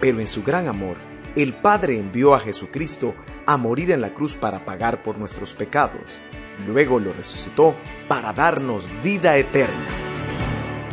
pero 0.00 0.18
en 0.18 0.26
su 0.26 0.42
gran 0.42 0.66
amor, 0.66 0.96
el 1.36 1.52
Padre 1.52 1.98
envió 1.98 2.34
a 2.34 2.40
Jesucristo 2.40 3.14
a 3.46 3.56
morir 3.56 3.90
en 3.90 4.00
la 4.00 4.14
cruz 4.14 4.34
para 4.34 4.64
pagar 4.64 5.02
por 5.02 5.18
nuestros 5.18 5.52
pecados. 5.52 6.22
Luego 6.66 6.98
lo 6.98 7.12
resucitó 7.12 7.74
para 8.08 8.32
darnos 8.32 8.88
vida 9.02 9.36
eterna. 9.36 9.86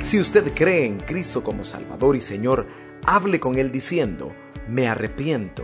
Si 0.02 0.20
usted 0.20 0.54
cree 0.54 0.86
en 0.86 1.00
Cristo 1.00 1.44
como 1.44 1.64
Salvador 1.64 2.16
y 2.16 2.22
Señor, 2.22 2.68
hable 3.06 3.40
con 3.40 3.58
Él 3.58 3.72
diciendo, 3.72 4.34
me 4.68 4.88
arrepiento, 4.88 5.64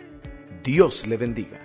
Dios 0.63 1.07
le 1.07 1.17
bendiga. 1.17 1.60